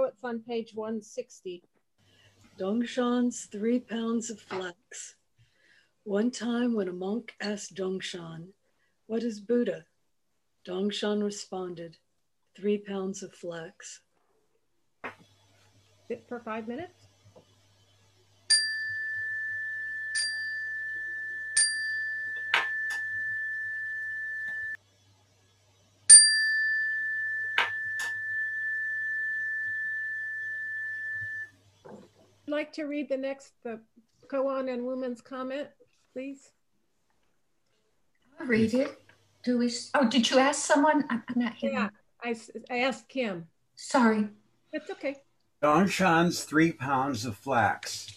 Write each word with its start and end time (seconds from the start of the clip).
Oh, 0.00 0.04
it's 0.04 0.22
on 0.22 0.38
page 0.38 0.74
160. 0.76 1.60
Dongshan's 2.56 3.46
three 3.46 3.80
pounds 3.80 4.30
of 4.30 4.40
flax. 4.40 5.16
One 6.04 6.30
time 6.30 6.72
when 6.74 6.86
a 6.86 6.92
monk 6.92 7.34
asked 7.40 7.74
Dongshan, 7.74 8.50
What 9.08 9.24
is 9.24 9.40
Buddha? 9.40 9.86
Dongshan 10.64 11.24
responded, 11.24 11.96
Three 12.56 12.78
pounds 12.78 13.24
of 13.24 13.34
flax. 13.34 14.02
Fit 16.06 16.24
for 16.28 16.38
five 16.44 16.68
minutes? 16.68 17.07
Like 32.48 32.72
to 32.74 32.84
read 32.84 33.10
the 33.10 33.16
next, 33.18 33.52
the 33.62 33.78
koan 34.32 34.72
and 34.72 34.82
Wumen's 34.82 35.20
comment, 35.20 35.68
please? 36.14 36.50
I'll 38.40 38.46
read 38.46 38.72
it. 38.72 38.98
Do 39.44 39.58
we? 39.58 39.70
Oh, 39.94 40.08
did 40.08 40.30
you 40.30 40.38
ask 40.38 40.64
someone? 40.64 41.04
I'm 41.10 41.22
not 41.36 41.54
here. 41.54 41.72
Yeah, 41.72 41.88
I, 42.24 42.34
I 42.70 42.78
asked 42.78 43.08
Kim. 43.08 43.46
Sorry. 43.76 44.28
That's 44.72 44.90
okay. 44.90 45.16
Dongshan's 45.62 46.44
three 46.44 46.72
pounds 46.72 47.26
of 47.26 47.36
flax. 47.36 48.16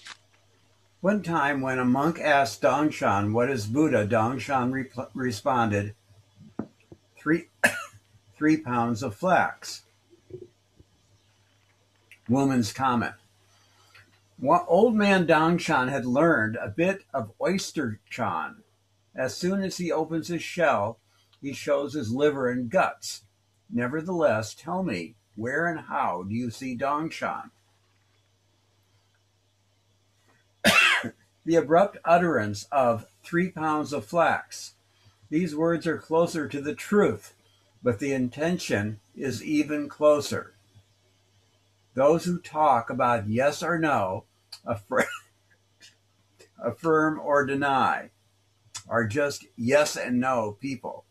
One 1.01 1.23
time, 1.23 1.59
when 1.59 1.79
a 1.79 1.85
monk 1.85 2.19
asked 2.19 2.61
Dongshan, 2.61 3.33
What 3.33 3.49
is 3.49 3.65
Buddha? 3.65 4.07
Dongshan 4.07 4.71
re- 4.71 4.89
responded, 5.13 5.93
Three, 7.17 7.49
three 8.37 8.57
pounds 8.57 9.03
of 9.03 9.13
flax. 9.15 9.83
Wumen's 12.29 12.71
comment. 12.71 13.15
Old 14.43 14.95
man 14.95 15.27
Dongshan 15.27 15.89
had 15.89 16.05
learned 16.05 16.55
a 16.55 16.67
bit 16.67 17.03
of 17.13 17.31
oyster 17.39 17.99
chan. 18.09 18.63
As 19.15 19.37
soon 19.37 19.61
as 19.61 19.77
he 19.77 19.91
opens 19.91 20.29
his 20.29 20.41
shell, 20.41 20.97
he 21.41 21.53
shows 21.53 21.93
his 21.93 22.11
liver 22.11 22.49
and 22.49 22.69
guts. 22.69 23.21
Nevertheless, 23.69 24.55
tell 24.55 24.81
me, 24.81 25.15
where 25.35 25.67
and 25.67 25.81
how 25.81 26.23
do 26.23 26.33
you 26.33 26.49
see 26.49 26.75
Dongshan? 26.75 27.51
the 31.45 31.55
abrupt 31.55 31.97
utterance 32.03 32.67
of 32.71 33.05
three 33.23 33.49
pounds 33.49 33.93
of 33.93 34.05
flax. 34.05 34.73
These 35.29 35.55
words 35.55 35.85
are 35.85 35.97
closer 35.97 36.47
to 36.47 36.61
the 36.61 36.75
truth, 36.75 37.35
but 37.83 37.99
the 37.99 38.13
intention 38.13 38.99
is 39.15 39.43
even 39.43 39.87
closer. 39.87 40.53
Those 41.93 42.25
who 42.25 42.39
talk 42.39 42.89
about 42.89 43.29
yes 43.29 43.61
or 43.61 43.77
no 43.77 44.25
affirm, 44.65 45.05
affirm 46.63 47.19
or 47.19 47.45
deny 47.45 48.09
are 48.87 49.05
just 49.07 49.45
yes 49.55 49.95
and 49.95 50.19
no 50.19 50.57
people. 50.59 51.05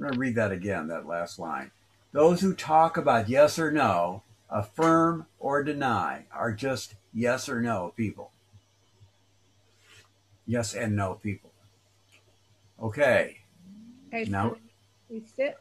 I'm 0.00 0.06
going 0.06 0.12
to 0.12 0.18
read 0.18 0.34
that 0.36 0.52
again, 0.52 0.88
that 0.88 1.06
last 1.06 1.38
line. 1.38 1.70
Those 2.12 2.40
who 2.40 2.54
talk 2.54 2.96
about 2.96 3.28
yes 3.28 3.58
or 3.58 3.70
no, 3.70 4.22
affirm 4.48 5.26
or 5.38 5.62
deny, 5.62 6.24
are 6.32 6.52
just 6.52 6.94
yes 7.12 7.48
or 7.48 7.60
no 7.60 7.92
people. 7.96 8.30
Yes 10.46 10.74
and 10.74 10.96
no 10.96 11.14
people. 11.14 11.52
Okay. 12.82 13.38
Okay, 14.08 14.28
now 14.28 14.56
we 15.08 15.22
sit 15.36 15.56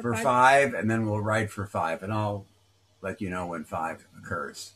for 0.00 0.14
five. 0.14 0.22
five, 0.22 0.74
and 0.74 0.90
then 0.90 1.06
we'll 1.06 1.20
write 1.20 1.50
for 1.50 1.66
five, 1.66 2.02
and 2.02 2.12
I'll 2.12 2.46
let 3.02 3.20
you 3.20 3.30
know 3.30 3.46
when 3.46 3.64
five 3.64 4.06
occurs. 4.18 4.72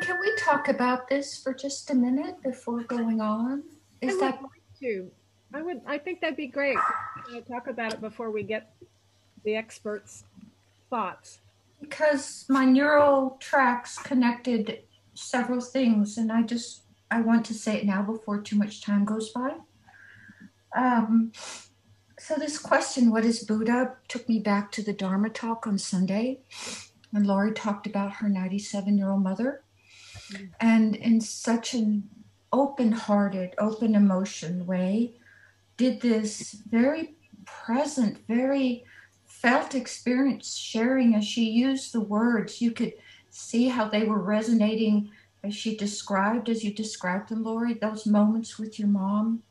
Can 0.00 0.18
we 0.18 0.34
talk 0.36 0.68
about 0.68 1.08
this 1.08 1.38
for 1.38 1.52
just 1.54 1.90
a 1.90 1.94
minute 1.94 2.42
before 2.42 2.82
going 2.84 3.20
on? 3.20 3.62
Is 4.00 4.16
I 4.16 4.20
that 4.30 4.42
like 4.42 4.62
to? 4.80 5.10
I 5.52 5.62
would. 5.62 5.80
I 5.86 5.98
think 5.98 6.20
that'd 6.20 6.36
be 6.36 6.46
great. 6.46 6.78
To 7.32 7.40
talk 7.42 7.66
about 7.66 7.94
it 7.94 8.00
before 8.00 8.30
we 8.30 8.42
get 8.42 8.72
the 9.44 9.56
experts' 9.56 10.24
thoughts? 10.88 11.38
Because 11.80 12.44
my 12.48 12.64
neural 12.64 13.36
tracks 13.40 13.98
connected 13.98 14.82
several 15.14 15.60
things, 15.60 16.18
and 16.18 16.30
I 16.30 16.42
just 16.42 16.82
I 17.10 17.20
want 17.20 17.44
to 17.46 17.54
say 17.54 17.78
it 17.78 17.86
now 17.86 18.02
before 18.02 18.40
too 18.40 18.56
much 18.56 18.82
time 18.82 19.04
goes 19.04 19.30
by. 19.30 19.54
Um, 20.76 21.32
so 22.18 22.36
this 22.36 22.58
question, 22.58 23.10
"What 23.10 23.24
is 23.24 23.42
Buddha?" 23.42 23.96
took 24.08 24.28
me 24.28 24.38
back 24.38 24.70
to 24.72 24.82
the 24.82 24.92
Dharma 24.92 25.30
talk 25.30 25.66
on 25.66 25.78
Sunday, 25.78 26.40
when 27.10 27.24
Laurie 27.24 27.52
talked 27.52 27.86
about 27.86 28.14
her 28.14 28.28
97-year-old 28.28 29.22
mother, 29.22 29.62
mm-hmm. 30.30 30.46
and 30.60 30.94
in 30.94 31.20
such 31.20 31.74
an 31.74 32.08
open-hearted, 32.52 33.54
open 33.58 33.94
emotion 33.94 34.66
way, 34.66 35.14
did 35.80 35.98
this 36.02 36.52
very 36.68 37.14
present, 37.46 38.18
very 38.28 38.84
felt 39.24 39.74
experience 39.74 40.54
sharing 40.54 41.14
as 41.14 41.24
she 41.24 41.48
used 41.48 41.94
the 41.94 42.02
words. 42.02 42.60
You 42.60 42.72
could 42.72 42.92
see 43.30 43.68
how 43.68 43.88
they 43.88 44.02
were 44.02 44.20
resonating 44.20 45.10
as 45.42 45.54
she 45.54 45.78
described, 45.78 46.50
as 46.50 46.62
you 46.62 46.74
described 46.74 47.30
them, 47.30 47.44
Lori, 47.44 47.72
those 47.72 48.04
moments 48.04 48.58
with 48.58 48.78
your 48.78 48.88
mom, 48.88 49.42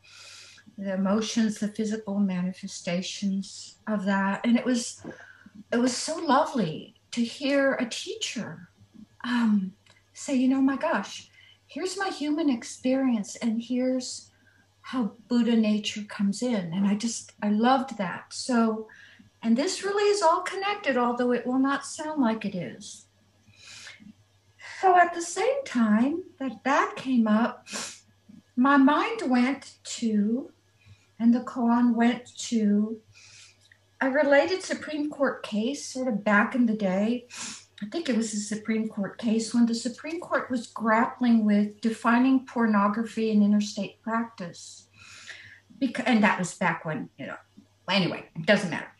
the 0.78 0.94
emotions, 0.94 1.57
the 1.57 1.69
physical 1.69 2.19
manifestations 2.19 3.78
of 3.88 4.06
that. 4.06 4.45
And 4.45 4.56
it 4.56 4.63
was 4.63 5.01
it 5.73 5.78
was 5.78 5.97
so 5.97 6.16
lovely 6.18 6.94
to 7.09 7.23
hear 7.23 7.73
a 7.73 7.89
teacher 7.89 8.69
um, 9.23 9.73
say, 10.13 10.35
you 10.35 10.47
know, 10.47 10.62
my 10.62 10.78
gosh, 10.78 11.31
here's 11.66 11.97
my 11.97 12.09
human 12.09 12.51
experience 12.51 13.35
and 13.38 13.59
here's 13.63 14.28
how 14.89 15.11
Buddha 15.27 15.55
nature 15.55 16.01
comes 16.01 16.41
in. 16.41 16.73
And 16.73 16.88
I 16.88 16.95
just 16.95 17.33
I 17.44 17.50
loved 17.50 18.00
that. 18.00 18.33
So 18.33 18.88
and 19.44 19.55
this 19.55 19.83
really 19.83 20.09
is 20.09 20.23
all 20.23 20.41
connected, 20.41 20.97
although 20.97 21.31
it 21.31 21.45
will 21.45 21.59
not 21.59 21.85
sound 21.85 22.19
like 22.19 22.44
it 22.44 22.55
is. 22.55 23.05
So 24.81 24.95
at 24.97 25.13
the 25.13 25.22
same 25.22 25.63
time 25.63 26.23
that 26.39 26.63
that 26.63 26.94
came 26.95 27.27
up, 27.27 27.67
my 28.55 28.77
mind 28.77 29.22
went 29.27 29.75
to, 30.00 30.51
and 31.19 31.35
the 31.35 31.41
koan 31.41 31.94
went 31.94 32.35
to, 32.50 33.00
a 34.01 34.09
related 34.09 34.63
Supreme 34.63 35.09
Court 35.11 35.44
case, 35.44 35.85
sort 35.85 36.07
of 36.07 36.23
back 36.23 36.56
in 36.56 36.66
the 36.66 36.73
day. 36.73 37.27
I 37.81 37.85
think 37.85 38.09
it 38.09 38.17
was 38.17 38.34
a 38.34 38.38
Supreme 38.38 38.90
Court 38.90 39.17
case 39.17 39.53
when 39.53 39.66
the 39.66 39.75
Supreme 39.75 40.19
Court 40.19 40.50
was 40.51 40.67
grappling 40.67 41.45
with 41.45 41.79
defining 41.79 42.45
pornography 42.45 43.31
in 43.31 43.41
interstate 43.41 44.01
practice. 44.01 44.88
Because, 45.78 46.06
and 46.06 46.23
that 46.23 46.38
was 46.38 46.53
back 46.56 46.84
when, 46.84 47.09
you 47.18 47.28
know, 47.28 47.38
anyway, 47.89 48.25
it 48.35 48.45
doesn't 48.45 48.69
matter. 48.69 48.91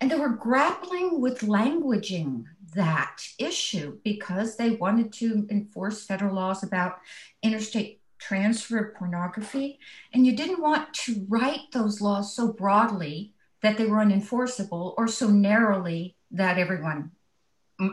And 0.00 0.10
they 0.10 0.18
were 0.18 0.28
grappling 0.28 1.20
with 1.20 1.40
languaging 1.40 2.44
that 2.74 3.22
issue 3.38 3.98
because 4.04 4.56
they 4.56 4.70
wanted 4.72 5.10
to 5.14 5.46
enforce 5.50 6.04
federal 6.04 6.34
laws 6.34 6.62
about 6.62 6.98
interstate 7.42 8.02
transfer 8.18 8.78
of 8.78 8.94
pornography. 8.94 9.78
And 10.12 10.26
you 10.26 10.36
didn't 10.36 10.60
want 10.60 10.92
to 10.94 11.24
write 11.28 11.72
those 11.72 12.02
laws 12.02 12.36
so 12.36 12.52
broadly 12.52 13.32
that 13.62 13.78
they 13.78 13.86
were 13.86 13.98
unenforceable 13.98 14.94
or 14.98 15.08
so 15.08 15.30
narrowly 15.30 16.16
that 16.30 16.58
everyone, 16.58 17.12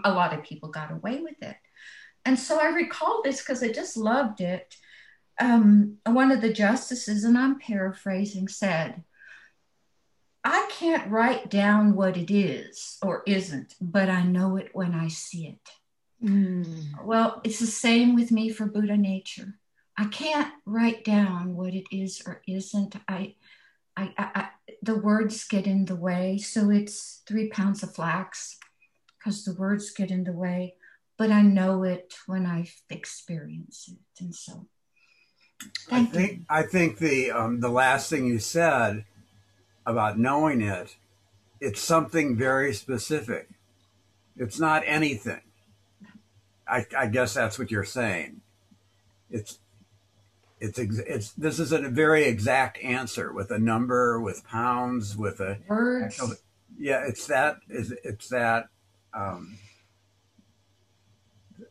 a 0.03 0.11
lot 0.11 0.33
of 0.33 0.43
people 0.43 0.69
got 0.69 0.91
away 0.91 1.21
with 1.21 1.41
it. 1.41 1.55
And 2.25 2.39
so 2.39 2.59
I 2.59 2.67
recall 2.67 3.21
this 3.23 3.41
because 3.41 3.63
I 3.63 3.69
just 3.69 3.97
loved 3.97 4.41
it. 4.41 4.75
Um, 5.39 5.97
one 6.05 6.31
of 6.31 6.41
the 6.41 6.53
justices, 6.53 7.23
and 7.23 7.37
I'm 7.37 7.59
paraphrasing, 7.59 8.47
said, 8.47 9.03
I 10.43 10.67
can't 10.71 11.09
write 11.09 11.49
down 11.49 11.95
what 11.95 12.17
it 12.17 12.31
is 12.31 12.97
or 13.01 13.23
isn't, 13.25 13.75
but 13.79 14.09
I 14.09 14.23
know 14.23 14.57
it 14.57 14.69
when 14.73 14.93
I 14.93 15.07
see 15.07 15.47
it. 15.47 16.27
Mm. 16.27 17.03
Well, 17.03 17.41
it's 17.43 17.59
the 17.59 17.65
same 17.65 18.15
with 18.15 18.31
me 18.31 18.49
for 18.49 18.65
Buddha 18.65 18.97
nature. 18.97 19.55
I 19.97 20.05
can't 20.05 20.51
write 20.65 21.03
down 21.03 21.55
what 21.55 21.73
it 21.73 21.85
is 21.91 22.21
or 22.25 22.41
isn't. 22.47 22.95
I, 23.07 23.35
I, 23.95 24.13
I, 24.17 24.29
I 24.35 24.49
the 24.81 24.95
words 24.95 25.45
get 25.45 25.67
in 25.67 25.85
the 25.85 25.95
way. 25.95 26.37
So 26.37 26.69
it's 26.69 27.21
three 27.27 27.49
pounds 27.49 27.83
of 27.83 27.93
flax 27.93 28.57
because 29.23 29.45
the 29.45 29.53
words 29.53 29.91
get 29.91 30.11
in 30.11 30.23
the 30.23 30.33
way, 30.33 30.75
but 31.17 31.31
I 31.31 31.41
know 31.41 31.83
it 31.83 32.15
when 32.27 32.45
I 32.45 32.67
experience 32.89 33.89
it. 33.89 34.23
And 34.23 34.35
so, 34.35 34.67
I 35.89 36.05
think, 36.05 36.31
you. 36.31 36.45
I 36.49 36.63
think 36.63 36.97
the, 36.97 37.31
um, 37.31 37.59
the 37.61 37.69
last 37.69 38.09
thing 38.09 38.25
you 38.25 38.39
said 38.39 39.05
about 39.85 40.19
knowing 40.19 40.61
it, 40.61 40.95
it's 41.61 41.79
something 41.79 42.35
very 42.35 42.73
specific. 42.73 43.49
It's 44.35 44.59
not 44.59 44.83
anything. 44.85 45.41
I, 46.67 46.85
I 46.97 47.07
guess 47.07 47.33
that's 47.33 47.57
what 47.59 47.71
you're 47.71 47.83
saying. 47.83 48.41
It's 49.29 49.59
it's 50.59 50.79
it's 50.79 51.31
this 51.33 51.59
is 51.59 51.73
a 51.73 51.79
very 51.79 52.23
exact 52.23 52.81
answer 52.81 53.33
with 53.33 53.51
a 53.51 53.59
number, 53.59 54.21
with 54.21 54.45
pounds, 54.47 55.17
with 55.17 55.41
a 55.41 55.59
Words. 55.67 56.21
yeah. 56.77 57.03
It's 57.05 57.27
that 57.27 57.57
is 57.69 57.93
it's 58.03 58.29
that. 58.29 58.69
Um, 59.13 59.57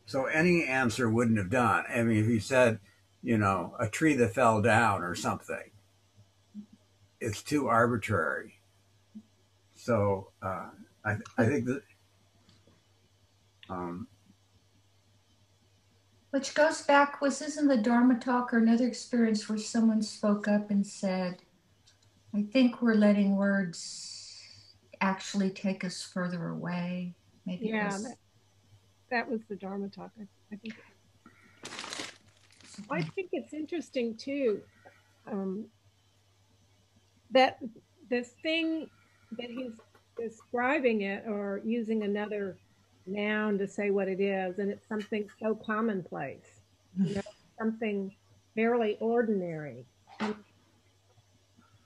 so 0.07 0.27
any 0.27 0.65
answer 0.65 1.11
wouldn't 1.11 1.39
have 1.39 1.51
done. 1.51 1.85
I 1.89 2.03
mean, 2.03 2.19
if 2.19 2.29
you 2.29 2.41
said, 2.41 2.79
you 3.23 3.39
know, 3.39 3.75
a 3.79 3.89
tree 3.89 4.15
that 4.15 4.35
fell 4.35 4.61
down 4.63 5.03
or 5.03 5.15
something, 5.15 5.71
it's 7.21 7.43
too 7.43 7.69
arbitrary. 7.69 8.59
So 9.75 10.29
uh, 10.43 10.67
I 11.05 11.17
I 11.39 11.47
think 11.47 11.67
that. 11.67 11.83
Um, 13.69 14.07
Which 16.31 16.55
goes 16.55 16.83
back, 16.83 17.21
was 17.21 17.39
this 17.39 17.59
in 17.59 17.69
the 17.69 17.77
Dharma 17.77 18.19
talk 18.19 18.55
or 18.55 18.59
another 18.59 18.87
experience 18.87 19.49
where 19.49 19.59
someone 19.59 20.03
spoke 20.03 20.49
up 20.49 20.71
and 20.71 20.87
said, 20.87 21.43
I 22.35 22.43
think 22.43 22.81
we're 22.81 22.95
letting 22.95 23.37
words 23.37 24.41
actually 25.01 25.51
take 25.51 25.85
us 25.85 26.03
further 26.03 26.49
away. 26.49 27.15
Maybe 27.47 27.67
Yeah, 27.67 27.93
was- 27.93 28.05
that, 28.05 28.17
that 29.11 29.31
was 29.31 29.41
the 29.49 29.57
Dharma 29.57 29.89
talk. 29.89 30.11
I, 30.19 30.27
I 30.53 30.57
think. 30.57 30.75
I 32.91 33.03
think 33.03 33.29
it's 33.33 33.53
interesting 33.53 34.17
too 34.17 34.61
um, 35.31 35.67
that 37.31 37.59
the 38.09 38.23
thing 38.43 38.89
that 39.39 39.51
he's 39.51 39.75
describing 40.19 41.03
it 41.03 41.25
or 41.27 41.61
using 41.65 42.03
another 42.03 42.57
noun 43.07 43.59
to 43.59 43.67
say 43.69 43.91
what 43.91 44.09
it 44.09 44.21
is, 44.21 44.59
and 44.59 44.71
it's 44.71 44.87
something 44.89 45.29
so 45.41 45.55
commonplace, 45.55 46.61
you 46.99 47.15
know, 47.17 47.23
something 47.59 48.15
fairly 48.55 48.97
ordinary. 49.01 49.85
And, 50.21 50.35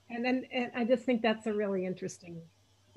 and 0.09 0.25
then 0.25 0.45
and 0.51 0.71
I 0.75 0.83
just 0.85 1.03
think 1.03 1.21
that's 1.21 1.47
a 1.47 1.53
really 1.53 1.85
interesting 1.85 2.41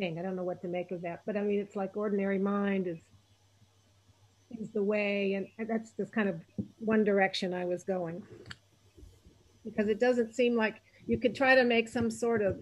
I 0.03 0.23
don't 0.23 0.37
know 0.37 0.45
what 0.45 0.63
to 0.63 0.69
make 0.69 0.91
of 0.93 1.03
that, 1.03 1.23
but 1.27 1.37
I 1.37 1.43
mean, 1.43 1.61
it's 1.61 1.77
like 1.77 1.97
ordinary 1.97 2.39
mind 2.39 2.87
is 2.87 2.99
is 4.59 4.71
the 4.71 4.83
way, 4.83 5.35
and 5.35 5.69
that's 5.69 5.93
just 5.93 6.13
kind 6.13 6.29
of 6.29 6.41
one 6.79 7.05
direction 7.05 7.55
I 7.55 7.65
was 7.65 7.85
going. 7.85 8.23
Because 9.65 9.89
it 9.89 10.01
doesn't 10.01 10.35
seem 10.35 10.57
like 10.57 10.81
you 11.07 11.19
could 11.19 11.35
try 11.35 11.55
to 11.55 11.65
make 11.65 11.89
some 11.89 12.11
sort 12.11 12.43
of 12.43 12.59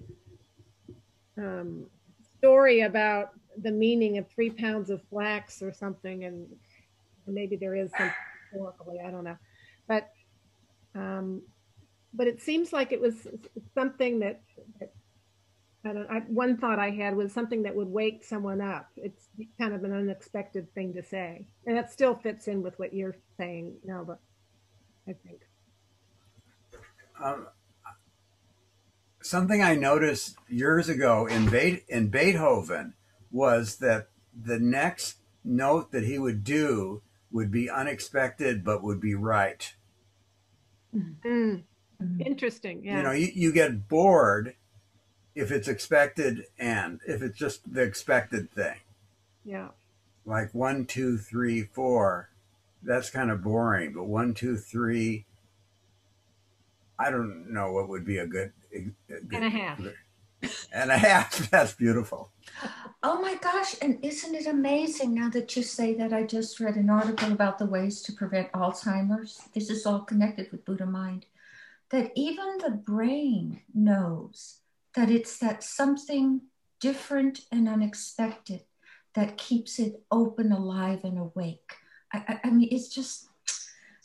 um, 1.38 1.87
story 2.38 2.81
about 2.81 3.31
the 3.62 3.70
meaning 3.70 4.19
of 4.19 4.29
three 4.29 4.50
pounds 4.50 4.90
of 4.90 5.00
flax 5.08 5.62
or 5.62 5.73
something, 5.73 6.25
and 6.25 6.46
maybe 7.26 7.56
there 7.56 7.75
is 7.75 7.90
some 7.96 8.11
historically, 8.50 9.00
I 9.00 9.11
don't 9.11 9.25
know, 9.25 9.38
but 9.87 10.11
um, 10.94 11.43
but 12.14 12.26
it 12.26 12.43
seems 12.43 12.73
like 12.73 12.93
it 12.93 13.00
was 13.00 13.26
something 13.75 14.19
that, 14.20 14.40
that 14.81 14.93
I 15.84 15.92
don't. 15.92 16.10
I, 16.10 16.20
one 16.28 16.56
thought 16.56 16.78
I 16.78 16.90
had 16.90 17.14
was 17.16 17.32
something 17.32 17.62
that 17.62 17.75
would 17.75 17.86
wake 17.88 18.25
someone 18.25 18.60
up. 18.60 18.88
It's 18.96 19.28
kind 19.58 19.72
of 19.72 19.84
an 19.84 19.92
unexpected 19.92 20.72
thing 20.75 20.92
to 20.94 21.02
say, 21.02 21.46
and 21.66 21.76
that 21.76 21.92
still 21.92 22.14
fits 22.16 22.48
in 22.48 22.62
with 22.62 22.78
what 22.78 22.92
you're 22.92 23.16
saying, 23.36 23.75
Nelda. 23.84 24.19
I 25.06 25.12
think. 25.25 25.40
um, 27.22 27.46
something 29.22 29.62
I 29.62 29.75
noticed 29.75 30.36
years 30.48 30.88
ago 30.88 31.26
in, 31.26 31.48
Be- 31.48 31.82
in 31.88 32.08
Beethoven 32.08 32.94
was 33.30 33.76
that 33.76 34.08
the 34.34 34.58
next 34.58 35.16
note 35.44 35.92
that 35.92 36.04
he 36.04 36.19
would 36.19 36.44
do 36.44 37.02
would 37.30 37.50
be 37.50 37.69
unexpected 37.70 38.64
but 38.64 38.82
would 38.82 39.00
be 39.00 39.14
right. 39.14 39.75
Mm, 40.94 41.62
Mhm. 42.02 42.20
interesting. 42.26 42.84
Yeah. 42.84 42.98
You 42.98 43.02
know, 43.02 43.10
you, 43.12 43.28
you 43.34 43.52
get 43.52 43.88
bored 43.88 44.54
if 45.38 45.52
it's 45.52 45.69
expected 45.69 46.44
and 46.58 47.00
if 47.06 47.23
it's 47.23 47.38
just 47.38 47.73
the 47.73 47.82
expected 47.82 48.50
thing. 48.52 48.76
yeah. 49.44 49.69
Like 50.26 50.52
one, 50.52 50.85
two, 50.85 51.17
three, 51.17 51.62
four, 51.62 52.29
that's 52.82 53.08
kind 53.08 53.31
of 53.31 53.43
boring. 53.43 53.94
But 53.94 54.05
one, 54.05 54.35
two, 54.35 54.56
three, 54.58 55.25
I 56.99 57.11
don't 57.11 57.50
know 57.52 57.73
what 57.73 57.88
would 57.88 58.05
be 58.05 58.19
a 58.19 58.26
good, 58.26 58.52
a 58.75 58.81
good 59.08 59.25
And 59.32 59.44
a 59.44 59.50
half. 59.50 59.81
And 60.73 60.90
a 60.93 60.99
half. 60.99 61.50
That's 61.50 61.73
beautiful. 61.73 62.31
Oh 63.02 63.20
my 63.20 63.35
gosh, 63.37 63.75
and 63.82 63.99
isn't 64.05 64.35
it 64.37 64.46
amazing 64.46 65.14
now 65.14 65.29
that 65.31 65.56
you 65.56 65.62
say 65.64 65.94
that? 65.94 66.12
I 66.12 66.23
just 66.25 66.61
read 66.61 66.76
an 66.76 66.90
article 66.90 67.32
about 67.32 67.58
the 67.58 67.67
ways 67.67 68.02
to 68.02 68.12
prevent 68.12 68.52
Alzheimer's. 68.52 69.49
This 69.55 69.69
is 69.70 69.85
all 69.87 70.00
connected 70.00 70.52
with 70.52 70.64
Buddha 70.64 70.87
mind. 70.87 71.26
That 71.90 72.12
even 72.14 72.58
the 72.58 72.70
brain 72.70 73.62
knows 73.75 74.61
that 74.94 75.11
it's 75.11 75.38
that 75.38 75.62
something 75.62 76.43
different 76.81 77.40
and 77.52 77.69
unexpected 77.69 78.62
that 79.14 79.37
keeps 79.37 79.79
it 79.79 80.02
open, 80.11 80.52
alive, 80.52 81.00
and 81.05 81.19
awake. 81.19 81.75
I, 82.12 82.19
I, 82.29 82.40
I 82.44 82.50
mean, 82.50 82.69
it's 82.70 82.88
just 82.88 83.29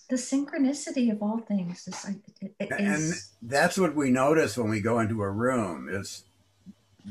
the 0.09 0.15
synchronicity 0.15 1.11
of 1.11 1.21
all 1.21 1.39
things. 1.39 1.87
Is, 1.87 2.05
it- 2.41 2.55
it 2.59 2.71
And 2.71 3.13
that's 3.41 3.77
what 3.77 3.95
we 3.95 4.09
notice 4.11 4.57
when 4.57 4.69
we 4.69 4.81
go 4.81 4.99
into 4.99 5.21
a 5.23 5.29
room 5.29 5.87
is 5.89 6.23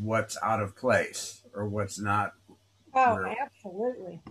what's 0.01 0.37
out 0.43 0.61
of 0.61 0.77
place 0.77 1.43
or 1.55 1.69
what's 1.69 1.99
not. 1.99 2.35
Oh, 2.95 3.15
Where- 3.15 3.37
absolutely. 3.41 4.21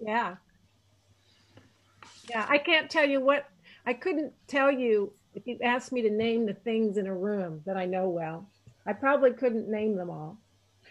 yeah. 0.00 0.36
Yeah, 2.30 2.46
I 2.48 2.58
can't 2.58 2.90
tell 2.90 3.08
you 3.08 3.20
what, 3.20 3.48
I 3.86 3.94
couldn't 3.94 4.32
tell 4.46 4.70
you 4.70 5.12
if 5.38 5.46
you 5.46 5.56
asked 5.62 5.92
me 5.92 6.02
to 6.02 6.10
name 6.10 6.46
the 6.46 6.52
things 6.52 6.96
in 6.96 7.06
a 7.06 7.14
room 7.14 7.62
that 7.64 7.76
I 7.76 7.86
know 7.86 8.08
well. 8.08 8.48
I 8.84 8.92
probably 8.92 9.32
couldn't 9.32 9.70
name 9.70 9.94
them 9.94 10.10
all. 10.10 10.36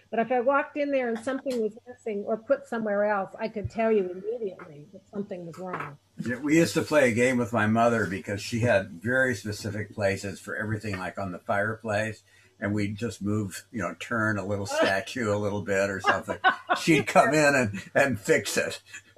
But 0.09 0.19
if 0.19 0.31
I 0.31 0.39
walked 0.39 0.77
in 0.77 0.89
there 0.89 1.09
and 1.09 1.19
something 1.19 1.61
was 1.61 1.77
missing 1.85 2.23
or 2.25 2.37
put 2.37 2.65
somewhere 2.65 3.03
else, 3.03 3.35
I 3.37 3.49
could 3.49 3.69
tell 3.69 3.91
you 3.91 4.09
immediately 4.09 4.85
that 4.93 5.01
something 5.11 5.45
was 5.45 5.59
wrong. 5.59 5.97
Yeah, 6.25 6.37
We 6.37 6.55
used 6.55 6.75
to 6.75 6.81
play 6.81 7.11
a 7.11 7.13
game 7.13 7.35
with 7.35 7.51
my 7.51 7.67
mother 7.67 8.05
because 8.05 8.41
she 8.41 8.61
had 8.61 9.01
very 9.01 9.35
specific 9.35 9.93
places 9.93 10.39
for 10.39 10.55
everything, 10.55 10.97
like 10.97 11.17
on 11.17 11.33
the 11.33 11.39
fireplace. 11.39 12.23
And 12.61 12.73
we'd 12.73 12.95
just 12.95 13.21
move, 13.21 13.65
you 13.73 13.81
know, 13.81 13.95
turn 13.99 14.37
a 14.37 14.45
little 14.45 14.65
statue 14.67 15.35
a 15.35 15.35
little 15.35 15.61
bit 15.61 15.89
or 15.89 15.99
something. 15.99 16.37
She'd 16.79 17.05
come 17.05 17.33
in 17.33 17.53
and, 17.53 17.83
and 17.93 18.17
fix 18.17 18.55
it. 18.55 18.81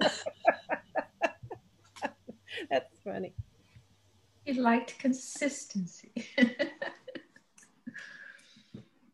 That's 2.68 2.98
funny. 3.04 3.32
He 4.50 4.60
liked 4.60 4.98
consistency. 4.98 6.12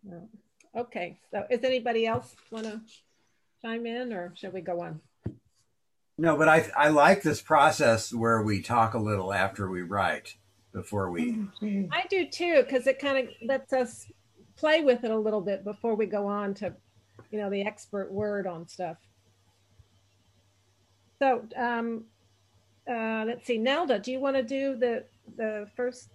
No. 0.02 0.28
Okay, 0.76 1.18
so 1.30 1.42
is 1.48 1.64
anybody 1.64 2.06
else 2.06 2.36
want 2.50 2.66
to 2.66 2.82
chime 3.62 3.86
in 3.86 4.12
or 4.12 4.34
should 4.36 4.52
we 4.52 4.60
go 4.60 4.82
on? 4.82 5.00
No, 6.18 6.36
but 6.36 6.50
I, 6.50 6.70
I 6.76 6.90
like 6.90 7.22
this 7.22 7.40
process 7.40 8.12
where 8.12 8.42
we 8.42 8.60
talk 8.60 8.92
a 8.92 8.98
little 8.98 9.32
after 9.32 9.70
we 9.70 9.80
write 9.80 10.36
before 10.74 11.10
we. 11.10 11.46
I 11.90 12.04
do 12.10 12.26
too, 12.26 12.62
because 12.62 12.86
it 12.86 12.98
kind 12.98 13.26
of 13.26 13.34
lets 13.42 13.72
us 13.72 14.04
play 14.54 14.82
with 14.82 15.02
it 15.02 15.10
a 15.10 15.16
little 15.16 15.40
bit 15.40 15.64
before 15.64 15.94
we 15.94 16.04
go 16.04 16.26
on 16.26 16.52
to, 16.56 16.74
you 17.30 17.38
know, 17.38 17.48
the 17.48 17.62
expert 17.62 18.12
word 18.12 18.46
on 18.46 18.68
stuff. 18.68 18.98
So, 21.18 21.48
um, 21.56 22.04
uh, 22.86 23.24
let's 23.26 23.46
see, 23.46 23.56
Nelda, 23.56 23.98
do 23.98 24.12
you 24.12 24.20
want 24.20 24.36
to 24.36 24.42
do 24.42 24.76
the 24.76 25.04
the 25.36 25.68
first 25.76 26.10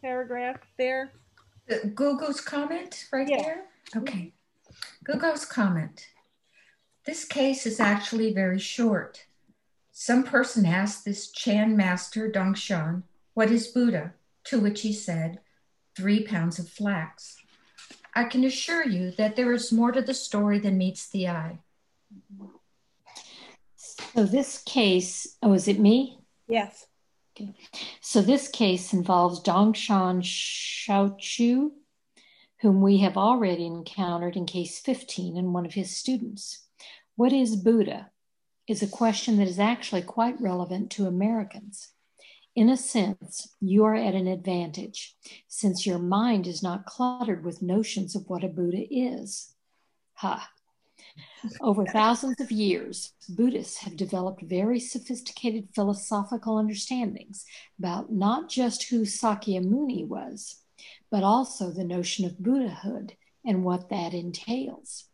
paragraph 0.00 0.60
there? 0.78 1.12
Guo 1.70 2.18
Gu's 2.18 2.40
comment 2.40 3.06
right 3.12 3.28
Yeah. 3.28 3.42
there? 3.42 3.64
Okay. 3.96 4.32
Guo 5.04 5.18
Gu's 5.18 5.44
comment. 5.44 6.08
This 7.04 7.24
case 7.24 7.66
is 7.66 7.80
actually 7.80 8.32
very 8.32 8.58
short. 8.58 9.26
Some 9.90 10.24
person 10.24 10.64
asked 10.66 11.04
this 11.04 11.30
Chan 11.30 11.76
master 11.76 12.30
Dongshan, 12.30 13.02
What 13.34 13.50
is 13.50 13.68
Buddha? 13.68 14.14
To 14.44 14.60
which 14.60 14.82
he 14.82 14.92
said, 14.92 15.40
Three 15.96 16.24
pounds 16.24 16.58
of 16.58 16.68
flax. 16.68 17.36
I 18.14 18.24
can 18.24 18.44
assure 18.44 18.86
you 18.86 19.10
that 19.12 19.36
there 19.36 19.52
is 19.52 19.72
more 19.72 19.92
to 19.92 20.02
the 20.02 20.14
story 20.14 20.58
than 20.58 20.76
meets 20.78 21.08
the 21.08 21.28
eye. 21.28 21.58
So 24.14 24.24
this 24.24 24.62
case, 24.64 25.36
oh, 25.42 25.52
is 25.54 25.68
it 25.68 25.78
me? 25.78 26.18
Yes. 26.48 26.86
So 28.00 28.20
this 28.20 28.48
case 28.48 28.92
involves 28.92 29.40
Dongshan 29.40 30.22
Shouchu, 30.22 31.70
whom 32.60 32.80
we 32.80 32.98
have 32.98 33.16
already 33.16 33.66
encountered 33.66 34.36
in 34.36 34.46
case 34.46 34.78
15 34.78 35.36
in 35.36 35.52
one 35.52 35.66
of 35.66 35.74
his 35.74 35.96
students. 35.96 36.66
What 37.16 37.32
is 37.32 37.56
Buddha? 37.56 38.10
Is 38.68 38.82
a 38.82 38.86
question 38.86 39.38
that 39.38 39.48
is 39.48 39.58
actually 39.58 40.02
quite 40.02 40.40
relevant 40.40 40.90
to 40.92 41.06
Americans. 41.06 41.92
In 42.54 42.68
a 42.68 42.76
sense, 42.76 43.54
you 43.60 43.84
are 43.84 43.94
at 43.94 44.14
an 44.14 44.28
advantage 44.28 45.16
since 45.48 45.86
your 45.86 45.98
mind 45.98 46.46
is 46.46 46.62
not 46.62 46.86
cluttered 46.86 47.44
with 47.44 47.62
notions 47.62 48.14
of 48.14 48.28
what 48.28 48.44
a 48.44 48.48
Buddha 48.48 48.84
is. 48.90 49.54
Ha! 50.14 50.48
Over 51.60 51.84
thousands 51.86 52.40
of 52.40 52.52
years, 52.52 53.12
Buddhists 53.28 53.78
have 53.78 53.96
developed 53.96 54.42
very 54.42 54.78
sophisticated 54.78 55.68
philosophical 55.74 56.56
understandings 56.56 57.44
about 57.78 58.12
not 58.12 58.48
just 58.48 58.88
who 58.88 59.02
Sakyamuni 59.02 60.06
was, 60.06 60.62
but 61.10 61.22
also 61.22 61.70
the 61.70 61.84
notion 61.84 62.24
of 62.24 62.38
Buddhahood 62.38 63.16
and 63.44 63.64
what 63.64 63.90
that 63.90 64.14
entails. 64.14 65.04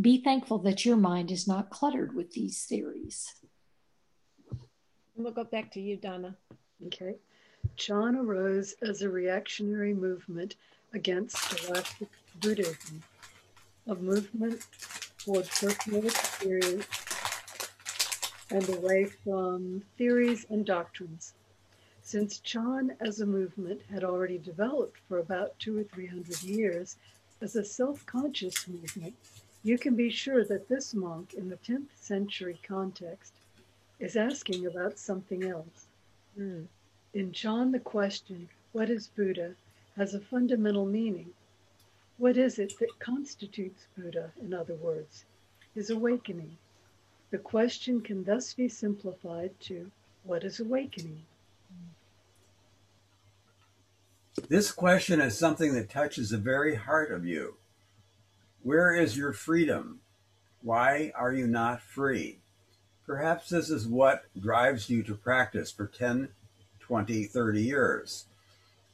Be 0.00 0.22
thankful 0.22 0.58
that 0.60 0.84
your 0.84 0.96
mind 0.96 1.30
is 1.30 1.46
not 1.46 1.70
cluttered 1.70 2.14
with 2.14 2.32
these 2.32 2.64
theories. 2.64 3.34
We'll 5.16 5.32
go 5.32 5.44
back 5.44 5.70
to 5.72 5.80
you, 5.80 5.96
Donna. 5.96 6.36
Okay. 6.86 7.16
Chan 7.76 8.16
arose 8.16 8.74
as 8.82 9.02
a 9.02 9.08
reactionary 9.08 9.92
movement 9.92 10.56
against 10.94 11.36
scholastic 11.36 12.08
Buddhism, 12.40 13.02
a 13.86 13.94
movement 13.94 14.62
toward 15.28 15.46
personal 15.50 16.06
experience 16.06 16.86
and 18.50 18.66
away 18.70 19.04
from 19.04 19.82
theories 19.98 20.46
and 20.48 20.64
doctrines. 20.64 21.34
Since 22.00 22.38
Chan 22.38 22.96
as 23.00 23.20
a 23.20 23.26
movement 23.26 23.82
had 23.92 24.04
already 24.04 24.38
developed 24.38 24.96
for 25.06 25.18
about 25.18 25.58
two 25.58 25.78
or 25.78 25.82
three 25.82 26.06
hundred 26.06 26.42
years 26.42 26.96
as 27.42 27.56
a 27.56 27.62
self 27.64 28.06
conscious 28.06 28.66
movement, 28.66 29.14
you 29.62 29.76
can 29.76 29.94
be 29.94 30.08
sure 30.08 30.46
that 30.46 30.66
this 30.66 30.94
monk 30.94 31.34
in 31.34 31.50
the 31.50 31.56
10th 31.56 31.94
century 32.00 32.58
context 32.66 33.34
is 34.00 34.16
asking 34.16 34.64
about 34.64 34.98
something 34.98 35.44
else. 35.44 35.88
Mm. 36.40 36.64
In 37.12 37.32
Chan, 37.32 37.72
the 37.72 37.80
question, 37.80 38.48
What 38.72 38.88
is 38.88 39.08
Buddha? 39.08 39.54
has 39.94 40.14
a 40.14 40.20
fundamental 40.20 40.86
meaning. 40.86 41.34
What 42.18 42.36
is 42.36 42.58
it 42.58 42.72
that 42.80 42.98
constitutes 42.98 43.86
Buddha, 43.96 44.32
in 44.42 44.52
other 44.52 44.74
words? 44.74 45.24
His 45.74 45.90
awakening. 45.90 46.58
The 47.30 47.38
question 47.38 48.00
can 48.00 48.24
thus 48.24 48.54
be 48.54 48.68
simplified 48.68 49.52
to 49.60 49.90
What 50.24 50.42
is 50.42 50.58
awakening? 50.58 51.22
This 54.48 54.72
question 54.72 55.20
is 55.20 55.38
something 55.38 55.74
that 55.74 55.90
touches 55.90 56.30
the 56.30 56.38
very 56.38 56.74
heart 56.74 57.12
of 57.12 57.24
you. 57.24 57.54
Where 58.62 58.94
is 58.94 59.16
your 59.16 59.32
freedom? 59.32 60.00
Why 60.60 61.12
are 61.14 61.32
you 61.32 61.46
not 61.46 61.80
free? 61.80 62.40
Perhaps 63.06 63.50
this 63.50 63.70
is 63.70 63.86
what 63.86 64.24
drives 64.38 64.90
you 64.90 65.02
to 65.04 65.14
practice 65.14 65.70
for 65.70 65.86
10, 65.86 66.28
20, 66.80 67.24
30 67.24 67.62
years. 67.62 68.26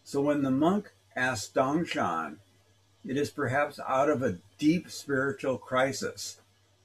So 0.03 0.21
when 0.21 0.43
the 0.43 0.51
monk 0.51 0.93
asked 1.17 1.55
Dongshan, 1.55 2.37
it 3.07 3.17
is 3.17 3.31
perhaps 3.31 3.79
out 3.87 4.09
of 4.09 4.23
a 4.23 4.39
deep 4.59 4.91
spiritual 4.91 5.59
crisis. 5.59 6.41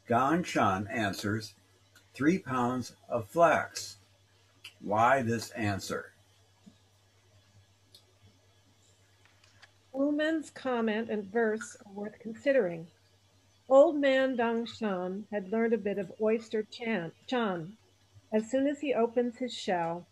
Dongshan 0.09 0.88
answers, 0.91 1.53
three 2.13 2.38
pounds 2.38 2.93
of 3.07 3.27
flax. 3.29 3.97
Why 4.81 5.21
this 5.21 5.51
answer? 5.51 6.11
Wumen's 9.93 10.49
comment 10.49 11.09
and 11.09 11.25
verse 11.25 11.77
are 11.85 11.91
worth 11.91 12.19
considering. 12.19 12.88
Old 13.67 13.97
man 13.97 14.35
Dongshan 14.35 15.25
had 15.31 15.51
learned 15.51 15.73
a 15.73 15.77
bit 15.77 15.97
of 15.97 16.11
oyster 16.21 16.63
chan. 16.63 17.11
chan. 17.27 17.77
As 18.31 18.49
soon 18.49 18.67
as 18.67 18.79
he 18.79 18.93
opens 18.93 19.38
his 19.38 19.53
shell, 19.53 20.05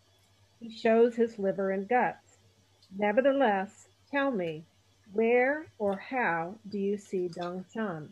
he 0.60 0.70
shows 0.70 1.16
his 1.16 1.38
liver 1.38 1.70
and 1.70 1.88
guts. 1.88 2.38
Nevertheless, 2.96 3.88
tell 4.10 4.30
me, 4.30 4.64
where 5.12 5.66
or 5.78 5.96
how 5.96 6.54
do 6.68 6.78
you 6.78 6.96
see 6.96 7.28
Dongshan? 7.28 8.08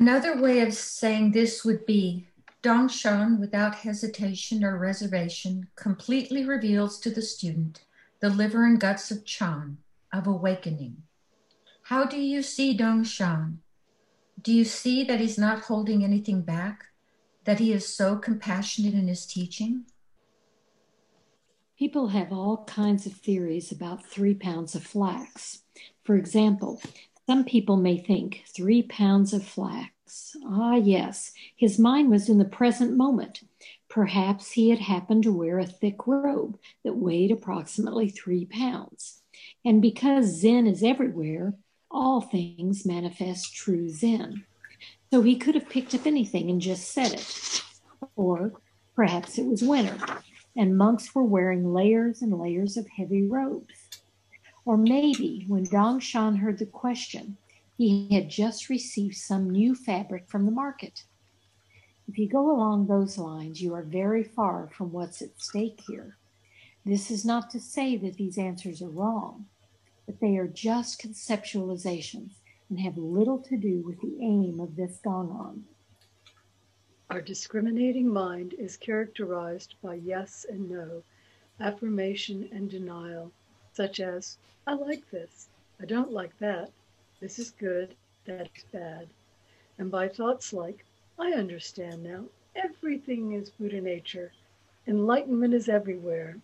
Another 0.00 0.40
way 0.40 0.60
of 0.60 0.72
saying 0.74 1.32
this 1.32 1.64
would 1.64 1.84
be 1.84 2.28
Dongshan, 2.62 3.38
without 3.38 3.76
hesitation 3.76 4.64
or 4.64 4.78
reservation, 4.78 5.68
completely 5.76 6.44
reveals 6.44 6.98
to 7.00 7.10
the 7.10 7.22
student 7.22 7.84
the 8.20 8.28
liver 8.28 8.66
and 8.66 8.80
guts 8.80 9.12
of 9.12 9.24
Chan, 9.24 9.78
of 10.12 10.26
awakening. 10.26 11.02
How 11.84 12.04
do 12.04 12.20
you 12.20 12.42
see 12.42 12.76
Dongshan? 12.76 13.58
Do 14.42 14.52
you 14.52 14.64
see 14.64 15.04
that 15.04 15.20
he's 15.20 15.38
not 15.38 15.62
holding 15.62 16.02
anything 16.02 16.42
back? 16.42 16.86
That 17.44 17.60
he 17.60 17.72
is 17.72 17.94
so 17.94 18.16
compassionate 18.16 18.94
in 18.94 19.06
his 19.06 19.24
teaching? 19.24 19.84
People 21.78 22.08
have 22.08 22.32
all 22.32 22.64
kinds 22.64 23.06
of 23.06 23.12
theories 23.12 23.70
about 23.70 24.04
three 24.04 24.34
pounds 24.34 24.74
of 24.74 24.82
flax. 24.82 25.62
For 26.02 26.16
example, 26.16 26.82
some 27.24 27.44
people 27.44 27.76
may 27.76 27.98
think 27.98 28.42
three 28.52 28.82
pounds 28.82 29.32
of 29.32 29.46
flax. 29.46 30.36
Ah, 30.44 30.74
yes, 30.74 31.32
his 31.54 31.78
mind 31.78 32.10
was 32.10 32.28
in 32.28 32.38
the 32.38 32.44
present 32.44 32.96
moment. 32.96 33.42
Perhaps 33.88 34.50
he 34.50 34.70
had 34.70 34.80
happened 34.80 35.22
to 35.22 35.32
wear 35.32 35.60
a 35.60 35.66
thick 35.66 36.04
robe 36.08 36.58
that 36.82 36.96
weighed 36.96 37.30
approximately 37.30 38.08
three 38.08 38.44
pounds. 38.44 39.22
And 39.64 39.80
because 39.80 40.40
Zen 40.40 40.66
is 40.66 40.82
everywhere, 40.82 41.54
all 41.92 42.20
things 42.20 42.84
manifest 42.84 43.54
true 43.54 43.88
Zen. 43.88 44.44
So 45.12 45.22
he 45.22 45.36
could 45.36 45.54
have 45.54 45.68
picked 45.68 45.94
up 45.94 46.06
anything 46.06 46.50
and 46.50 46.60
just 46.60 46.90
said 46.90 47.12
it. 47.12 47.62
Or 48.16 48.54
perhaps 48.96 49.38
it 49.38 49.46
was 49.46 49.62
winter, 49.62 49.96
and 50.58 50.76
monks 50.76 51.14
were 51.14 51.24
wearing 51.24 51.72
layers 51.72 52.20
and 52.20 52.38
layers 52.38 52.76
of 52.76 52.86
heavy 52.88 53.22
robes. 53.22 53.88
Or 54.66 54.76
maybe 54.76 55.46
when 55.48 55.64
Dongshan 55.64 56.40
heard 56.40 56.58
the 56.58 56.66
question, 56.66 57.38
he 57.78 58.14
had 58.14 58.28
just 58.28 58.68
received 58.68 59.16
some 59.16 59.48
new 59.48 59.74
fabric 59.74 60.28
from 60.28 60.44
the 60.44 60.50
market. 60.50 61.04
If 62.06 62.18
you 62.18 62.28
go 62.28 62.50
along 62.50 62.86
those 62.86 63.16
lines, 63.16 63.62
you 63.62 63.72
are 63.74 63.82
very 63.82 64.24
far 64.24 64.68
from 64.76 64.92
what's 64.92 65.22
at 65.22 65.40
stake 65.40 65.80
here. 65.86 66.18
This 66.84 67.10
is 67.10 67.24
not 67.24 67.48
to 67.50 67.60
say 67.60 67.96
that 67.96 68.16
these 68.16 68.36
answers 68.36 68.82
are 68.82 68.90
wrong 68.90 69.46
but 70.08 70.20
they 70.20 70.38
are 70.38 70.48
just 70.48 71.02
conceptualizations 71.02 72.30
and 72.70 72.80
have 72.80 72.96
little 72.96 73.38
to 73.38 73.58
do 73.58 73.82
with 73.84 74.00
the 74.00 74.16
aim 74.22 74.58
of 74.58 74.74
this 74.74 74.98
gong'an. 75.04 75.60
Our 77.10 77.22
discriminating 77.22 78.06
mind 78.12 78.52
is 78.58 78.76
characterized 78.76 79.76
by 79.80 79.94
yes 79.94 80.44
and 80.46 80.68
no, 80.68 81.02
affirmation 81.58 82.50
and 82.52 82.68
denial, 82.68 83.32
such 83.72 83.98
as, 83.98 84.36
I 84.66 84.74
like 84.74 85.08
this, 85.10 85.48
I 85.80 85.86
don't 85.86 86.12
like 86.12 86.36
that, 86.38 86.70
this 87.18 87.38
is 87.38 87.50
good, 87.52 87.94
that's 88.26 88.62
bad, 88.64 89.08
and 89.78 89.90
by 89.90 90.08
thoughts 90.08 90.52
like, 90.52 90.84
I 91.18 91.32
understand 91.32 92.02
now, 92.02 92.26
everything 92.54 93.32
is 93.32 93.48
Buddha 93.48 93.80
nature, 93.80 94.30
enlightenment 94.86 95.54
is 95.54 95.66
everywhere. 95.66 96.36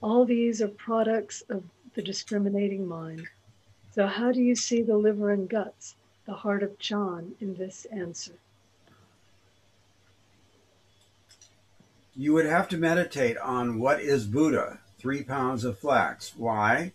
All 0.00 0.24
these 0.24 0.62
are 0.62 0.68
products 0.68 1.42
of 1.50 1.62
the 1.92 2.00
discriminating 2.00 2.88
mind. 2.88 3.28
So, 3.90 4.06
how 4.06 4.32
do 4.32 4.40
you 4.40 4.56
see 4.56 4.80
the 4.80 4.96
liver 4.96 5.30
and 5.30 5.46
guts, 5.46 5.94
the 6.24 6.32
heart 6.32 6.62
of 6.62 6.78
Chan, 6.78 7.36
in 7.38 7.54
this 7.56 7.84
answer? 7.92 8.38
You 12.16 12.32
would 12.34 12.46
have 12.46 12.68
to 12.68 12.76
meditate 12.76 13.36
on 13.38 13.78
what 13.78 14.00
is 14.00 14.26
Buddha, 14.26 14.78
three 14.98 15.22
pounds 15.22 15.64
of 15.64 15.78
flax. 15.78 16.34
Why? 16.36 16.92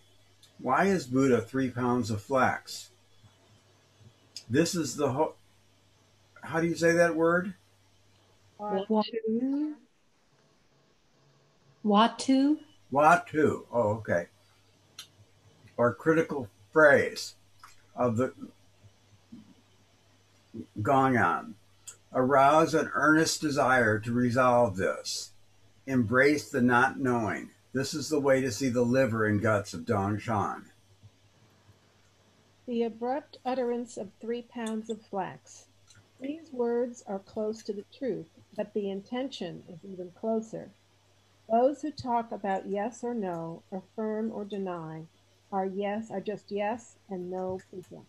Why 0.58 0.86
is 0.86 1.06
Buddha 1.06 1.40
three 1.40 1.70
pounds 1.70 2.10
of 2.10 2.22
flax? 2.22 2.90
This 4.48 4.74
is 4.74 4.96
the 4.96 5.12
whole. 5.12 5.34
How 6.42 6.60
do 6.60 6.66
you 6.66 6.74
say 6.74 6.92
that 6.92 7.14
word? 7.14 7.54
huatou. 8.58 9.74
huatou. 11.84 12.56
huatou. 12.92 13.62
Oh, 13.72 13.88
okay 13.98 14.26
or 15.80 15.94
critical 15.94 16.46
phrase 16.74 17.36
of 17.96 18.18
the 18.18 18.34
gong'an. 20.82 21.54
Arouse 22.12 22.74
an 22.74 22.90
earnest 22.94 23.40
desire 23.40 24.00
to 24.00 24.12
resolve 24.12 24.76
this. 24.76 25.30
Embrace 25.86 26.50
the 26.50 26.60
not 26.60 26.98
knowing. 26.98 27.50
This 27.72 27.94
is 27.94 28.08
the 28.08 28.18
way 28.20 28.40
to 28.40 28.50
see 28.50 28.68
the 28.68 28.82
liver 28.82 29.24
and 29.26 29.40
guts 29.40 29.74
of 29.74 29.82
Dongshan. 29.82 30.64
The 32.66 32.82
abrupt 32.82 33.38
utterance 33.44 33.96
of 33.96 34.10
three 34.20 34.42
pounds 34.42 34.90
of 34.90 35.00
flax. 35.02 35.66
These 36.20 36.52
words 36.52 37.04
are 37.06 37.20
close 37.20 37.62
to 37.62 37.72
the 37.72 37.84
truth, 37.96 38.26
but 38.56 38.74
the 38.74 38.90
intention 38.90 39.62
is 39.68 39.78
even 39.84 40.10
closer. 40.10 40.70
Those 41.48 41.82
who 41.82 41.92
talk 41.92 42.32
about 42.32 42.68
yes 42.68 43.02
or 43.04 43.14
no, 43.14 43.62
affirm 43.70 44.32
or 44.32 44.44
deny, 44.44 45.06
are 45.52 45.66
yes 45.66 46.10
are 46.10 46.20
just 46.20 46.50
yes 46.50 46.96
and 47.08 47.30
no 47.30 47.60
people. 47.70 48.04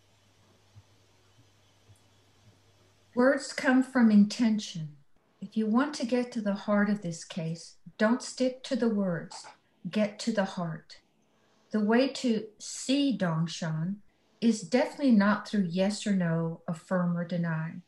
Words 3.13 3.51
come 3.51 3.83
from 3.83 4.09
intention. 4.09 4.95
If 5.41 5.57
you 5.57 5.67
want 5.67 5.93
to 5.95 6.05
get 6.05 6.31
to 6.31 6.41
the 6.41 6.53
heart 6.53 6.89
of 6.89 7.01
this 7.01 7.25
case, 7.25 7.75
don't 7.97 8.21
stick 8.21 8.63
to 8.63 8.77
the 8.77 8.87
words, 8.87 9.47
get 9.89 10.17
to 10.19 10.31
the 10.31 10.45
heart. 10.45 10.99
The 11.71 11.81
way 11.81 12.07
to 12.07 12.45
see 12.57 13.17
Dongshan 13.17 13.95
is 14.39 14.61
definitely 14.61 15.11
not 15.11 15.45
through 15.45 15.67
yes 15.69 16.07
or 16.07 16.15
no, 16.15 16.61
affirm 16.69 17.17
or 17.17 17.25
deny. 17.25 17.81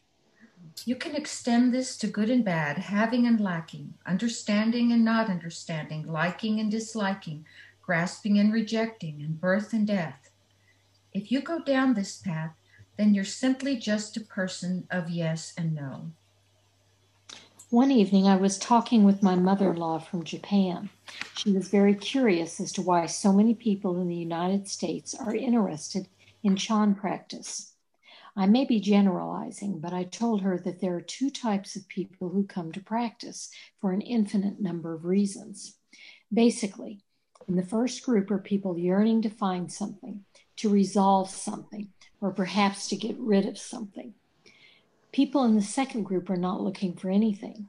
You 0.83 0.97
can 0.97 1.15
extend 1.15 1.73
this 1.73 1.95
to 1.97 2.07
good 2.07 2.29
and 2.29 2.43
bad, 2.43 2.77
having 2.77 3.25
and 3.25 3.39
lacking, 3.39 3.93
understanding 4.05 4.91
and 4.91 5.05
not 5.05 5.29
understanding, 5.29 6.05
liking 6.05 6.59
and 6.59 6.69
disliking, 6.69 7.45
grasping 7.81 8.39
and 8.39 8.51
rejecting, 8.51 9.21
and 9.21 9.39
birth 9.39 9.71
and 9.71 9.87
death. 9.87 10.31
If 11.13 11.31
you 11.31 11.41
go 11.41 11.61
down 11.63 11.93
this 11.93 12.17
path, 12.17 12.55
then 12.97 13.13
you're 13.13 13.25
simply 13.25 13.75
just 13.77 14.17
a 14.17 14.21
person 14.21 14.87
of 14.91 15.09
yes 15.09 15.53
and 15.57 15.73
no. 15.73 16.11
One 17.69 17.89
evening, 17.89 18.27
I 18.27 18.35
was 18.35 18.59
talking 18.59 19.03
with 19.03 19.23
my 19.23 19.33
mother 19.33 19.71
in 19.71 19.77
law 19.77 19.97
from 19.97 20.23
Japan. 20.23 20.89
She 21.35 21.51
was 21.51 21.69
very 21.69 21.95
curious 21.95 22.59
as 22.59 22.71
to 22.73 22.83
why 22.83 23.07
so 23.07 23.33
many 23.33 23.55
people 23.55 23.99
in 23.99 24.07
the 24.07 24.15
United 24.15 24.67
States 24.67 25.15
are 25.15 25.35
interested 25.35 26.07
in 26.43 26.55
Chan 26.55 26.93
practice. 26.95 27.73
I 28.35 28.45
may 28.45 28.65
be 28.65 28.79
generalizing, 28.79 29.79
but 29.79 29.91
I 29.91 30.03
told 30.03 30.41
her 30.41 30.59
that 30.59 30.81
there 30.81 30.95
are 30.95 31.01
two 31.01 31.31
types 31.31 31.75
of 31.75 31.87
people 31.87 32.29
who 32.29 32.45
come 32.45 32.71
to 32.71 32.79
practice 32.79 33.49
for 33.81 33.91
an 33.91 34.01
infinite 34.01 34.59
number 34.59 34.93
of 34.93 35.05
reasons. 35.05 35.77
Basically, 36.31 37.01
in 37.47 37.55
the 37.55 37.65
first 37.65 38.03
group 38.03 38.31
are 38.31 38.39
people 38.39 38.77
yearning 38.77 39.21
to 39.23 39.29
find 39.29 39.71
something, 39.71 40.25
to 40.57 40.69
resolve 40.69 41.29
something, 41.29 41.89
or 42.23 42.31
perhaps 42.31 42.87
to 42.87 42.95
get 42.95 43.17
rid 43.19 43.45
of 43.45 43.57
something. 43.57 44.13
People 45.11 45.43
in 45.43 45.55
the 45.55 45.61
second 45.61 46.03
group 46.03 46.29
are 46.29 46.37
not 46.37 46.61
looking 46.61 46.93
for 46.93 47.09
anything. 47.09 47.67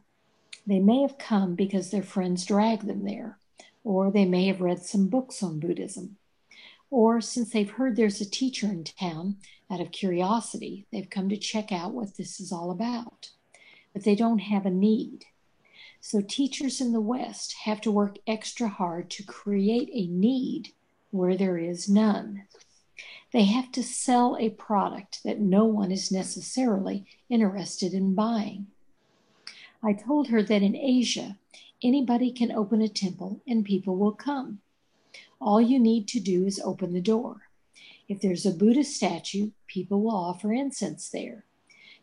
They 0.65 0.79
may 0.79 1.03
have 1.03 1.19
come 1.19 1.57
because 1.57 1.91
their 1.91 2.05
friends 2.05 2.47
dragged 2.47 2.87
them 2.87 3.05
there, 3.05 3.37
or 3.83 4.13
they 4.13 4.25
may 4.25 4.47
have 4.47 4.61
read 4.61 4.81
some 4.81 5.09
books 5.09 5.43
on 5.43 5.59
Buddhism. 5.59 6.19
Or 6.89 7.21
since 7.21 7.51
they've 7.51 7.69
heard 7.69 7.97
there's 7.97 8.21
a 8.21 8.31
teacher 8.31 8.67
in 8.67 8.85
town, 8.85 9.39
out 9.69 9.81
of 9.81 9.91
curiosity, 9.91 10.87
they've 10.93 11.11
come 11.11 11.29
to 11.31 11.37
check 11.37 11.73
out 11.73 11.93
what 11.93 12.17
this 12.17 12.39
is 12.39 12.53
all 12.53 12.71
about. 12.71 13.31
But 13.93 14.05
they 14.05 14.15
don't 14.15 14.39
have 14.39 14.67
a 14.67 14.71
need. 14.71 15.25
So 16.01 16.21
teachers 16.21 16.81
in 16.81 16.93
the 16.93 17.01
West 17.01 17.55
have 17.65 17.81
to 17.81 17.91
work 17.91 18.19
extra 18.25 18.69
hard 18.69 19.11
to 19.11 19.25
create 19.25 19.91
a 19.93 20.07
need 20.07 20.69
where 21.11 21.37
there 21.37 21.59
is 21.59 21.89
none. 21.89 22.45
They 23.35 23.47
have 23.47 23.73
to 23.73 23.83
sell 23.83 24.37
a 24.39 24.51
product 24.51 25.25
that 25.25 25.41
no 25.41 25.65
one 25.65 25.91
is 25.91 26.13
necessarily 26.13 27.05
interested 27.29 27.93
in 27.93 28.15
buying. 28.15 28.69
I 29.83 29.93
told 29.93 30.29
her 30.29 30.41
that 30.41 30.63
in 30.63 30.77
Asia, 30.77 31.37
anybody 31.83 32.31
can 32.31 32.53
open 32.53 32.81
a 32.81 32.89
temple 32.89 33.43
and 33.45 33.65
people 33.65 33.97
will 33.97 34.13
come. 34.13 34.61
All 35.41 35.61
you 35.61 35.81
need 35.81 36.07
to 36.09 36.21
do 36.21 36.47
is 36.47 36.61
open 36.65 36.93
the 36.93 37.01
door. 37.01 37.49
If 38.09 38.21
there's 38.21 38.47
a 38.47 38.53
Buddha 38.53 38.85
statue, 38.85 39.51
people 39.67 40.01
will 40.01 40.15
offer 40.15 40.53
incense 40.53 41.09
there. 41.09 41.45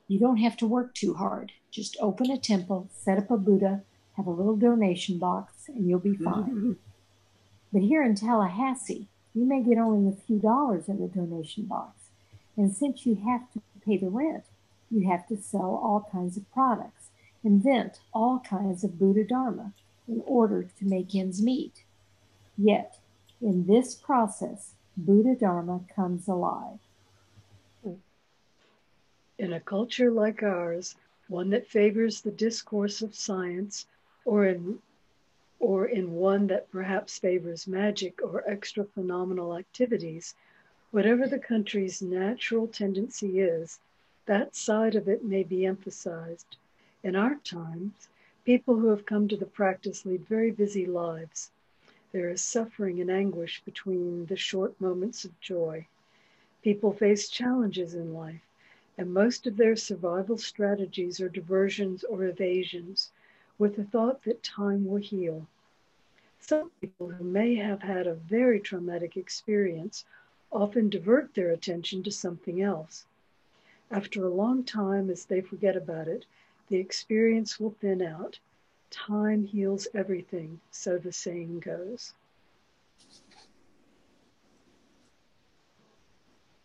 You 0.10 0.20
don't 0.20 0.36
have 0.36 0.58
to 0.58 0.68
work 0.68 0.94
too 0.94 1.14
hard. 1.14 1.54
Just 1.72 1.96
open 2.02 2.30
a 2.30 2.38
temple, 2.38 2.90
set 2.92 3.18
up 3.18 3.32
a 3.32 3.38
Buddha, 3.38 3.84
have 4.18 4.28
a 4.28 4.32
little 4.32 4.58
donation 4.58 5.18
box, 5.18 5.70
and 5.70 5.88
you'll 5.88 6.00
be 6.00 6.18
fine. 6.18 6.44
Mm-hmm. 6.44 6.72
But 7.72 7.84
here 7.84 8.04
in 8.04 8.16
Tallahassee, 8.16 9.08
you 9.34 9.46
may 9.46 9.62
get 9.62 9.78
only 9.78 10.12
a 10.12 10.26
few 10.28 10.40
dollars 10.40 10.88
in 10.88 11.00
the 11.00 11.08
donation 11.08 11.66
box. 11.66 12.10
And 12.58 12.76
since 12.76 13.06
you 13.06 13.16
have 13.16 13.52
to 13.54 13.62
pay 13.86 13.98
the 13.98 14.10
rent, 14.10 14.44
you 14.90 15.10
have 15.10 15.28
to 15.28 15.38
sell 15.38 15.80
all 15.82 16.08
kinds 16.12 16.36
of 16.36 16.52
products, 16.52 17.10
invent 17.44 18.00
all 18.14 18.40
kinds 18.40 18.84
of 18.84 19.00
Buddha 19.00 19.24
Dharma 19.24 19.74
in 20.08 20.22
order 20.26 20.64
to 20.64 20.86
make 20.86 21.16
ends 21.16 21.42
meet. 21.42 21.84
Yet, 22.58 22.98
in 23.42 23.66
this 23.66 23.96
process, 23.96 24.74
Buddha 24.98 25.36
Dharma 25.36 25.82
comes 25.96 26.28
alive. 26.28 26.80
In 29.40 29.54
a 29.54 29.60
culture 29.60 30.12
like 30.12 30.44
ours, 30.44 30.96
one 31.30 31.50
that 31.52 31.68
favors 31.68 32.22
the 32.22 32.32
discourse 32.32 33.02
of 33.02 33.16
science, 33.16 33.86
or 34.26 34.46
in 34.46 34.80
or 35.62 35.86
in 35.86 36.16
one 36.16 36.48
that 36.48 36.72
perhaps 36.72 37.20
favors 37.20 37.68
magic 37.68 38.20
or 38.24 38.44
extra 38.50 38.84
phenomenal 38.84 39.56
activities, 39.56 40.34
whatever 40.90 41.28
the 41.28 41.40
country's 41.40 42.02
natural 42.02 42.68
tendency 42.68 43.40
is, 43.40 43.80
that 44.26 44.56
side 44.56 44.96
of 44.96 45.08
it 45.08 45.24
may 45.24 45.44
be 45.44 45.66
emphasized. 45.66 46.58
In 47.04 47.16
our 47.16 47.36
times, 47.36 48.10
people 48.44 48.76
who 48.78 48.88
have 48.88 49.06
come 49.06 49.28
to 49.28 49.38
the 49.38 49.46
practice 49.46 50.04
lead 50.04 50.28
very 50.28 50.52
busy 50.52 50.86
lives. 50.88 51.52
There 52.12 52.30
is 52.30 52.42
suffering 52.42 53.00
and 53.00 53.12
anguish 53.12 53.62
between 53.64 54.26
the 54.26 54.36
short 54.36 54.82
moments 54.82 55.26
of 55.26 55.40
joy. 55.40 55.88
People 56.64 56.92
face 56.92 57.30
challenges 57.30 57.94
in 57.94 58.14
life, 58.14 58.42
and 58.98 59.14
most 59.14 59.48
of 59.48 59.58
their 59.58 59.76
survival 59.76 60.38
strategies 60.38 61.22
are 61.22 61.30
diversions 61.30 62.04
or 62.04 62.26
evasions 62.26 63.12
with 63.58 63.76
the 63.76 63.84
thought 63.84 64.24
that 64.24 64.44
time 64.44 64.86
will 64.86 64.98
heal. 64.98 65.48
Some 66.42 66.72
people 66.82 67.10
who 67.10 67.24
may 67.24 67.56
have 67.56 67.82
had 67.82 68.08
a 68.08 68.16
very 68.16 68.60
traumatic 68.60 69.16
experience 69.16 70.06
often 70.52 70.90
divert 70.90 71.34
their 71.34 71.52
attention 71.52 72.04
to 72.04 72.12
something 72.12 72.62
else. 72.62 73.06
After 73.90 74.26
a 74.26 74.34
long 74.34 74.64
time, 74.64 75.10
as 75.10 75.26
they 75.26 75.42
forget 75.42 75.78
about 75.78 76.08
it, 76.08 76.26
the 76.68 76.78
experience 76.78 77.60
will 77.60 77.76
thin 77.80 78.02
out. 78.02 78.40
Time 78.90 79.46
heals 79.46 79.88
everything, 79.94 80.60
so 80.72 80.98
the 80.98 81.14
saying 81.14 81.60
goes. 81.60 82.14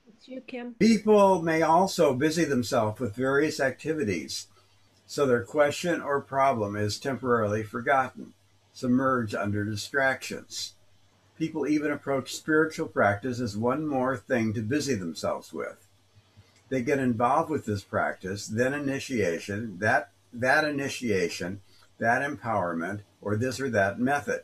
It's 0.08 0.26
you, 0.26 0.40
Kim. 0.40 0.74
People 0.74 1.42
may 1.42 1.62
also 1.62 2.14
busy 2.14 2.44
themselves 2.44 2.98
with 2.98 3.14
various 3.14 3.60
activities 3.60 4.48
so 5.06 5.24
their 5.24 5.44
question 5.44 6.00
or 6.00 6.20
problem 6.20 6.74
is 6.74 6.98
temporarily 6.98 7.62
forgotten, 7.62 8.34
submerged 8.76 9.34
under 9.34 9.64
distractions. 9.64 10.74
People 11.38 11.66
even 11.66 11.90
approach 11.90 12.34
spiritual 12.34 12.86
practice 12.86 13.40
as 13.40 13.56
one 13.56 13.86
more 13.86 14.18
thing 14.18 14.52
to 14.52 14.60
busy 14.60 14.94
themselves 14.94 15.50
with. 15.50 15.88
They 16.68 16.82
get 16.82 16.98
involved 16.98 17.48
with 17.48 17.64
this 17.64 17.82
practice, 17.82 18.46
then 18.46 18.74
initiation, 18.74 19.78
that 19.78 20.10
that 20.30 20.64
initiation, 20.64 21.62
that 21.98 22.20
empowerment, 22.20 23.00
or 23.22 23.34
this 23.36 23.58
or 23.58 23.70
that 23.70 23.98
method. 23.98 24.42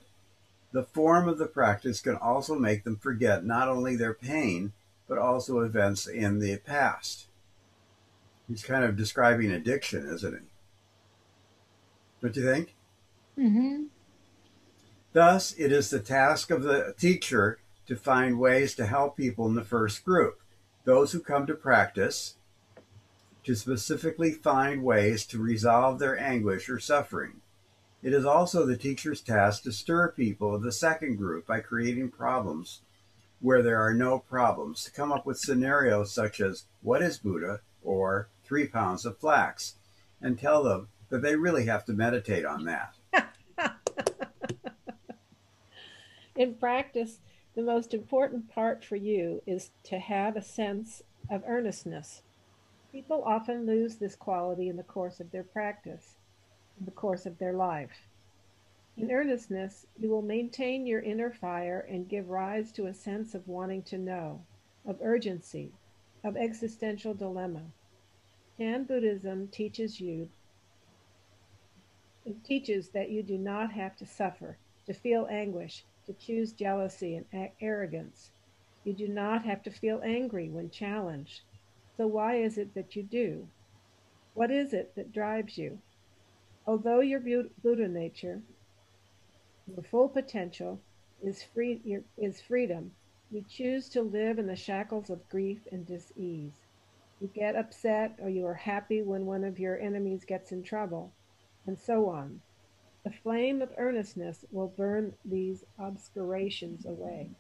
The 0.73 0.85
form 0.85 1.29
of 1.29 1.37
the 1.37 1.45
practice 1.45 2.01
can 2.01 2.17
also 2.17 2.59
make 2.59 2.85
them 2.85 2.97
forget 2.97 3.45
not 3.45 3.69
only 3.69 3.97
their 3.97 4.15
pain, 4.15 4.73
but 5.07 5.19
also 5.19 5.61
events 5.61 6.07
in 6.07 6.39
the 6.39 6.57
past. 6.57 7.27
He's 8.49 8.65
kind 8.65 8.83
of 8.83 8.97
describing 8.97 9.51
addiction, 9.51 10.09
isn't 10.09 10.33
he? 10.33 10.47
Don't 12.23 12.37
you 12.37 12.45
think? 12.45 12.75
Mm-hmm. 13.39 13.83
Thus, 15.13 15.53
it 15.59 15.71
is 15.73 15.91
the 15.91 16.01
task 16.01 16.51
of 16.51 16.63
the 16.63 16.95
teacher 16.99 17.59
to 17.87 17.97
find 17.97 18.39
ways 18.39 18.75
to 18.77 18.87
help 18.87 19.17
people 19.17 19.47
in 19.47 19.55
the 19.55 19.65
first 19.65 20.05
group, 20.05 20.41
those 20.85 21.13
who 21.13 21.21
come 21.21 21.47
to 21.47 21.55
practice, 21.55 22.37
to 23.45 23.55
specifically 23.55 24.33
find 24.33 24.83
ways 24.83 25.27
to 25.27 25.39
resolve 25.39 25.99
their 25.99 26.19
anguish 26.19 26.69
or 26.69 26.79
suffering. 26.79 27.41
It 28.03 28.13
is 28.13 28.25
also 28.25 28.65
the 28.65 28.77
teacher's 28.77 29.21
task 29.21 29.65
to 29.65 29.73
stir 29.73 30.13
people 30.13 30.55
of 30.55 30.63
the 30.63 30.73
second 30.73 31.17
group 31.17 31.47
by 31.47 31.61
creating 31.61 32.11
problems 32.11 32.81
where 33.41 33.63
there 33.63 33.81
are 33.81 33.93
no 33.93 34.21
problems, 34.21 34.85
to 34.85 34.93
come 34.93 35.13
up 35.13 35.27
with 35.27 35.39
scenarios 35.39 36.13
such 36.13 36.41
as, 36.41 36.65
What 36.81 37.03
is 37.03 37.19
Buddha? 37.19 37.61
or 37.83 38.29
Three 38.45 38.67
pounds 38.69 39.05
of 39.05 39.19
flax, 39.19 39.75
and 40.21 40.39
tell 40.39 40.63
them 40.63 40.89
that 41.11 41.23
they 41.23 41.37
really 41.37 41.67
have 41.67 41.85
to 41.87 41.93
meditate 41.93 42.45
on 42.45 42.65
that. 42.65 42.95
In 46.43 46.57
practice, 46.57 47.21
the 47.55 47.63
most 47.63 47.95
important 47.95 48.51
part 48.51 48.85
for 48.85 48.97
you 48.97 49.45
is 49.47 49.71
to 49.85 50.01
have 50.01 50.37
a 50.37 50.43
sense 50.43 51.01
of 51.31 51.45
earnestness. 51.47 52.23
People 52.91 53.23
often 53.23 53.65
lose 53.65 53.95
this 53.95 54.17
quality 54.17 54.69
in 54.69 54.77
the 54.77 54.83
course 54.83 55.21
of 55.21 55.31
their 55.31 55.45
practice, 55.45 56.17
in 56.81 56.85
the 56.85 56.91
course 56.91 57.27
of 57.27 57.39
their 57.39 57.53
life. 57.53 58.09
In 58.97 59.13
earnestness, 59.13 59.87
you 59.97 60.09
will 60.09 60.21
maintain 60.21 60.85
your 60.85 61.01
inner 61.01 61.31
fire 61.31 61.87
and 61.89 62.09
give 62.09 62.29
rise 62.29 62.73
to 62.73 62.87
a 62.87 62.93
sense 62.93 63.37
of 63.37 63.47
wanting 63.47 63.85
to 63.85 63.97
know, 63.97 64.45
of 64.85 64.99
urgency, 65.01 65.71
of 66.25 66.37
existential 66.37 67.15
dilemma. 67.15 67.63
Chan 68.59 68.83
Buddhism 68.83 69.47
teaches 69.47 70.01
you 70.01 70.29
it 72.25 72.43
teaches 72.43 72.89
that 72.89 73.11
you 73.11 73.23
do 73.23 73.39
not 73.39 73.71
have 73.75 73.95
to 73.99 74.07
suffer, 74.07 74.57
to 74.87 74.93
feel 74.93 75.29
anguish, 75.31 75.85
to 76.07 76.13
choose 76.13 76.53
jealousy 76.53 77.17
and 77.17 77.51
arrogance. 77.61 78.31
You 78.85 78.93
do 78.93 79.09
not 79.09 79.45
have 79.45 79.63
to 79.63 79.71
feel 79.71 80.01
angry 80.05 80.49
when 80.49 80.71
challenged. 80.71 81.43
So 81.97 82.07
why 82.07 82.37
is 82.37 82.59
it 82.59 82.75
that 82.75 82.97
you 82.97 83.03
do? 83.03 83.47
What 84.35 84.51
is 84.51 84.73
it 84.73 84.95
that 84.97 85.13
drives 85.13 85.59
you? 85.59 85.79
Although 86.67 87.01
your 87.01 87.21
Buddha 87.21 87.89
nature, 87.89 88.41
your 89.67 89.83
full 89.85 90.09
potential, 90.09 90.81
is 91.23 91.43
free 91.43 91.81
is 92.17 92.41
freedom, 92.41 92.91
you 93.31 93.45
choose 93.49 93.89
to 93.91 94.03
live 94.03 94.39
in 94.39 94.47
the 94.47 94.57
shackles 94.57 95.11
of 95.11 95.29
grief 95.29 95.61
and 95.71 95.87
dis-ease. 95.87 96.53
You 97.21 97.29
get 97.29 97.57
upset 97.57 98.19
or 98.21 98.29
you 98.29 98.45
are 98.47 98.55
happy 98.55 99.03
when 99.03 99.27
one 99.27 99.45
of 99.45 99.59
your 99.59 99.79
enemies 99.79 100.25
gets 100.25 100.51
in 100.51 100.63
trouble, 100.63 101.13
and 101.67 101.79
so 101.79 102.09
on. 102.09 102.41
The 103.05 103.11
flame 103.11 103.63
of 103.63 103.71
earnestness 103.79 104.45
will 104.51 104.69
burn 104.69 105.15
these 105.25 105.65
obscurations 105.79 106.87
away. 106.87 107.31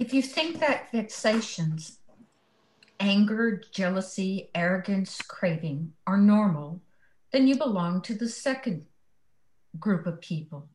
If 0.00 0.12
you 0.12 0.22
think 0.22 0.58
that 0.60 0.90
vexations, 0.90 1.98
anger, 2.98 3.62
jealousy, 3.70 4.50
arrogance, 4.54 5.20
craving 5.22 5.92
are 6.06 6.16
normal, 6.16 6.80
then 7.32 7.46
you 7.46 7.56
belong 7.56 8.02
to 8.02 8.14
the 8.14 8.28
second 8.28 8.86
group 9.78 10.06
of 10.06 10.20
people. 10.20 10.68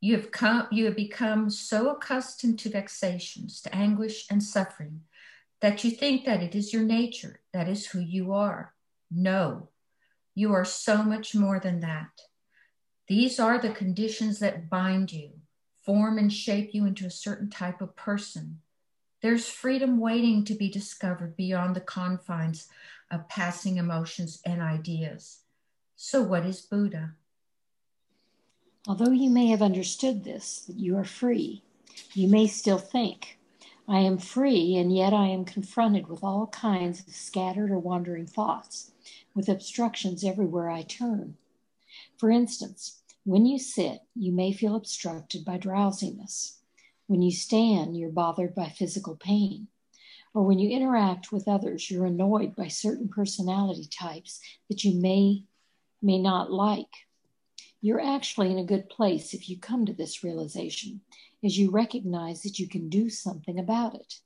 You 0.00 0.16
have 0.16 0.30
come 0.30 0.66
you 0.70 0.84
have 0.84 0.96
become 0.96 1.48
so 1.48 1.90
accustomed 1.90 2.58
to 2.58 2.68
vexations, 2.68 3.62
to 3.62 3.74
anguish 3.74 4.26
and 4.30 4.42
suffering 4.42 5.00
that 5.60 5.82
you 5.82 5.90
think 5.90 6.26
that 6.26 6.42
it 6.42 6.54
is 6.54 6.74
your 6.74 6.82
nature, 6.82 7.40
that 7.54 7.68
is 7.68 7.86
who 7.86 8.00
you 8.00 8.32
are. 8.32 8.74
No, 9.10 9.70
you 10.34 10.52
are 10.52 10.64
so 10.64 11.02
much 11.02 11.34
more 11.34 11.60
than 11.60 11.80
that. 11.80 12.22
These 13.06 13.38
are 13.38 13.58
the 13.58 13.70
conditions 13.70 14.40
that 14.40 14.68
bind 14.68 15.12
you, 15.12 15.30
form 15.84 16.18
and 16.18 16.32
shape 16.32 16.74
you 16.74 16.86
into 16.86 17.06
a 17.06 17.10
certain 17.10 17.50
type 17.50 17.80
of 17.80 17.94
person. 17.94 18.60
There's 19.22 19.48
freedom 19.48 20.00
waiting 20.00 20.44
to 20.46 20.54
be 20.54 20.68
discovered 20.68 21.36
beyond 21.36 21.76
the 21.76 21.80
confines 21.80 22.68
of 23.10 23.28
passing 23.28 23.76
emotions 23.76 24.40
and 24.44 24.60
ideas. 24.60 25.40
So, 25.96 26.22
what 26.22 26.44
is 26.44 26.60
Buddha? 26.62 27.12
Although 28.88 29.12
you 29.12 29.30
may 29.30 29.46
have 29.46 29.62
understood 29.62 30.24
this, 30.24 30.60
that 30.66 30.78
you 30.78 30.96
are 30.96 31.04
free, 31.04 31.62
you 32.12 32.28
may 32.28 32.46
still 32.46 32.78
think, 32.78 33.38
I 33.88 34.00
am 34.00 34.18
free, 34.18 34.76
and 34.76 34.94
yet 34.94 35.12
I 35.12 35.26
am 35.26 35.44
confronted 35.44 36.08
with 36.08 36.24
all 36.24 36.48
kinds 36.48 37.06
of 37.06 37.14
scattered 37.14 37.70
or 37.70 37.78
wandering 37.78 38.26
thoughts 38.26 38.90
with 39.34 39.48
obstructions 39.48 40.24
everywhere 40.24 40.70
I 40.70 40.82
turn. 40.82 41.36
For 42.18 42.30
instance, 42.30 43.02
when 43.24 43.46
you 43.46 43.58
sit, 43.58 44.00
you 44.14 44.32
may 44.32 44.52
feel 44.52 44.76
obstructed 44.76 45.44
by 45.44 45.56
drowsiness. 45.58 46.60
When 47.06 47.22
you 47.22 47.32
stand, 47.32 47.96
you're 47.96 48.10
bothered 48.10 48.54
by 48.54 48.68
physical 48.68 49.16
pain. 49.16 49.68
Or 50.34 50.42
when 50.42 50.58
you 50.58 50.70
interact 50.70 51.32
with 51.32 51.48
others, 51.48 51.90
you're 51.90 52.06
annoyed 52.06 52.56
by 52.56 52.68
certain 52.68 53.08
personality 53.08 53.86
types 53.86 54.40
that 54.68 54.84
you 54.84 55.00
may 55.00 55.44
may 56.02 56.18
not 56.18 56.52
like. 56.52 57.06
You're 57.80 58.00
actually 58.00 58.50
in 58.50 58.58
a 58.58 58.64
good 58.64 58.90
place 58.90 59.32
if 59.32 59.48
you 59.48 59.58
come 59.58 59.86
to 59.86 59.94
this 59.94 60.22
realization, 60.22 61.00
as 61.42 61.58
you 61.58 61.70
recognize 61.70 62.42
that 62.42 62.58
you 62.58 62.68
can 62.68 62.90
do 62.90 63.08
something 63.08 63.58
about 63.58 63.94
it. 63.94 64.20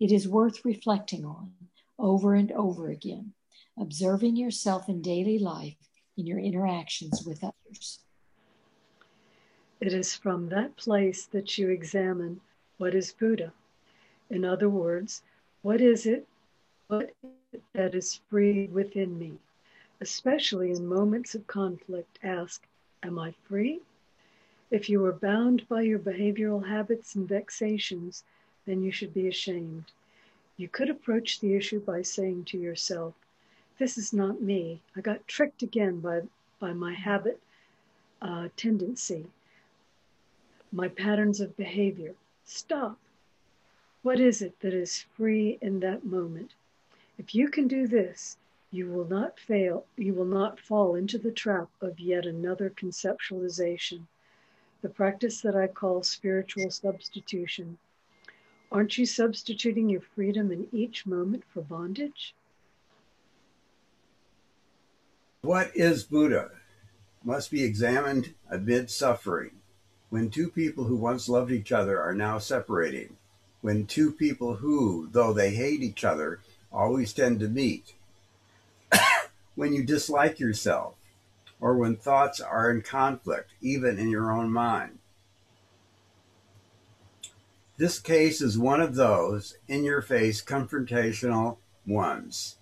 It 0.00 0.10
is 0.10 0.26
worth 0.26 0.64
reflecting 0.64 1.26
on 1.26 1.52
over 1.98 2.34
and 2.34 2.50
over 2.52 2.88
again 2.88 3.34
observing 3.80 4.36
yourself 4.36 4.88
in 4.88 5.00
daily 5.02 5.38
life 5.38 5.76
in 6.16 6.26
your 6.26 6.38
interactions 6.38 7.22
with 7.24 7.44
others. 7.44 8.00
It 9.80 9.92
is 9.92 10.14
from 10.14 10.48
that 10.48 10.76
place 10.76 11.26
that 11.26 11.56
you 11.56 11.68
examine 11.68 12.40
what 12.78 12.94
is 12.94 13.12
Buddha. 13.12 13.52
In 14.28 14.44
other 14.44 14.68
words, 14.68 15.22
what 15.62 15.80
is 15.80 16.06
it 16.06 16.26
what 16.88 17.14
that 17.74 17.94
is 17.94 18.20
free 18.28 18.66
within 18.66 19.18
me? 19.18 19.38
Especially 20.00 20.72
in 20.72 20.86
moments 20.86 21.34
of 21.34 21.46
conflict, 21.46 22.18
ask, 22.22 22.66
Am 23.02 23.18
I 23.18 23.32
free? 23.48 23.80
If 24.70 24.90
you 24.90 25.04
are 25.04 25.12
bound 25.12 25.68
by 25.68 25.82
your 25.82 25.98
behavioral 25.98 26.66
habits 26.66 27.14
and 27.14 27.28
vexations, 27.28 28.24
then 28.66 28.82
you 28.82 28.90
should 28.90 29.14
be 29.14 29.28
ashamed. 29.28 29.92
You 30.56 30.68
could 30.68 30.90
approach 30.90 31.38
the 31.38 31.54
issue 31.54 31.80
by 31.80 32.02
saying 32.02 32.46
to 32.46 32.58
yourself, 32.58 33.14
this 33.78 33.96
is 33.96 34.12
not 34.12 34.42
me. 34.42 34.82
I 34.96 35.00
got 35.00 35.28
tricked 35.28 35.62
again 35.62 36.00
by, 36.00 36.22
by 36.58 36.72
my 36.72 36.94
habit 36.94 37.40
uh, 38.20 38.48
tendency, 38.56 39.26
my 40.72 40.88
patterns 40.88 41.40
of 41.40 41.56
behavior. 41.56 42.14
Stop. 42.44 42.98
What 44.02 44.18
is 44.20 44.42
it 44.42 44.58
that 44.60 44.74
is 44.74 45.06
free 45.16 45.58
in 45.60 45.80
that 45.80 46.04
moment? 46.04 46.54
If 47.18 47.34
you 47.34 47.48
can 47.48 47.68
do 47.68 47.86
this, 47.86 48.36
you 48.70 48.86
will 48.86 49.06
not 49.06 49.38
fail, 49.38 49.86
you 49.96 50.12
will 50.12 50.24
not 50.24 50.60
fall 50.60 50.94
into 50.94 51.16
the 51.16 51.32
trap 51.32 51.68
of 51.80 51.98
yet 51.98 52.26
another 52.26 52.70
conceptualization, 52.70 54.02
the 54.82 54.88
practice 54.88 55.40
that 55.40 55.56
I 55.56 55.68
call 55.68 56.02
spiritual 56.02 56.70
substitution. 56.70 57.78
Aren't 58.70 58.98
you 58.98 59.06
substituting 59.06 59.88
your 59.88 60.00
freedom 60.00 60.52
in 60.52 60.68
each 60.72 61.06
moment 61.06 61.44
for 61.44 61.62
bondage? 61.62 62.34
What 65.42 65.70
is 65.76 66.02
Buddha? 66.02 66.50
Must 67.22 67.52
be 67.52 67.62
examined 67.62 68.34
amid 68.50 68.90
suffering. 68.90 69.52
When 70.10 70.30
two 70.30 70.50
people 70.50 70.84
who 70.84 70.96
once 70.96 71.28
loved 71.28 71.52
each 71.52 71.70
other 71.70 72.02
are 72.02 72.12
now 72.12 72.38
separating. 72.38 73.16
When 73.60 73.86
two 73.86 74.10
people 74.10 74.56
who, 74.56 75.08
though 75.12 75.32
they 75.32 75.54
hate 75.54 75.80
each 75.80 76.04
other, 76.04 76.40
always 76.72 77.12
tend 77.12 77.38
to 77.38 77.48
meet. 77.48 77.94
when 79.54 79.72
you 79.72 79.84
dislike 79.84 80.40
yourself, 80.40 80.94
or 81.60 81.76
when 81.76 81.94
thoughts 81.94 82.40
are 82.40 82.68
in 82.72 82.82
conflict, 82.82 83.52
even 83.60 83.96
in 83.96 84.10
your 84.10 84.32
own 84.32 84.52
mind. 84.52 84.98
This 87.76 88.00
case 88.00 88.40
is 88.40 88.58
one 88.58 88.80
of 88.80 88.96
those 88.96 89.56
in 89.68 89.84
your 89.84 90.02
face 90.02 90.42
confrontational 90.42 91.58
ones. 91.86 92.56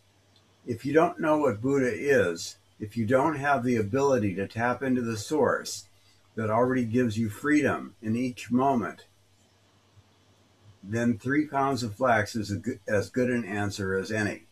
If 0.67 0.85
you 0.85 0.93
don't 0.93 1.19
know 1.19 1.39
what 1.39 1.63
Buddha 1.63 1.91
is, 1.91 2.57
if 2.79 2.97
you 2.97 3.07
don't 3.07 3.37
have 3.37 3.65
the 3.65 3.77
ability 3.77 4.35
to 4.35 4.47
tap 4.47 4.83
into 4.83 5.03
the 5.03 5.17
source 5.17 5.89
that 6.35 6.51
already 6.51 6.85
gives 6.85 7.19
you 7.19 7.31
freedom 7.31 7.95
in 8.03 8.17
each 8.17 8.51
moment, 8.51 9.07
then 10.83 11.19
three 11.19 11.47
pounds 11.47 11.83
of 11.83 11.95
flax 11.95 12.37
is 12.37 12.53
good, 12.53 12.81
as 12.87 13.11
good 13.11 13.31
an 13.31 13.45
answer 13.45 13.97
as 13.97 14.13
any. 14.13 14.45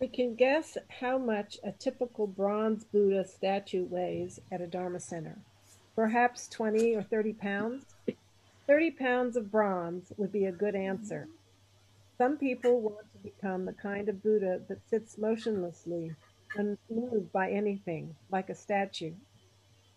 We 0.00 0.08
can 0.08 0.34
guess 0.34 0.76
how 1.00 1.18
much 1.18 1.58
a 1.64 1.72
typical 1.72 2.26
bronze 2.26 2.84
Buddha 2.84 3.26
statue 3.26 3.84
weighs 3.84 4.38
at 4.52 4.60
a 4.60 4.66
Dharma 4.66 5.00
center. 5.00 5.38
Perhaps 5.96 6.48
20 6.48 6.94
or 6.94 7.02
30 7.02 7.32
pounds? 7.32 7.84
30 8.68 8.90
pounds 8.92 9.36
of 9.36 9.50
bronze 9.50 10.12
would 10.16 10.30
be 10.30 10.44
a 10.44 10.52
good 10.52 10.76
answer. 10.76 11.26
Some 12.16 12.36
people 12.36 12.80
want 12.80 13.07
become 13.22 13.64
the 13.64 13.72
kind 13.72 14.08
of 14.08 14.22
Buddha 14.22 14.60
that 14.68 14.88
sits 14.88 15.18
motionlessly, 15.18 16.14
unmoved 16.56 17.32
by 17.32 17.50
anything, 17.50 18.14
like 18.30 18.50
a 18.50 18.54
statue. 18.54 19.14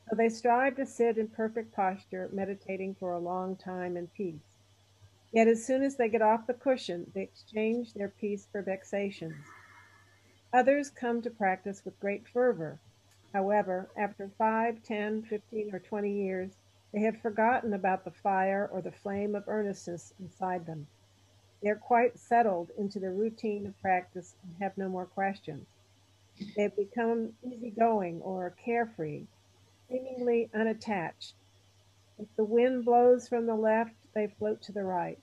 So 0.10 0.16
they 0.16 0.30
strive 0.30 0.76
to 0.76 0.86
sit 0.86 1.18
in 1.18 1.28
perfect 1.28 1.74
posture, 1.74 2.30
meditating 2.34 2.96
for 2.96 3.14
a 3.14 3.20
long 3.20 3.56
time 3.56 3.96
in 3.96 4.08
peace. 4.08 4.58
Yet 5.32 5.48
as 5.48 5.66
soon 5.66 5.84
as 5.84 5.96
they 5.96 6.10
get 6.10 6.22
off 6.22 6.48
the 6.48 6.54
cushion, 6.54 7.10
they 7.14 7.22
exchange 7.22 7.94
their 7.94 8.10
peace 8.10 8.48
for 8.52 8.62
vexations. 8.62 9.46
Others 10.54 10.90
come 10.90 11.22
to 11.22 11.30
practice 11.30 11.86
with 11.86 12.00
great 12.02 12.28
fervor. 12.28 12.80
However, 13.34 13.90
after 13.96 14.30
five, 14.38 14.84
ten, 14.84 15.22
fifteen, 15.24 15.74
or 15.74 15.80
20 15.80 16.12
years, 16.12 16.58
they 16.92 17.00
have 17.00 17.22
forgotten 17.22 17.74
about 17.74 18.04
the 18.04 18.12
fire 18.12 18.68
or 18.70 18.82
the 18.82 18.92
flame 18.92 19.34
of 19.34 19.48
earnestness 19.48 20.14
inside 20.20 20.66
them. 20.66 20.88
They're 21.62 21.76
quite 21.76 22.18
settled 22.18 22.72
into 22.78 23.00
the 23.00 23.12
routine 23.12 23.66
of 23.68 23.80
practice 23.82 24.36
and 24.44 24.56
have 24.60 24.78
no 24.78 24.90
more 24.90 25.06
questions. 25.06 25.68
They've 26.56 26.76
become 26.76 27.34
easygoing 27.44 28.22
or 28.22 28.56
carefree, 28.64 29.26
seemingly 29.88 30.50
unattached. 30.54 31.34
If 32.18 32.28
the 32.36 32.44
wind 32.46 32.86
blows 32.86 33.28
from 33.28 33.46
the 33.46 33.56
left, 33.56 33.94
they 34.14 34.28
float 34.28 34.62
to 34.64 34.72
the 34.72 34.84
right. 34.84 35.20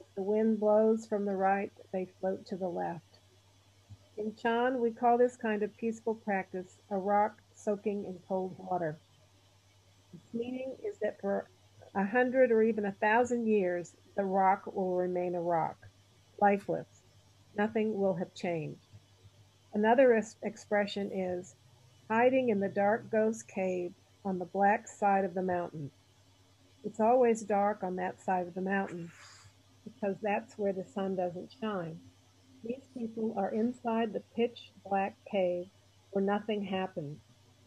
If 0.00 0.14
the 0.14 0.22
wind 0.22 0.60
blows 0.60 1.06
from 1.06 1.24
the 1.24 1.36
right, 1.36 1.72
they 1.92 2.06
float 2.20 2.46
to 2.46 2.56
the 2.56 2.68
left. 2.68 3.18
In 4.16 4.34
Chan, 4.36 4.80
we 4.80 4.90
call 4.90 5.18
this 5.18 5.36
kind 5.36 5.62
of 5.62 5.76
peaceful 5.76 6.14
practice 6.14 6.78
a 6.90 6.96
rock 6.96 7.40
soaking 7.54 8.04
in 8.04 8.18
cold 8.28 8.54
water. 8.58 8.98
Its 10.12 10.34
meaning 10.34 10.76
is 10.84 10.98
that 10.98 11.20
for 11.20 11.48
a 11.94 12.04
hundred 12.04 12.50
or 12.50 12.62
even 12.62 12.84
a 12.84 12.92
thousand 12.92 13.46
years, 13.46 13.94
the 14.20 14.26
rock 14.26 14.66
will 14.66 14.96
remain 14.96 15.34
a 15.34 15.40
rock, 15.40 15.88
lifeless. 16.42 17.04
Nothing 17.56 17.98
will 17.98 18.16
have 18.16 18.34
changed. 18.34 18.84
Another 19.72 20.22
expression 20.42 21.10
is 21.10 21.54
hiding 22.10 22.50
in 22.50 22.60
the 22.60 22.68
dark 22.68 23.10
ghost 23.10 23.48
cave 23.48 23.94
on 24.22 24.38
the 24.38 24.44
black 24.44 24.86
side 24.86 25.24
of 25.24 25.32
the 25.32 25.40
mountain. 25.40 25.90
It's 26.84 27.00
always 27.00 27.40
dark 27.40 27.82
on 27.82 27.96
that 27.96 28.20
side 28.20 28.46
of 28.46 28.52
the 28.52 28.60
mountain 28.60 29.10
because 29.84 30.16
that's 30.20 30.58
where 30.58 30.74
the 30.74 30.84
sun 30.84 31.16
doesn't 31.16 31.54
shine. 31.58 31.98
These 32.62 32.88
people 32.92 33.32
are 33.38 33.54
inside 33.54 34.12
the 34.12 34.22
pitch 34.36 34.70
black 34.86 35.16
cave 35.32 35.68
where 36.10 36.22
nothing 36.22 36.62
happens. 36.62 37.20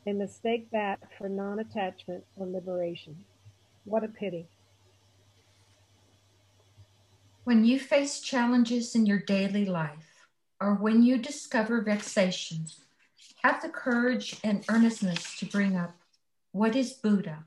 They 0.05 0.13
mistake 0.13 0.69
that 0.71 0.99
for 1.17 1.29
non 1.29 1.57
attachment 1.57 2.25
or 2.35 2.45
liberation. 2.45 3.25
What 3.85 4.03
a 4.03 4.07
pity. 4.07 4.45
When 7.43 7.65
you 7.65 7.79
face 7.79 8.21
challenges 8.21 8.95
in 8.95 9.05
your 9.05 9.19
daily 9.19 9.65
life, 9.65 10.27
or 10.61 10.75
when 10.75 11.03
you 11.03 11.17
discover 11.17 11.81
vexations, 11.81 12.79
have 13.43 13.61
the 13.61 13.69
courage 13.69 14.37
and 14.43 14.63
earnestness 14.69 15.37
to 15.39 15.45
bring 15.45 15.75
up 15.75 15.95
what 16.51 16.75
is 16.75 16.93
Buddha? 16.93 17.43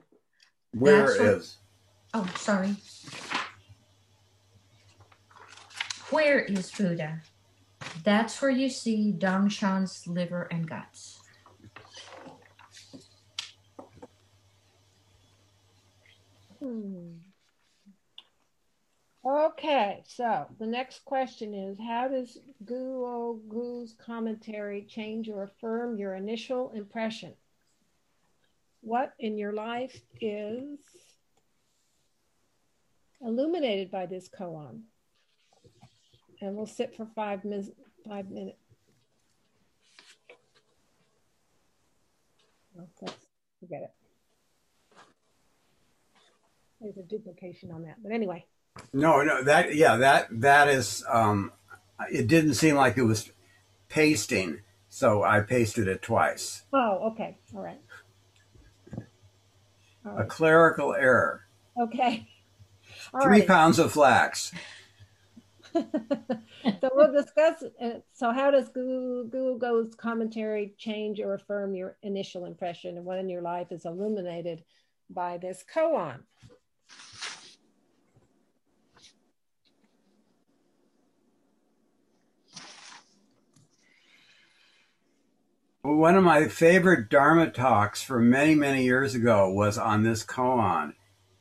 Where 0.72 1.06
That's 1.06 1.18
what- 1.18 1.28
is? 1.28 1.56
Oh, 2.12 2.26
sorry. 2.36 2.76
Where 6.10 6.40
is 6.40 6.70
Buddha? 6.70 7.22
That's 8.04 8.40
where 8.40 8.50
you 8.50 8.68
see 8.68 9.12
Dongshan's 9.16 10.06
liver 10.06 10.42
and 10.50 10.68
guts. 10.68 11.20
Hmm. 16.58 17.12
Okay, 19.26 20.04
so 20.06 20.46
the 20.60 20.66
next 20.66 21.04
question 21.04 21.52
is 21.52 21.76
How 21.80 22.06
does 22.06 22.38
Guo 22.64 23.02
oh 23.02 23.40
Gu's 23.48 23.92
commentary 23.98 24.82
change 24.82 25.28
or 25.28 25.42
affirm 25.42 25.98
your 25.98 26.14
initial 26.14 26.70
impression? 26.70 27.34
What 28.82 29.14
in 29.18 29.36
your 29.36 29.52
life 29.52 30.00
is 30.20 30.78
illuminated 33.20 33.90
by 33.90 34.06
this 34.06 34.28
koan? 34.28 34.82
And 36.40 36.54
we'll 36.54 36.66
sit 36.66 36.94
for 36.94 37.08
five, 37.16 37.44
mis- 37.44 37.72
five 38.08 38.30
minutes. 38.30 38.58
No, 42.76 42.86
that's, 43.00 43.16
forget 43.58 43.82
it. 43.82 43.94
There's 46.80 46.98
a 46.98 47.02
duplication 47.02 47.72
on 47.72 47.82
that, 47.82 47.96
but 48.00 48.12
anyway. 48.12 48.44
No, 48.92 49.22
no, 49.22 49.42
that 49.42 49.74
yeah, 49.74 49.96
that 49.96 50.28
that 50.40 50.68
is. 50.68 51.04
Um, 51.08 51.52
it 52.10 52.26
didn't 52.26 52.54
seem 52.54 52.76
like 52.76 52.96
it 52.96 53.02
was 53.02 53.30
pasting, 53.88 54.60
so 54.88 55.22
I 55.22 55.40
pasted 55.40 55.88
it 55.88 56.02
twice. 56.02 56.64
Oh, 56.72 57.10
okay. 57.12 57.38
All 57.54 57.62
right. 57.62 57.80
All 60.06 60.18
A 60.18 60.24
clerical 60.24 60.94
error. 60.94 61.46
Okay. 61.78 62.28
All 63.12 63.22
Three 63.22 63.40
right. 63.40 63.46
pounds 63.46 63.78
of 63.78 63.92
flax. 63.92 64.52
so 65.74 66.90
we'll 66.94 67.12
discuss. 67.12 67.62
Uh, 67.80 68.00
so, 68.12 68.32
how 68.32 68.50
does 68.50 68.68
Guo 68.68 68.74
Gu, 68.74 69.28
Google 69.30 69.58
Go's 69.58 69.94
commentary 69.94 70.74
change 70.78 71.20
or 71.20 71.34
affirm 71.34 71.74
your 71.74 71.96
initial 72.02 72.46
impression, 72.46 72.96
and 72.96 73.04
what 73.04 73.18
in 73.18 73.28
your 73.28 73.42
life 73.42 73.72
is 73.72 73.84
illuminated 73.84 74.64
by 75.10 75.38
this 75.38 75.64
koan? 75.72 76.20
One 85.86 86.16
of 86.16 86.24
my 86.24 86.48
favorite 86.48 87.08
Dharma 87.08 87.48
talks 87.48 88.02
from 88.02 88.28
many, 88.28 88.56
many 88.56 88.82
years 88.82 89.14
ago 89.14 89.48
was 89.48 89.78
on 89.78 90.02
this 90.02 90.24
koan. 90.24 90.94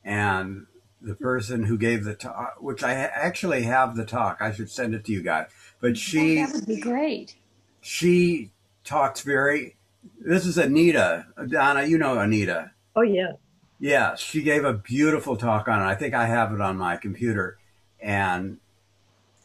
And 0.04 0.68
the 1.02 1.16
person 1.16 1.64
who 1.64 1.80
gave 1.80 2.04
the 2.04 2.14
talk, 2.14 2.58
which 2.60 2.84
I 2.84 2.94
actually 2.94 3.64
have 3.64 3.96
the 3.96 4.06
talk, 4.06 4.38
I 4.42 4.52
should 4.52 4.70
send 4.70 4.94
it 4.94 5.04
to 5.06 5.12
you 5.12 5.24
guys. 5.24 5.48
But 5.82 5.92
oh, 5.92 5.96
she 5.96 6.36
that 6.36 6.54
would 6.54 6.68
be 6.68 6.80
great. 6.80 7.36
she 7.82 8.52
talks 8.84 9.22
very. 9.22 9.78
This 10.20 10.46
is 10.46 10.60
Anita. 10.60 11.26
Donna, 11.48 11.86
you 11.86 11.98
know 11.98 12.20
Anita. 12.20 12.72
Oh, 12.96 13.02
yeah. 13.02 13.34
Yeah, 13.80 14.14
she 14.14 14.44
gave 14.44 14.64
a 14.64 14.74
beautiful 14.74 15.38
talk 15.38 15.68
on 15.68 15.82
it. 15.82 15.86
I 15.86 15.96
think 15.96 16.14
I 16.14 16.28
have 16.28 16.54
it 16.54 16.62
on 16.62 16.78
my 16.78 16.98
computer. 16.98 17.58
And 18.00 18.60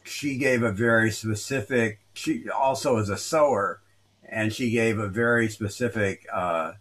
she 0.03 0.37
gave 0.37 0.61
a 0.61 0.71
very 0.71 1.09
specific, 1.09 1.99
she 2.13 2.47
also 2.49 2.97
is 2.97 3.09
a 3.09 3.17
sewer, 3.17 3.81
and 4.31 4.53
she 4.53 4.71
gave 4.71 4.97
a 4.97 5.09
very 5.09 5.49
specific 5.49 6.25
uh, 6.31 6.71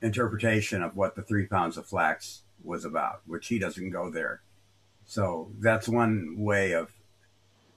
interpretation 0.00 0.82
of 0.82 0.96
what 0.96 1.14
the 1.14 1.22
three 1.22 1.46
pounds 1.46 1.76
of 1.76 1.86
flax 1.86 2.42
was 2.64 2.84
about, 2.84 3.20
which 3.26 3.48
he 3.48 3.58
doesn't 3.58 3.90
go 3.90 4.10
there. 4.10 4.40
So 5.04 5.50
that's 5.60 5.88
one 5.88 6.36
way 6.38 6.72
of 6.72 6.90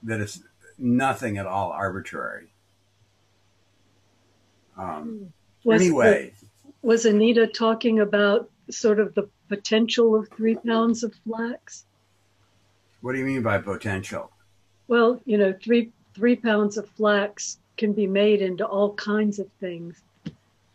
that 0.04 0.22
it's 0.22 0.42
nothing 0.78 1.38
at 1.38 1.46
all 1.46 1.72
arbitrary. 1.72 2.54
Um, 4.78 5.34
Was, 5.66 5.82
anyway, 5.82 6.34
was 6.82 7.06
Anita 7.06 7.48
talking 7.48 8.00
about 8.00 8.50
sort 8.70 9.00
of 9.00 9.14
the 9.16 9.28
potential 9.50 10.16
of 10.16 10.30
three 10.30 10.56
pounds 10.56 11.04
of 11.04 11.14
flax? 11.26 11.84
what 13.02 13.14
do 13.14 13.20
you 13.20 13.26
mean 13.26 13.42
by 13.42 13.58
potential? 13.58 14.32
Well, 14.88 15.22
you 15.26 15.38
know, 15.38 15.54
three 15.64 15.92
three 16.14 16.36
pounds 16.36 16.78
of 16.78 16.90
flax 16.90 17.58
can 17.78 17.94
be 17.94 18.08
made 18.08 18.42
into 18.42 18.66
all 18.66 18.94
kinds 18.96 19.40
of 19.40 19.48
things. 19.60 20.02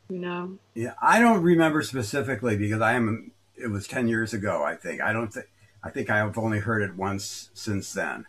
You 0.09 0.19
know, 0.19 0.59
Yeah, 0.75 0.95
I 1.01 1.21
don't 1.21 1.43
remember 1.43 1.83
specifically 1.83 2.57
because 2.57 2.81
I 2.81 2.93
am. 2.95 3.31
It 3.57 3.69
was 3.69 3.87
ten 3.87 4.09
years 4.09 4.33
ago, 4.35 4.63
I 4.63 4.75
think. 4.75 5.01
I 5.01 5.13
don't 5.13 5.33
think. 5.33 5.47
I 5.83 5.91
think 5.91 6.11
I've 6.11 6.37
only 6.39 6.59
heard 6.61 6.83
it 6.83 6.95
once 6.97 7.51
since 7.55 7.93
then. 7.93 8.27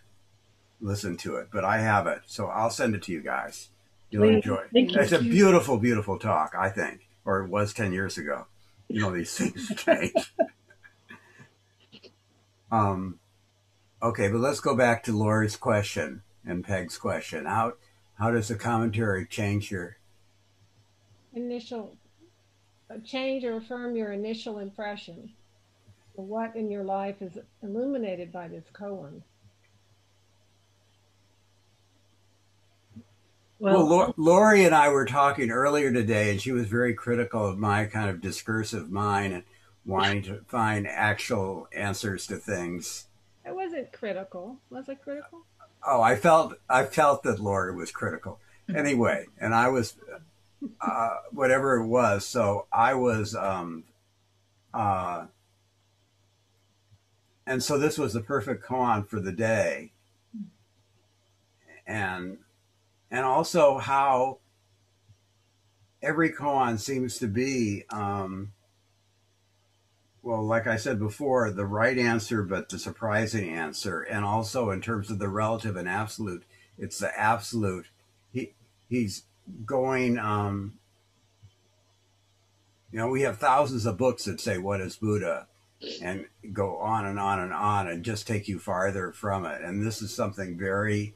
Listen 0.82 1.18
to 1.18 1.36
it, 1.38 1.48
but 1.52 1.64
I 1.64 1.80
have 1.80 2.08
it, 2.08 2.22
so 2.26 2.48
I'll 2.48 2.70
send 2.70 2.96
it 2.96 3.04
to 3.04 3.12
you 3.12 3.22
guys. 3.22 3.70
You'll 4.10 4.24
Please. 4.24 4.36
enjoy. 4.36 4.64
Thank 4.74 4.92
you. 4.94 5.00
It's 5.02 5.12
a 5.12 5.20
beautiful, 5.20 5.78
beautiful 5.78 6.18
talk. 6.20 6.54
I 6.58 6.70
think, 6.70 7.08
or 7.26 7.40
it 7.42 7.50
was 7.50 7.74
ten 7.74 7.92
years 7.94 8.18
ago. 8.18 8.46
You 8.88 9.02
know, 9.02 9.12
these 9.12 9.36
things 9.36 9.72
change. 9.78 10.14
um, 12.72 13.20
okay, 14.02 14.30
but 14.30 14.40
let's 14.40 14.60
go 14.60 14.76
back 14.76 15.04
to 15.04 15.18
Lori's 15.18 15.56
question 15.56 16.22
and 16.46 16.64
Peg's 16.64 16.98
question. 16.98 17.46
How 17.46 17.74
how 18.18 18.32
does 18.32 18.48
the 18.48 18.56
commentary 18.56 19.26
change 19.26 19.72
your 19.72 19.98
Initial 21.34 21.98
uh, 22.90 22.98
change 23.04 23.44
or 23.44 23.58
affirm 23.58 23.96
your 23.96 24.12
initial 24.12 24.60
impression. 24.60 25.32
What 26.14 26.56
in 26.56 26.70
your 26.70 26.84
life 26.84 27.22
is 27.22 27.40
illuminated 27.64 28.32
by 28.32 28.48
this 28.48 28.66
koan? 28.72 29.24
well, 33.58 33.88
Well, 33.88 34.14
Lori 34.18 34.66
and 34.66 34.76
I 34.76 34.90
were 34.90 35.06
talking 35.06 35.50
earlier 35.50 35.92
today, 35.92 36.32
and 36.32 36.42
she 36.42 36.52
was 36.52 36.68
very 36.68 36.94
critical 36.94 37.48
of 37.48 37.58
my 37.58 37.86
kind 37.86 38.10
of 38.10 38.22
discursive 38.22 38.92
mind 38.92 39.34
and 39.34 39.44
wanting 39.86 40.22
to 40.24 40.42
find 40.48 40.86
actual 40.88 41.68
answers 41.74 42.28
to 42.28 42.36
things. 42.38 43.08
I 43.46 43.52
wasn't 43.52 43.92
critical. 43.92 44.58
Was 44.70 44.88
I 44.88 44.96
critical? 44.96 45.46
Oh, 45.86 46.02
I 46.02 46.16
felt 46.16 46.54
I 46.70 46.86
felt 46.86 47.24
that 47.24 47.40
Lori 47.40 47.76
was 47.76 47.92
critical 47.92 48.40
anyway, 48.74 49.28
and 49.40 49.54
I 49.54 49.68
was 49.68 49.96
uh, 50.82 51.16
whatever 51.32 51.76
it 51.76 51.88
was. 51.88 52.26
So 52.26 52.68
I 52.72 52.94
was, 52.94 53.36
um, 53.36 53.84
uh, 54.74 55.26
and 57.46 57.62
so 57.62 57.78
this 57.78 57.98
was 57.98 58.14
the 58.14 58.22
perfect 58.22 58.64
koan 58.64 59.04
for 59.04 59.20
the 59.20 59.32
day, 59.32 59.92
and 61.86 62.38
and 63.12 63.26
also 63.26 63.78
how 63.78 64.40
every 66.02 66.32
koan 66.32 66.80
seems 66.80 67.18
to 67.20 67.28
be. 67.28 67.84
Um, 67.90 68.54
well, 70.24 70.42
like 70.42 70.68
I 70.68 70.78
said 70.78 71.00
before, 71.00 71.52
the 71.52 71.66
right 71.66 71.98
answer, 71.98 72.44
but 72.44 72.70
the 72.70 72.80
surprising 72.80 73.50
answer, 73.50 74.02
and 74.02 74.24
also 74.24 74.72
in 74.72 74.80
terms 74.80 75.12
of 75.12 75.20
the 75.20 75.28
relative 75.28 75.76
and 75.76 75.88
absolute, 75.88 76.44
it's 76.78 76.98
the 76.98 77.18
absolute. 77.20 77.88
He 78.32 78.54
he's 78.90 79.24
going. 79.66 80.18
Um, 80.18 80.80
you 82.90 83.00
know, 83.00 83.10
we 83.10 83.24
have 83.24 83.38
thousands 83.38 83.86
of 83.86 83.98
books 83.98 84.24
that 84.26 84.40
say 84.40 84.58
what 84.58 84.80
is 84.80 84.96
Buddha, 84.96 85.48
and 86.02 86.26
go 86.54 86.78
on 86.78 87.06
and 87.06 87.20
on 87.20 87.40
and 87.40 87.52
on, 87.52 87.90
and 87.90 88.06
just 88.06 88.26
take 88.26 88.48
you 88.48 88.60
farther 88.60 89.12
from 89.12 89.46
it. 89.46 89.62
And 89.62 89.86
this 89.86 90.02
is 90.02 90.16
something 90.16 90.58
very 90.58 91.16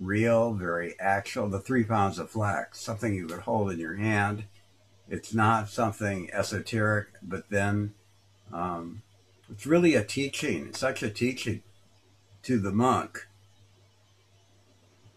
real, 0.00 0.54
very 0.54 0.94
actual. 0.98 1.50
The 1.50 1.60
three 1.60 1.84
pounds 1.84 2.18
of 2.18 2.30
flax, 2.30 2.80
something 2.80 3.14
you 3.14 3.26
could 3.26 3.40
hold 3.40 3.72
in 3.72 3.78
your 3.78 3.96
hand. 3.96 4.44
It's 5.10 5.34
not 5.34 5.68
something 5.68 6.30
esoteric, 6.32 7.08
but 7.22 7.50
then 7.50 7.94
um, 8.52 9.02
it's 9.50 9.66
really 9.66 9.94
a 9.94 10.04
teaching, 10.04 10.72
such 10.72 11.02
a 11.02 11.10
teaching 11.10 11.62
to 12.42 12.58
the 12.58 12.72
monk. 12.72 13.26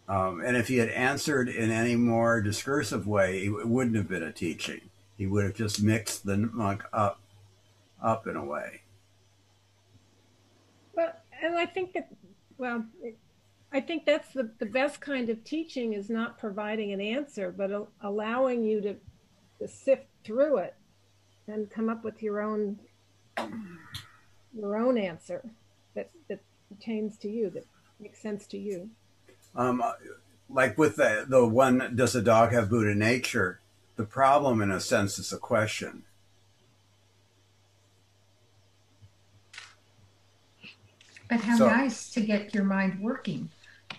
Um, 0.08 0.42
and 0.44 0.58
if 0.58 0.68
he 0.68 0.78
had 0.78 0.90
answered 0.90 1.48
in 1.48 1.72
any 1.72 1.96
more 1.96 2.42
discursive 2.42 3.08
way, 3.08 3.46
it 3.46 3.68
wouldn't 3.68 3.96
have 3.96 4.10
been 4.10 4.24
a 4.24 4.32
teaching. 4.32 4.82
He 5.18 5.26
would 5.26 5.46
have 5.46 5.54
just 5.54 5.82
mixed 5.82 6.26
the 6.26 6.38
monk 6.38 6.84
up, 6.92 7.22
up 8.02 8.28
in 8.28 8.36
a 8.36 8.44
way. 8.44 8.82
Well, 10.94 11.14
and 11.42 11.56
I 11.56 11.66
think 11.66 11.94
that, 11.94 12.10
well, 12.58 12.84
I 13.72 13.80
think 13.80 14.06
that's 14.06 14.34
the, 14.34 14.52
the 14.60 14.66
best 14.66 15.00
kind 15.00 15.30
of 15.30 15.44
teaching 15.46 15.94
is 15.94 16.10
not 16.10 16.38
providing 16.38 16.92
an 16.92 17.00
answer, 17.00 17.54
but 17.56 17.72
a, 17.72 17.86
allowing 18.02 18.66
you 18.66 18.82
to, 18.82 18.96
to 19.60 19.68
sift 19.68 20.08
through 20.26 20.58
it 20.58 20.76
and 21.48 21.70
come 21.70 21.88
up 21.88 22.04
with 22.04 22.22
your 22.22 22.42
own 22.42 22.78
your 24.58 24.78
own 24.78 24.98
answer 24.98 25.44
that 25.96 26.10
that 26.28 26.40
pertains 26.70 27.18
to 27.18 27.30
you, 27.30 27.50
that 27.52 27.66
makes 28.00 28.20
sense 28.22 28.46
to 28.48 28.58
you. 28.58 28.90
Um, 29.56 29.84
like 30.50 30.78
with 30.78 30.96
the 30.98 31.26
the 31.28 31.46
one, 31.48 31.96
does 31.96 32.16
a 32.16 32.22
dog 32.22 32.52
have 32.52 32.70
Buddha 32.70 32.96
nature? 32.96 33.60
The 33.96 34.04
problem, 34.06 34.62
in 34.62 34.72
a 34.72 34.80
sense, 34.80 35.20
is 35.20 35.32
a 35.34 35.38
question. 35.38 36.04
But 41.30 41.42
how 41.42 41.58
So- 41.58 41.68
nice 41.70 42.10
to 42.12 42.22
get 42.22 42.54
your 42.54 42.64
mind 42.64 43.00
working 43.00 43.50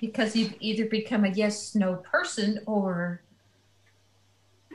because 0.01 0.35
you've 0.37 0.55
either 0.61 0.87
become 0.87 1.25
a 1.25 1.29
yes 1.31 1.75
no 1.75 1.97
person 1.97 2.61
or 2.67 3.23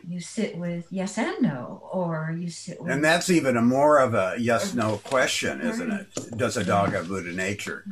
you 0.07 0.21
sit 0.21 0.57
with 0.57 0.87
yes 0.89 1.17
and 1.17 1.41
no 1.41 1.81
or 1.91 2.33
you 2.37 2.49
sit 2.49 2.81
with 2.81 2.91
And 2.91 3.03
that's 3.03 3.29
even 3.29 3.57
a 3.57 3.61
more 3.61 3.99
of 3.99 4.13
a 4.13 4.35
yes 4.39 4.73
no 4.73 4.97
question, 5.03 5.61
isn't 5.61 5.91
it? 5.91 6.37
Does 6.37 6.55
a 6.55 6.63
dog 6.63 6.93
have 6.93 7.09
Buddha 7.09 7.31
nature? 7.33 7.83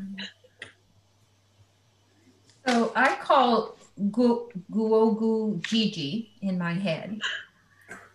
So 2.65 2.91
I 2.95 3.15
call 3.15 3.75
Gu- 4.11 4.49
Guo 4.71 5.17
Gu 5.17 5.59
Gigi 5.63 6.31
in 6.41 6.57
my 6.57 6.73
head. 6.73 7.19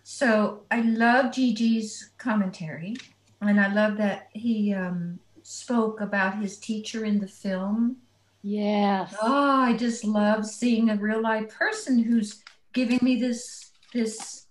So 0.03 0.63
I 0.71 0.81
love 0.81 1.31
Gigi's 1.31 2.09
commentary, 2.17 2.97
and 3.39 3.61
I 3.61 3.71
love 3.71 3.97
that 3.97 4.29
he 4.33 4.73
um, 4.73 5.19
spoke 5.43 6.01
about 6.01 6.37
his 6.37 6.57
teacher 6.57 7.05
in 7.05 7.19
the 7.19 7.27
film. 7.27 7.97
Yes. 8.41 9.15
Oh, 9.21 9.61
I 9.61 9.73
just 9.77 10.03
love 10.03 10.45
seeing 10.45 10.89
a 10.89 10.95
real 10.95 11.21
life 11.21 11.49
person 11.49 11.99
who's 11.99 12.43
giving 12.73 12.99
me 13.01 13.19
this 13.19 13.60
this 13.93 14.47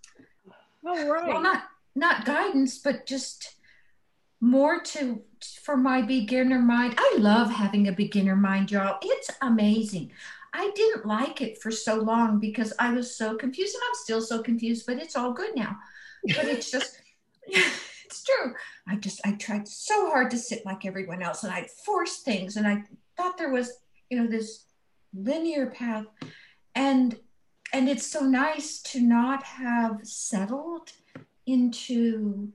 Oh, 0.84 1.06
well 1.26 1.42
not 1.42 1.64
not 1.94 2.24
guidance 2.24 2.78
but 2.78 3.06
just 3.06 3.56
more 4.40 4.80
to 4.80 5.22
for 5.62 5.76
my 5.76 6.02
beginner 6.02 6.58
mind. 6.58 6.94
I 6.96 7.16
love 7.18 7.50
having 7.50 7.88
a 7.88 7.92
beginner 7.92 8.36
mind 8.36 8.70
y'all. 8.70 8.98
It's 9.02 9.30
amazing. 9.42 10.12
I 10.52 10.70
didn't 10.74 11.06
like 11.06 11.40
it 11.40 11.62
for 11.62 11.70
so 11.70 11.96
long 11.96 12.40
because 12.40 12.72
i 12.78 12.92
was 12.92 13.16
so 13.16 13.36
confused 13.36 13.74
and 13.74 13.82
i'm 13.86 13.94
still 13.94 14.20
so 14.20 14.42
confused 14.42 14.84
but 14.86 14.98
it's 14.98 15.16
all 15.16 15.32
good 15.32 15.54
now. 15.54 15.76
But 16.24 16.46
it's 16.46 16.70
just 16.70 17.00
it's 17.46 18.24
true. 18.24 18.54
I 18.88 18.96
just 18.96 19.20
i 19.24 19.32
tried 19.32 19.68
so 19.68 20.10
hard 20.10 20.30
to 20.30 20.38
sit 20.38 20.64
like 20.64 20.86
everyone 20.86 21.22
else 21.22 21.44
and 21.44 21.52
i 21.52 21.68
forced 21.84 22.24
things 22.24 22.56
and 22.56 22.66
i 22.66 22.82
thought 23.16 23.36
there 23.36 23.52
was 23.52 23.72
you 24.08 24.18
know 24.18 24.26
this 24.26 24.64
linear 25.14 25.66
path. 25.66 26.06
And 26.74 27.16
and 27.72 27.88
it's 27.88 28.06
so 28.06 28.20
nice 28.20 28.80
to 28.82 29.00
not 29.00 29.42
have 29.42 30.00
settled 30.02 30.92
into 31.46 32.52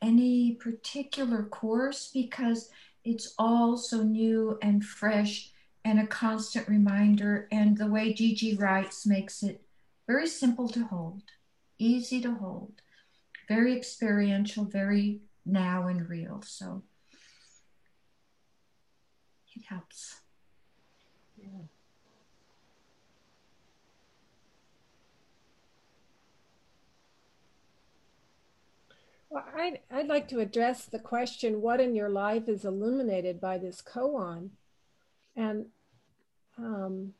any 0.00 0.52
particular 0.52 1.44
course 1.44 2.10
because 2.12 2.70
it's 3.04 3.34
all 3.38 3.76
so 3.76 4.02
new 4.02 4.58
and 4.62 4.84
fresh 4.84 5.50
and 5.84 5.98
a 5.98 6.06
constant 6.06 6.68
reminder. 6.68 7.48
And 7.50 7.76
the 7.76 7.86
way 7.86 8.12
Gigi 8.12 8.56
writes 8.56 9.06
makes 9.06 9.42
it 9.42 9.62
very 10.06 10.26
simple 10.26 10.68
to 10.68 10.84
hold 10.84 11.22
easy 11.78 12.20
to 12.20 12.32
hold 12.34 12.80
very 13.48 13.76
experiential 13.76 14.64
very 14.64 15.20
now 15.44 15.88
and 15.88 16.08
real. 16.08 16.42
So 16.42 16.82
it 19.54 19.64
helps 19.68 20.21
Well, 29.32 29.44
I'd, 29.56 29.78
I'd 29.90 30.08
like 30.08 30.28
to 30.28 30.40
address 30.40 30.84
the 30.84 30.98
question 30.98 31.62
what 31.62 31.80
in 31.80 31.94
your 31.94 32.10
life 32.10 32.50
is 32.50 32.66
illuminated 32.66 33.40
by 33.40 33.56
this 33.56 33.80
koan? 33.80 34.50
And 35.34 35.68
um, 36.58 37.14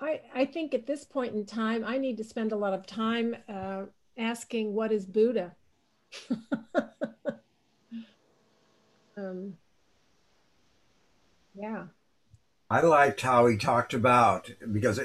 I, 0.00 0.20
I 0.32 0.44
think 0.44 0.74
at 0.74 0.86
this 0.86 1.04
point 1.04 1.34
in 1.34 1.44
time, 1.44 1.84
I 1.84 1.98
need 1.98 2.16
to 2.18 2.24
spend 2.24 2.52
a 2.52 2.56
lot 2.56 2.72
of 2.72 2.86
time 2.86 3.34
uh, 3.48 3.86
asking 4.16 4.74
what 4.74 4.92
is 4.92 5.06
Buddha? 5.06 5.56
um, 9.16 9.54
yeah. 11.52 11.86
I 12.70 12.80
liked 12.82 13.22
how 13.22 13.48
he 13.48 13.56
talked 13.56 13.92
about 13.92 14.52
because 14.72 15.00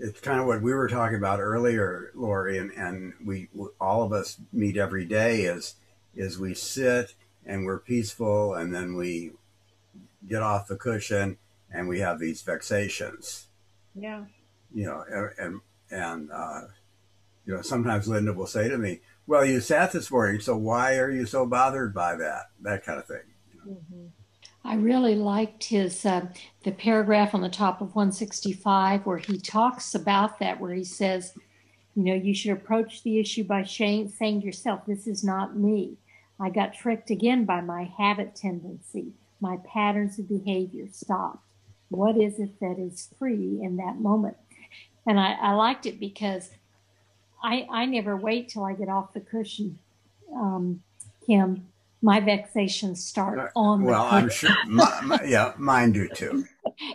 it's 0.00 0.20
kind 0.20 0.40
of 0.40 0.46
what 0.46 0.62
we 0.62 0.72
were 0.72 0.88
talking 0.88 1.16
about 1.18 1.40
earlier, 1.40 2.10
Lori, 2.14 2.58
and, 2.58 2.70
and 2.72 3.12
we 3.24 3.48
all 3.80 4.02
of 4.02 4.12
us 4.12 4.38
meet 4.52 4.76
every 4.76 5.04
day 5.04 5.42
is 5.42 5.74
is 6.16 6.38
we 6.38 6.54
sit 6.54 7.14
and 7.46 7.64
we're 7.64 7.78
peaceful, 7.78 8.54
and 8.54 8.74
then 8.74 8.96
we 8.96 9.32
get 10.28 10.42
off 10.42 10.66
the 10.68 10.76
cushion 10.76 11.38
and 11.72 11.88
we 11.88 12.00
have 12.00 12.18
these 12.18 12.42
vexations, 12.42 13.46
Yeah. 13.94 14.24
you 14.74 14.84
know, 14.86 15.04
and 15.38 15.60
and 15.90 16.30
uh, 16.32 16.62
you 17.46 17.54
know 17.54 17.62
sometimes 17.62 18.08
Linda 18.08 18.32
will 18.32 18.46
say 18.46 18.68
to 18.68 18.78
me, 18.78 19.00
"Well, 19.26 19.44
you 19.44 19.60
sat 19.60 19.92
this 19.92 20.10
morning, 20.10 20.40
so 20.40 20.56
why 20.56 20.96
are 20.98 21.10
you 21.10 21.26
so 21.26 21.46
bothered 21.46 21.94
by 21.94 22.16
that?" 22.16 22.50
That 22.60 22.84
kind 22.84 22.98
of 22.98 23.06
thing. 23.06 23.22
hmm 23.62 24.06
I 24.64 24.74
really 24.74 25.14
liked 25.14 25.64
his 25.64 26.04
uh, 26.04 26.26
the 26.64 26.72
paragraph 26.72 27.34
on 27.34 27.40
the 27.40 27.48
top 27.48 27.80
of 27.80 27.94
165 27.94 29.06
where 29.06 29.18
he 29.18 29.38
talks 29.38 29.94
about 29.94 30.38
that, 30.38 30.60
where 30.60 30.74
he 30.74 30.84
says, 30.84 31.34
you 31.94 32.04
know, 32.04 32.14
you 32.14 32.34
should 32.34 32.52
approach 32.52 33.02
the 33.02 33.18
issue 33.18 33.44
by 33.44 33.64
saying, 33.64 34.12
to 34.18 34.46
yourself, 34.46 34.84
"This 34.86 35.06
is 35.06 35.24
not 35.24 35.56
me. 35.56 35.96
I 36.38 36.50
got 36.50 36.74
tricked 36.74 37.10
again 37.10 37.44
by 37.44 37.60
my 37.60 37.84
habit 37.84 38.36
tendency, 38.36 39.12
my 39.40 39.58
patterns 39.66 40.18
of 40.18 40.28
behavior. 40.28 40.86
Stop. 40.92 41.42
What 41.88 42.16
is 42.16 42.38
it 42.38 42.60
that 42.60 42.78
is 42.78 43.08
free 43.18 43.60
in 43.62 43.76
that 43.78 44.00
moment?" 44.00 44.36
And 45.06 45.18
I, 45.18 45.32
I 45.32 45.52
liked 45.52 45.86
it 45.86 45.98
because 45.98 46.50
I 47.42 47.66
I 47.70 47.86
never 47.86 48.14
wait 48.14 48.50
till 48.50 48.64
I 48.64 48.74
get 48.74 48.90
off 48.90 49.14
the 49.14 49.20
cushion, 49.20 49.78
um, 50.34 50.82
Kim. 51.26 51.69
My 52.02 52.20
vexations 52.20 53.04
start 53.04 53.38
uh, 53.38 53.48
on 53.56 53.80
the 53.80 53.90
Well. 53.90 54.08
I'm 54.10 54.30
sure, 54.30 54.50
my, 54.66 55.00
my, 55.02 55.20
yeah, 55.24 55.52
mine 55.58 55.92
do 55.92 56.08
too. 56.08 56.44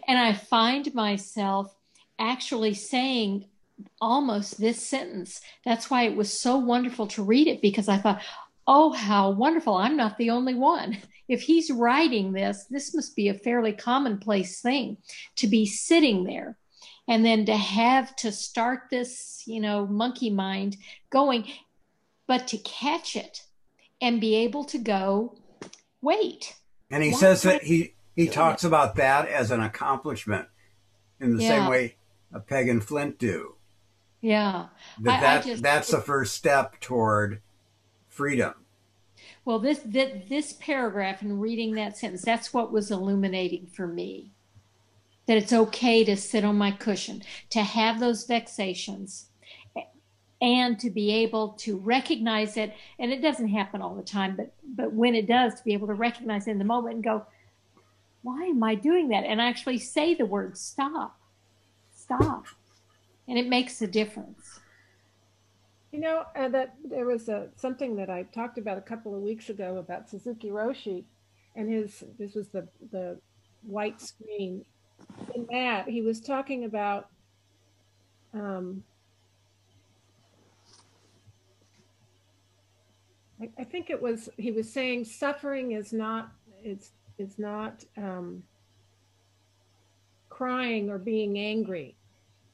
And 0.07 0.17
I 0.17 0.33
find 0.33 0.93
myself 0.93 1.75
actually 2.17 2.73
saying 2.73 3.45
almost 4.01 4.59
this 4.59 4.81
sentence. 4.81 5.41
That's 5.63 5.89
why 5.89 6.03
it 6.03 6.15
was 6.15 6.31
so 6.31 6.57
wonderful 6.57 7.07
to 7.07 7.23
read 7.23 7.47
it 7.47 7.61
because 7.61 7.87
I 7.87 7.97
thought, 7.97 8.21
oh, 8.67 8.93
how 8.93 9.31
wonderful. 9.31 9.75
I'm 9.75 9.97
not 9.97 10.17
the 10.17 10.29
only 10.29 10.53
one. 10.53 10.97
If 11.27 11.41
he's 11.41 11.71
writing 11.71 12.33
this, 12.33 12.65
this 12.69 12.93
must 12.93 13.15
be 13.15 13.29
a 13.29 13.33
fairly 13.33 13.73
commonplace 13.73 14.61
thing 14.61 14.97
to 15.37 15.47
be 15.47 15.65
sitting 15.65 16.23
there 16.23 16.55
and 17.07 17.25
then 17.25 17.47
to 17.47 17.57
have 17.57 18.15
to 18.17 18.31
start 18.31 18.91
this, 18.91 19.41
you 19.47 19.59
know, 19.59 19.87
monkey 19.87 20.29
mind 20.29 20.77
going, 21.09 21.47
but 22.27 22.47
to 22.49 22.59
catch 22.59 23.15
it 23.15 23.41
and 24.01 24.21
be 24.21 24.36
able 24.36 24.63
to 24.65 24.77
go, 24.77 25.38
wait. 26.01 26.55
And 26.91 27.03
he 27.03 27.12
Why 27.12 27.17
says 27.17 27.41
that 27.43 27.63
he 27.63 27.95
he 28.15 28.27
talks 28.27 28.63
about 28.63 28.95
that 28.95 29.27
as 29.27 29.51
an 29.51 29.62
accomplishment 29.62 30.47
in 31.19 31.36
the 31.36 31.43
Yeah. 31.43 31.49
same 31.49 31.69
way 31.69 31.95
a 32.34 32.39
Peg 32.39 32.69
and 32.69 32.84
Flint 32.84 33.17
do. 33.19 33.55
Yeah. 34.21 34.67
That, 35.01 35.23
I- 35.23 35.38
I 35.38 35.41
just- 35.41 35.63
that's 35.63 35.89
the 35.89 36.01
first 36.01 36.36
step 36.36 36.79
toward 36.79 37.41
freedom. 38.08 38.53
Well, 39.43 39.60
this 39.60 39.79
this, 39.86 40.27
this 40.29 40.53
paragraph 40.53 41.21
and 41.21 41.41
reading 41.41 41.75
that 41.75 41.97
sentence, 41.97 42.23
that's 42.23 42.53
what 42.53 42.71
was 42.71 42.91
illuminating 42.91 43.67
for 43.67 43.88
me. 43.88 44.32
That 45.28 45.38
it's 45.38 45.53
okay 45.53 46.03
to 46.05 46.15
sit 46.15 46.43
on 46.43 46.57
my 46.57 46.72
cushion, 46.72 47.24
to 47.49 47.61
have 47.61 47.99
those 47.99 48.26
vexations, 48.26 49.30
and 50.41 50.79
to 50.79 50.89
be 50.89 51.11
able 51.11 51.49
to 51.49 51.77
recognize 51.77 52.57
it. 52.57 52.73
And 52.99 53.11
it 53.11 53.21
doesn't 53.21 53.47
happen 53.47 53.81
all 53.81 53.95
the 53.95 54.03
time, 54.03 54.36
but 54.36 54.53
but 54.63 54.93
when 54.93 55.15
it 55.15 55.27
does, 55.27 55.55
to 55.55 55.63
be 55.63 55.73
able 55.73 55.88
to 55.88 55.93
recognize 55.93 56.47
in 56.47 56.59
the 56.59 56.65
moment 56.65 56.95
and 56.95 57.03
go, 57.03 57.25
"Why 58.21 58.45
am 58.45 58.63
I 58.63 58.75
doing 58.75 59.09
that?" 59.09 59.25
And 59.25 59.39
actually 59.39 59.79
say 59.79 60.13
the 60.13 60.25
word 60.25 60.57
"stop," 60.57 61.17
stop, 61.95 62.45
and 63.27 63.38
it 63.38 63.47
makes 63.47 63.81
a 63.81 63.88
difference. 63.88 64.59
You 65.91 66.01
know 66.01 66.25
uh, 66.36 66.49
that 66.49 66.75
there 66.83 67.05
was 67.05 67.29
a 67.29 67.47
something 67.55 67.95
that 67.95 68.09
I 68.09 68.23
talked 68.23 68.57
about 68.57 68.77
a 68.77 68.81
couple 68.81 69.15
of 69.15 69.21
weeks 69.21 69.49
ago 69.49 69.77
about 69.77 70.09
Suzuki 70.09 70.49
Roshi, 70.49 71.05
and 71.55 71.69
his 71.69 72.03
this 72.19 72.36
was 72.36 72.49
the 72.49 72.67
the 72.91 73.17
white 73.63 74.01
screen. 74.01 74.65
In 75.33 75.47
that 75.51 75.88
he 75.88 76.01
was 76.01 76.19
talking 76.19 76.65
about 76.65 77.09
um, 78.33 78.83
I, 83.41 83.63
think 83.63 83.89
it 83.89 84.01
was 84.01 84.29
he 84.38 84.51
was 84.51 84.71
saying 84.71 85.05
suffering 85.05 85.73
is 85.73 85.91
not 85.91 86.31
it's 86.63 86.91
is 87.17 87.38
not 87.38 87.83
um, 87.97 88.43
crying 90.29 90.89
or 90.89 90.97
being 90.97 91.38
angry. 91.38 91.95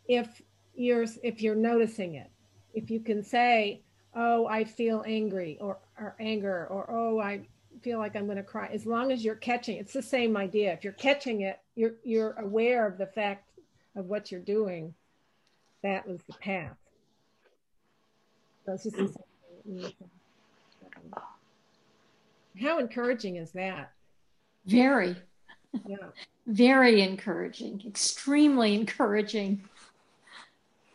If 0.07 0.41
you're 0.75 1.05
if 1.23 1.41
you're 1.41 1.55
noticing 1.55 2.15
it, 2.15 2.29
if 2.73 2.89
you 2.89 2.99
can 2.99 3.23
say, 3.23 3.82
"Oh, 4.15 4.47
I 4.47 4.63
feel 4.63 5.03
angry," 5.05 5.57
or 5.61 5.77
or 5.99 6.15
anger, 6.19 6.67
or 6.67 6.89
"Oh, 6.89 7.19
I 7.19 7.41
feel 7.82 7.99
like 7.99 8.15
I'm 8.15 8.25
going 8.25 8.38
to 8.38 8.43
cry," 8.43 8.67
as 8.73 8.86
long 8.86 9.11
as 9.11 9.23
you're 9.23 9.36
catching, 9.36 9.77
it's 9.77 9.93
the 9.93 10.01
same 10.01 10.36
idea. 10.36 10.73
If 10.73 10.84
you're 10.84 10.93
catching 10.93 11.41
it, 11.41 11.59
you're 11.75 11.93
you're 12.03 12.34
aware 12.34 12.88
of 12.88 12.97
the 12.97 13.07
fact 13.07 13.49
of 13.95 14.05
what 14.05 14.32
you're 14.32 14.41
doing. 14.41 14.95
That 15.84 16.07
was 16.07 16.21
the 16.23 16.34
path. 16.34 16.77
It's 18.67 18.84
just 18.84 18.95
the 18.97 19.07
same. 19.07 19.93
How 22.60 22.80
encouraging 22.80 23.38
is 23.38 23.52
that? 23.52 23.91
Very. 24.66 25.16
Yeah. 25.86 25.97
Very 26.47 27.02
encouraging. 27.02 27.84
Extremely 27.86 28.76
encouraging. 28.76 29.68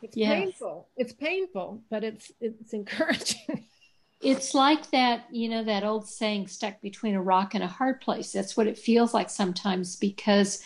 It's 0.02 0.16
Yes. 0.16 0.38
painful. 0.38 0.88
It's 0.96 1.12
painful, 1.12 1.82
but 1.90 2.04
it's 2.04 2.32
it's 2.40 2.72
encouraging. 2.72 3.64
It's 4.22 4.54
like 4.54 4.90
that, 4.92 5.26
you 5.30 5.50
know, 5.50 5.62
that 5.64 5.84
old 5.84 6.08
saying 6.08 6.48
stuck 6.48 6.80
between 6.80 7.14
a 7.14 7.22
rock 7.22 7.54
and 7.54 7.62
a 7.62 7.68
hard 7.68 8.00
place. 8.00 8.32
That's 8.32 8.56
what 8.56 8.66
it 8.66 8.78
feels 8.78 9.12
like 9.12 9.28
sometimes 9.28 9.96
because 9.96 10.64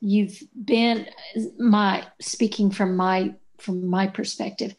you've 0.00 0.42
been 0.64 1.06
my 1.56 2.04
speaking 2.20 2.70
from 2.72 2.96
my 2.96 3.36
from 3.58 3.86
my 3.86 4.08
perspective 4.08 4.74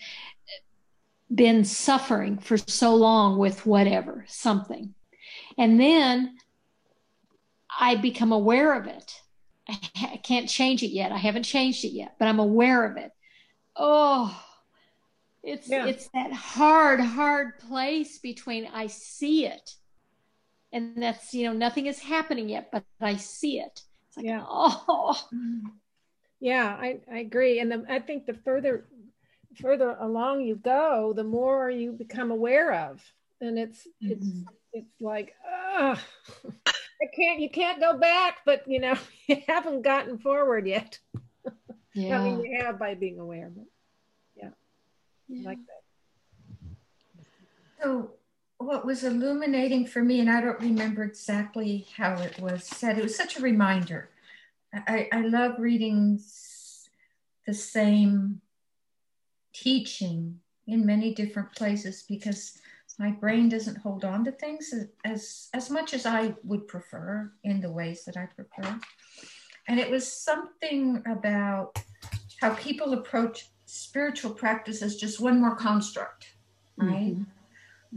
been 1.33 1.63
suffering 1.63 2.37
for 2.37 2.57
so 2.57 2.93
long 2.95 3.37
with 3.37 3.65
whatever 3.65 4.25
something 4.27 4.93
and 5.61 5.79
then 5.79 6.35
i 7.79 7.95
become 7.95 8.31
aware 8.31 8.73
of 8.73 8.87
it 8.87 9.13
I, 9.69 9.77
I 10.13 10.17
can't 10.17 10.49
change 10.49 10.83
it 10.83 10.91
yet 10.91 11.11
i 11.11 11.17
haven't 11.17 11.43
changed 11.43 11.85
it 11.85 11.93
yet 11.93 12.15
but 12.19 12.27
i'm 12.27 12.39
aware 12.39 12.83
of 12.85 12.97
it 12.97 13.11
oh 13.75 14.43
it's 15.43 15.69
Yeah. 15.69 15.87
it's 15.87 16.09
that 16.13 16.31
hard 16.33 16.99
hard 16.99 17.57
place 17.59 18.17
between 18.19 18.67
i 18.73 18.87
see 18.87 19.45
it 19.45 19.75
and 20.73 21.01
that's 21.01 21.33
you 21.33 21.45
know 21.45 21.53
nothing 21.53 21.85
is 21.87 21.99
happening 21.99 22.49
yet 22.49 22.69
but 22.71 22.83
i 22.99 23.15
see 23.15 23.59
it 23.59 23.81
it's 24.07 24.17
like 24.17 24.25
Yeah. 24.25 24.43
oh 24.47 25.29
Yeah, 26.39 26.75
I, 26.79 26.99
I 27.11 27.19
agree. 27.19 27.59
And 27.59 27.71
the, 27.71 27.85
I 27.87 27.99
think 27.99 28.25
the 28.25 28.33
further 28.33 28.85
further 29.61 29.95
along 29.99 30.41
you 30.41 30.55
go, 30.55 31.13
the 31.15 31.23
more 31.23 31.69
you 31.69 31.91
become 31.91 32.31
aware 32.31 32.73
of. 32.73 33.01
And 33.41 33.59
it's 33.59 33.87
it's 34.01 34.25
Mhm. 34.27 34.45
It's 34.73 35.01
like, 35.01 35.33
I 35.43 35.97
can't 37.15 37.39
you 37.39 37.49
can't 37.49 37.79
go 37.79 37.97
back, 37.97 38.37
but 38.45 38.63
you 38.67 38.79
know, 38.79 38.95
you 39.27 39.41
haven't 39.47 39.81
gotten 39.81 40.17
forward 40.19 40.67
yet. 40.67 40.99
Yeah. 41.93 42.19
I 42.19 42.23
mean 42.23 42.39
you 42.43 42.61
have 42.63 42.79
by 42.79 42.95
being 42.95 43.19
aware, 43.19 43.51
but 43.53 43.65
yeah. 44.35 44.49
I 45.31 45.43
like 45.43 45.57
that. 45.57 45.81
So, 47.81 48.11
what 48.59 48.85
was 48.85 49.03
illuminating 49.03 49.87
for 49.87 50.03
me, 50.03 50.19
and 50.19 50.29
I 50.29 50.39
don't 50.39 50.59
remember 50.59 51.03
exactly 51.03 51.87
how 51.97 52.13
it 52.21 52.39
was 52.39 52.63
said, 52.63 52.99
it 52.99 53.03
was 53.03 53.15
such 53.15 53.37
a 53.37 53.41
reminder. 53.41 54.09
I, 54.73 55.09
I 55.11 55.21
love 55.21 55.55
reading 55.57 56.19
the 57.47 57.53
same 57.53 58.41
teaching 59.51 60.39
in 60.67 60.85
many 60.85 61.13
different 61.13 61.53
places 61.55 62.05
because 62.07 62.59
my 63.01 63.09
brain 63.09 63.49
doesn't 63.49 63.79
hold 63.79 64.05
on 64.05 64.23
to 64.23 64.31
things 64.31 64.71
as, 64.71 64.87
as, 65.03 65.49
as 65.55 65.69
much 65.71 65.95
as 65.95 66.05
I 66.05 66.35
would 66.43 66.67
prefer 66.67 67.31
in 67.43 67.59
the 67.59 67.71
ways 67.71 68.05
that 68.05 68.15
I 68.15 68.27
prefer. 68.27 68.79
And 69.67 69.79
it 69.79 69.89
was 69.89 70.05
something 70.11 71.01
about 71.09 71.81
how 72.39 72.53
people 72.53 72.93
approach 72.93 73.49
spiritual 73.65 74.35
practice 74.35 74.83
as 74.83 74.97
just 74.97 75.19
one 75.19 75.41
more 75.41 75.55
construct, 75.55 76.35
right? 76.77 77.15
Mhm. 77.15 77.25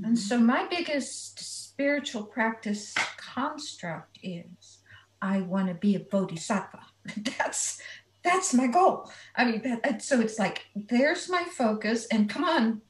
And 0.04 0.18
so 0.18 0.38
my 0.38 0.66
biggest 0.68 1.38
spiritual 1.38 2.24
practice 2.24 2.94
construct 3.18 4.18
is 4.22 4.78
I 5.20 5.42
want 5.42 5.68
to 5.68 5.74
be 5.74 5.96
a 5.96 6.00
bodhisattva. 6.00 6.80
That's 7.38 7.80
that's 8.22 8.54
my 8.54 8.68
goal. 8.68 9.10
I 9.36 9.44
mean, 9.44 9.60
that, 9.62 10.00
so 10.00 10.18
it's 10.18 10.38
like 10.38 10.64
there's 10.74 11.28
my 11.28 11.44
focus, 11.44 12.06
and 12.06 12.26
come 12.26 12.44
on 12.44 12.80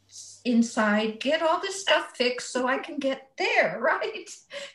inside, 0.45 1.21
get 1.21 1.43
all 1.43 1.61
this 1.61 1.81
stuff 1.81 2.15
fixed 2.17 2.53
so 2.53 2.67
I 2.67 2.79
can 2.79 2.99
get 2.99 3.31
there, 3.39 3.79
right? 3.83 4.29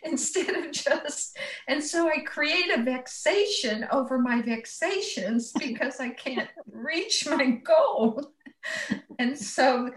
Instead 0.03 0.49
of 0.55 0.71
just, 0.71 1.37
and 1.67 1.83
so 1.83 2.07
I 2.09 2.19
create 2.25 2.71
a 2.71 2.81
vexation 2.83 3.87
over 3.91 4.17
my 4.19 4.41
vexations 4.41 5.51
because 5.53 5.99
I 5.99 6.09
can't 6.09 6.49
reach 6.71 7.27
my 7.27 7.51
goal. 7.51 8.31
And 9.19 9.37
so 9.37 9.91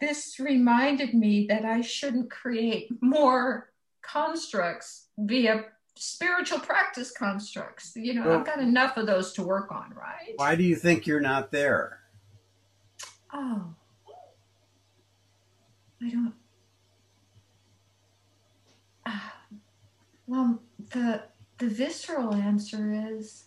this 0.00 0.38
reminded 0.38 1.14
me 1.14 1.46
that 1.48 1.64
I 1.64 1.80
shouldn't 1.80 2.30
create 2.30 2.88
more 3.00 3.70
constructs 4.02 5.08
via 5.18 5.64
spiritual 5.96 6.60
practice 6.60 7.10
constructs. 7.10 7.92
You 7.96 8.14
know, 8.14 8.26
Well- 8.26 8.38
I've 8.40 8.46
got 8.46 8.60
enough 8.60 8.96
of 8.96 9.06
those 9.06 9.32
to 9.34 9.42
work 9.42 9.72
on, 9.72 9.92
right? 9.94 10.34
Why 10.36 10.54
do 10.54 10.62
you 10.62 10.76
think 10.76 11.06
you're 11.06 11.20
not 11.20 11.50
there? 11.50 12.00
Oh, 13.32 13.74
I 16.02 16.10
don't. 16.10 16.34
Ah, 19.04 19.36
well, 20.26 20.60
the 20.90 21.22
the 21.58 21.68
visceral 21.68 22.34
answer 22.34 22.92
is 23.16 23.44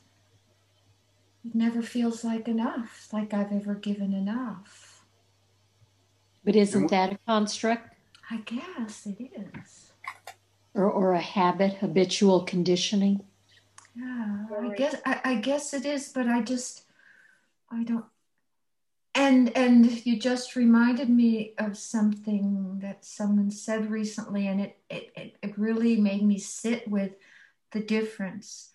it 1.46 1.54
never 1.56 1.82
feels 1.82 2.24
like 2.24 2.48
enough, 2.48 3.10
like 3.14 3.34
I've 3.34 3.52
ever 3.52 3.76
given 3.76 4.14
enough. 4.14 5.04
But 6.44 6.56
isn't 6.56 6.90
that 6.90 7.14
a 7.14 7.20
construct 7.28 7.96
I 8.32 8.38
guess 8.38 9.06
it 9.08 9.18
is. 9.20 9.92
or, 10.74 10.90
or 10.90 11.14
a 11.14 11.20
habit, 11.22 11.74
habitual 11.76 12.44
conditioning? 12.44 13.22
Yeah, 13.96 14.46
I 14.62 14.70
guess 14.76 14.96
I, 15.06 15.22
I 15.26 15.36
guess 15.36 15.74
it 15.74 15.86
is, 15.86 16.10
but 16.14 16.28
I 16.28 16.42
just 16.42 16.84
I 17.72 17.84
don't 17.84 18.06
and 19.20 19.58
and 19.58 20.06
you 20.06 20.18
just 20.18 20.56
reminded 20.56 21.10
me 21.10 21.54
of 21.58 21.78
something 21.78 22.80
that 22.82 23.04
someone 23.04 23.52
said 23.52 23.92
recently 23.92 24.48
and 24.48 24.62
it 24.62 24.78
it, 24.90 25.36
it, 25.42 25.58
really 25.58 25.98
made 25.98 26.24
me 26.24 26.40
sit 26.40 26.88
with 26.88 27.12
the 27.72 27.82
difference. 27.82 28.72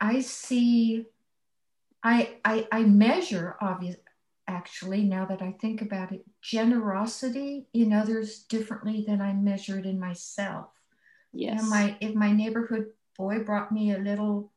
I 0.00 0.20
see 0.20 1.06
I 2.02 2.36
I, 2.44 2.66
I 2.72 2.82
measure 2.82 3.56
obviously 3.60 4.02
actually 4.48 5.02
now 5.02 5.24
that 5.26 5.42
I 5.42 5.52
think 5.60 5.82
about 5.82 6.12
it 6.12 6.24
generosity 6.40 7.66
in 7.72 7.92
others 7.92 8.40
differently 8.40 9.04
than 9.06 9.20
I 9.20 9.32
measure 9.32 9.78
it 9.78 9.86
in 9.86 10.00
myself. 10.00 10.66
Yes. 11.32 11.60
And 11.60 11.70
my 11.70 11.96
if 12.00 12.14
my 12.14 12.32
neighborhood 12.32 12.86
boy 13.16 13.44
brought 13.44 13.70
me 13.70 13.92
a 13.92 13.98
little, 13.98 14.50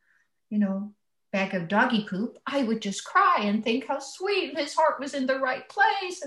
you 0.50 0.58
know, 0.58 0.92
bag 1.32 1.54
of 1.54 1.68
doggy 1.68 2.06
poop, 2.10 2.38
I 2.46 2.64
would 2.64 2.82
just 2.82 3.04
cry 3.04 3.42
and 3.42 3.64
think 3.64 3.88
how 3.88 4.00
sweet 4.00 4.58
his 4.58 4.74
heart 4.74 5.00
was 5.00 5.14
in 5.14 5.26
the 5.26 5.40
right 5.40 5.68
place. 5.70 6.24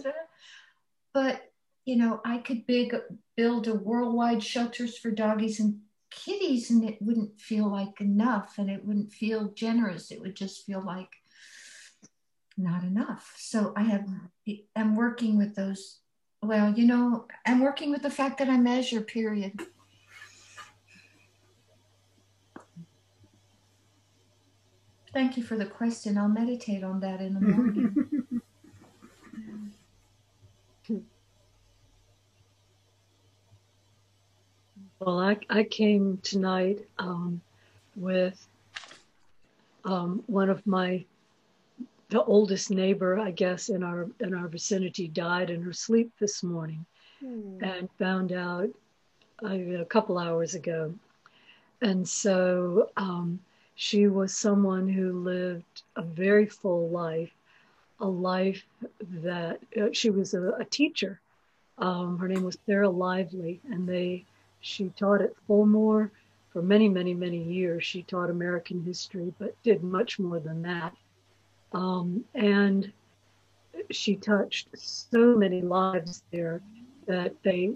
But 1.12 1.42
you 1.84 1.96
know, 1.96 2.20
I 2.24 2.38
could 2.38 2.66
big, 2.66 2.94
build 3.36 3.66
a 3.66 3.74
worldwide 3.74 4.42
shelters 4.42 4.96
for 4.98 5.10
doggies 5.10 5.58
and 5.58 5.80
kitties, 6.10 6.70
and 6.70 6.88
it 6.88 7.00
wouldn't 7.00 7.40
feel 7.40 7.68
like 7.68 8.00
enough, 8.00 8.54
and 8.58 8.70
it 8.70 8.84
wouldn't 8.84 9.12
feel 9.12 9.48
generous. 9.48 10.10
It 10.10 10.20
would 10.20 10.36
just 10.36 10.64
feel 10.64 10.80
like 10.80 11.10
not 12.56 12.84
enough. 12.84 13.34
So 13.36 13.72
I 13.76 13.82
have, 13.82 14.06
I'm 14.76 14.94
working 14.94 15.36
with 15.36 15.54
those. 15.54 15.98
Well, 16.42 16.72
you 16.72 16.86
know, 16.86 17.26
I'm 17.46 17.60
working 17.60 17.90
with 17.90 18.02
the 18.02 18.10
fact 18.10 18.38
that 18.38 18.48
I 18.48 18.58
measure. 18.58 19.00
Period. 19.00 19.60
Thank 25.12 25.36
you 25.36 25.42
for 25.42 25.56
the 25.56 25.66
question. 25.66 26.16
I'll 26.16 26.28
meditate 26.28 26.82
on 26.82 27.00
that 27.00 27.20
in 27.20 27.34
the 27.34 27.40
morning. 27.40 28.12
Well, 35.00 35.18
I, 35.18 35.36
I 35.50 35.64
came 35.64 36.18
tonight 36.22 36.86
um, 36.98 37.40
with 37.96 38.46
um, 39.84 40.22
one 40.26 40.48
of 40.48 40.64
my 40.66 41.04
the 42.10 42.22
oldest 42.22 42.70
neighbor, 42.70 43.18
I 43.18 43.32
guess, 43.32 43.68
in 43.68 43.82
our 43.82 44.06
in 44.20 44.32
our 44.32 44.46
vicinity 44.46 45.08
died 45.08 45.50
in 45.50 45.60
her 45.62 45.72
sleep 45.72 46.12
this 46.20 46.42
morning, 46.42 46.86
and 47.60 47.88
found 47.98 48.32
out 48.32 48.68
uh, 49.42 49.48
a 49.48 49.84
couple 49.86 50.18
hours 50.18 50.54
ago, 50.54 50.94
and 51.80 52.08
so 52.08 52.90
um, 52.96 53.40
she 53.74 54.06
was 54.06 54.36
someone 54.36 54.88
who 54.88 55.12
lived 55.12 55.82
a 55.96 56.02
very 56.02 56.46
full 56.46 56.88
life, 56.88 57.32
a 58.00 58.06
life 58.06 58.64
that 59.22 59.60
uh, 59.80 59.88
she 59.92 60.10
was 60.10 60.34
a, 60.34 60.52
a 60.58 60.64
teacher. 60.64 61.20
Um, 61.78 62.18
her 62.18 62.28
name 62.28 62.44
was 62.44 62.58
Sarah 62.66 62.90
Lively, 62.90 63.60
and 63.70 63.88
they 63.88 64.24
she 64.60 64.90
taught 64.90 65.20
at 65.20 65.32
Fulmore 65.48 66.10
for 66.52 66.62
many, 66.62 66.88
many, 66.88 67.14
many 67.14 67.42
years. 67.42 67.84
She 67.84 68.02
taught 68.02 68.30
American 68.30 68.82
history, 68.82 69.32
but 69.38 69.60
did 69.62 69.82
much 69.82 70.18
more 70.18 70.38
than 70.38 70.62
that. 70.62 70.94
Um, 71.72 72.24
and 72.34 72.92
she 73.90 74.16
touched 74.16 74.68
so 74.74 75.34
many 75.36 75.62
lives 75.62 76.22
there 76.30 76.60
that 77.06 77.34
they 77.42 77.72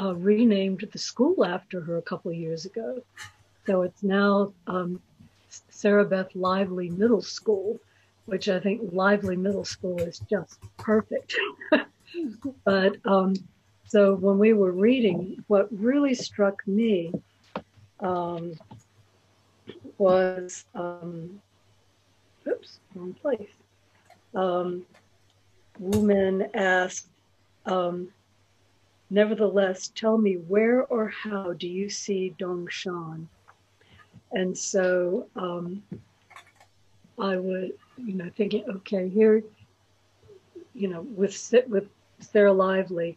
uh, 0.00 0.14
renamed 0.14 0.88
the 0.92 0.98
school 0.98 1.44
after 1.44 1.80
her 1.80 1.98
a 1.98 2.02
couple 2.02 2.30
of 2.30 2.36
years 2.36 2.64
ago. 2.64 3.02
So 3.66 3.82
it's 3.82 4.02
now 4.02 4.52
um, 4.66 5.00
Sarah 5.70 6.04
Beth 6.04 6.34
Lively 6.34 6.90
Middle 6.90 7.22
School, 7.22 7.80
which 8.26 8.48
I 8.48 8.60
think 8.60 8.92
Lively 8.92 9.36
Middle 9.36 9.64
School 9.64 10.00
is 10.00 10.20
just 10.30 10.58
perfect. 10.76 11.36
but 12.64 12.96
um, 13.04 13.34
so 13.86 14.14
when 14.14 14.38
we 14.38 14.52
were 14.52 14.72
reading, 14.72 15.44
what 15.48 15.68
really 15.70 16.14
struck 16.14 16.66
me 16.66 17.12
um, 18.00 18.54
was, 19.98 20.64
um, 20.74 21.40
oops, 22.48 22.80
wrong 22.94 23.14
place. 23.14 23.50
Um, 24.34 24.84
Wumen 25.80 26.48
asked, 26.54 27.08
um, 27.66 28.08
Nevertheless, 29.10 29.92
tell 29.94 30.18
me 30.18 30.34
where 30.34 30.84
or 30.86 31.08
how 31.08 31.52
do 31.52 31.68
you 31.68 31.88
see 31.88 32.34
Dongshan? 32.38 33.28
And 34.34 34.56
so 34.56 35.28
um, 35.36 35.82
I 37.18 37.36
would, 37.36 37.72
you 37.96 38.14
know, 38.14 38.30
thinking, 38.36 38.64
okay, 38.68 39.08
here, 39.08 39.42
you 40.74 40.88
know, 40.88 41.02
with 41.02 41.54
with 41.68 41.88
Sarah 42.18 42.52
Lively, 42.52 43.16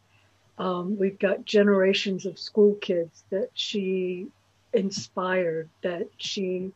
um, 0.59 0.97
we've 0.97 1.19
got 1.19 1.45
generations 1.45 2.25
of 2.25 2.37
school 2.37 2.75
kids 2.75 3.23
that 3.31 3.49
she 3.53 4.27
inspired, 4.73 5.69
that 5.81 6.07
she 6.17 6.71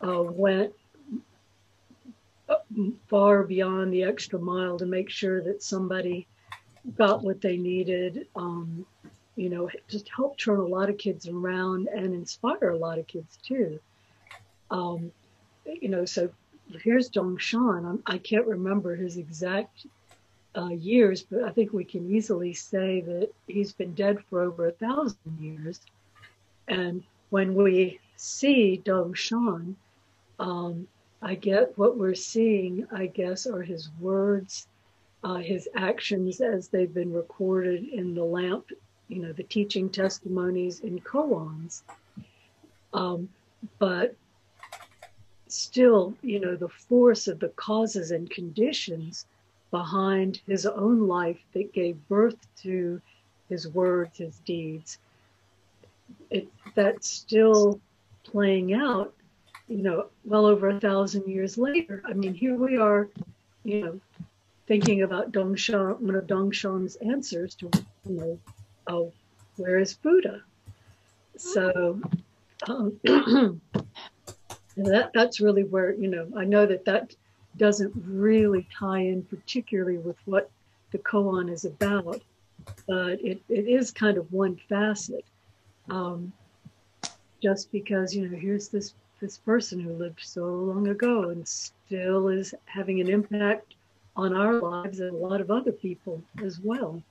uh, 0.00 0.22
went 0.22 0.72
far 3.08 3.42
beyond 3.42 3.92
the 3.92 4.04
extra 4.04 4.38
mile 4.38 4.78
to 4.78 4.86
make 4.86 5.10
sure 5.10 5.42
that 5.42 5.62
somebody 5.62 6.26
got 6.96 7.22
what 7.22 7.40
they 7.40 7.56
needed. 7.56 8.28
Um, 8.36 8.86
you 9.36 9.48
know, 9.48 9.68
just 9.88 10.08
help 10.08 10.38
turn 10.38 10.60
a 10.60 10.66
lot 10.66 10.88
of 10.88 10.98
kids 10.98 11.28
around 11.28 11.88
and 11.88 12.14
inspire 12.14 12.70
a 12.70 12.76
lot 12.76 12.98
of 12.98 13.06
kids 13.06 13.38
too. 13.42 13.78
Um, 14.70 15.12
you 15.64 15.88
know, 15.88 16.04
so 16.04 16.30
here's 16.82 17.10
Dongshan. 17.10 17.84
I'm, 17.84 18.02
I 18.06 18.18
can 18.18 18.38
not 18.38 18.48
remember 18.48 18.94
his 18.94 19.16
exact 19.16 19.86
uh, 20.56 20.68
years, 20.68 21.22
but 21.22 21.42
I 21.42 21.50
think 21.50 21.72
we 21.72 21.84
can 21.84 22.14
easily 22.14 22.54
say 22.54 23.00
that 23.02 23.30
he's 23.46 23.72
been 23.72 23.94
dead 23.94 24.18
for 24.30 24.42
over 24.42 24.68
a 24.68 24.72
thousand 24.72 25.38
years. 25.40 25.80
And 26.68 27.02
when 27.30 27.54
we 27.54 27.98
see 28.16 28.80
Dongshan, 28.84 29.74
um, 30.38 30.86
I 31.20 31.34
get 31.34 31.76
what 31.76 31.96
we're 31.96 32.14
seeing, 32.14 32.86
I 32.92 33.06
guess, 33.06 33.46
are 33.46 33.62
his 33.62 33.90
words 34.00 34.68
uh, 35.24 35.36
his 35.36 35.68
actions 35.74 36.40
as 36.40 36.68
they've 36.68 36.92
been 36.92 37.12
recorded 37.12 37.88
in 37.88 38.14
the 38.14 38.22
lamp, 38.22 38.66
you 39.08 39.20
know, 39.20 39.32
the 39.32 39.42
teaching 39.42 39.88
testimonies 39.88 40.80
in 40.80 41.00
koans. 41.00 41.82
Um, 42.92 43.28
but 43.78 44.14
still, 45.48 46.14
you 46.22 46.40
know, 46.40 46.56
the 46.56 46.68
force 46.68 47.28
of 47.28 47.38
the 47.38 47.48
causes 47.50 48.10
and 48.10 48.28
conditions 48.30 49.26
behind 49.70 50.40
his 50.46 50.66
own 50.66 51.06
life 51.08 51.40
that 51.52 51.72
gave 51.72 51.96
birth 52.08 52.36
to 52.62 53.00
his 53.48 53.68
words, 53.68 54.18
his 54.18 54.38
deeds, 54.40 54.98
it, 56.30 56.48
that's 56.74 57.08
still 57.08 57.80
playing 58.24 58.74
out, 58.74 59.12
you 59.68 59.82
know, 59.82 60.06
well 60.24 60.46
over 60.46 60.68
a 60.68 60.80
thousand 60.80 61.26
years 61.26 61.58
later. 61.58 62.02
I 62.06 62.12
mean, 62.12 62.34
here 62.34 62.56
we 62.56 62.76
are, 62.78 63.08
you 63.64 63.80
know, 63.80 64.00
thinking 64.66 65.02
about 65.02 65.32
Dongshan, 65.32 66.00
one 66.00 66.14
of 66.14 66.26
Dongshan's 66.26 66.96
answers 66.96 67.54
to, 67.56 67.70
you 68.08 68.14
know, 68.14 68.38
oh, 68.86 69.12
where 69.56 69.78
is 69.78 69.94
Buddha? 69.94 70.42
So 71.36 72.00
um, 72.68 73.00
that 74.76 75.10
that's 75.12 75.40
really 75.40 75.64
where 75.64 75.94
you 75.94 76.08
know 76.08 76.28
I 76.36 76.44
know 76.44 76.66
that 76.66 76.84
that 76.84 77.14
doesn't 77.56 77.92
really 78.06 78.66
tie 78.76 79.00
in 79.00 79.22
particularly 79.22 79.98
with 79.98 80.16
what 80.24 80.50
the 80.90 80.98
koan 80.98 81.50
is 81.50 81.64
about, 81.64 82.20
but 82.86 83.20
it, 83.24 83.40
it 83.48 83.68
is 83.68 83.90
kind 83.90 84.16
of 84.16 84.32
one 84.32 84.58
facet. 84.68 85.24
Um, 85.90 86.32
just 87.42 87.70
because 87.70 88.14
you 88.14 88.26
know 88.26 88.38
here's 88.38 88.68
this 88.68 88.94
this 89.20 89.38
person 89.38 89.78
who 89.80 89.92
lived 89.92 90.20
so 90.22 90.44
long 90.44 90.88
ago 90.88 91.30
and 91.30 91.46
still 91.46 92.28
is 92.28 92.54
having 92.66 93.00
an 93.00 93.08
impact 93.08 93.74
on 94.16 94.34
our 94.34 94.60
lives 94.60 95.00
and 95.00 95.14
a 95.14 95.16
lot 95.16 95.40
of 95.40 95.50
other 95.50 95.72
people 95.72 96.22
as 96.42 96.60
well. 96.60 97.02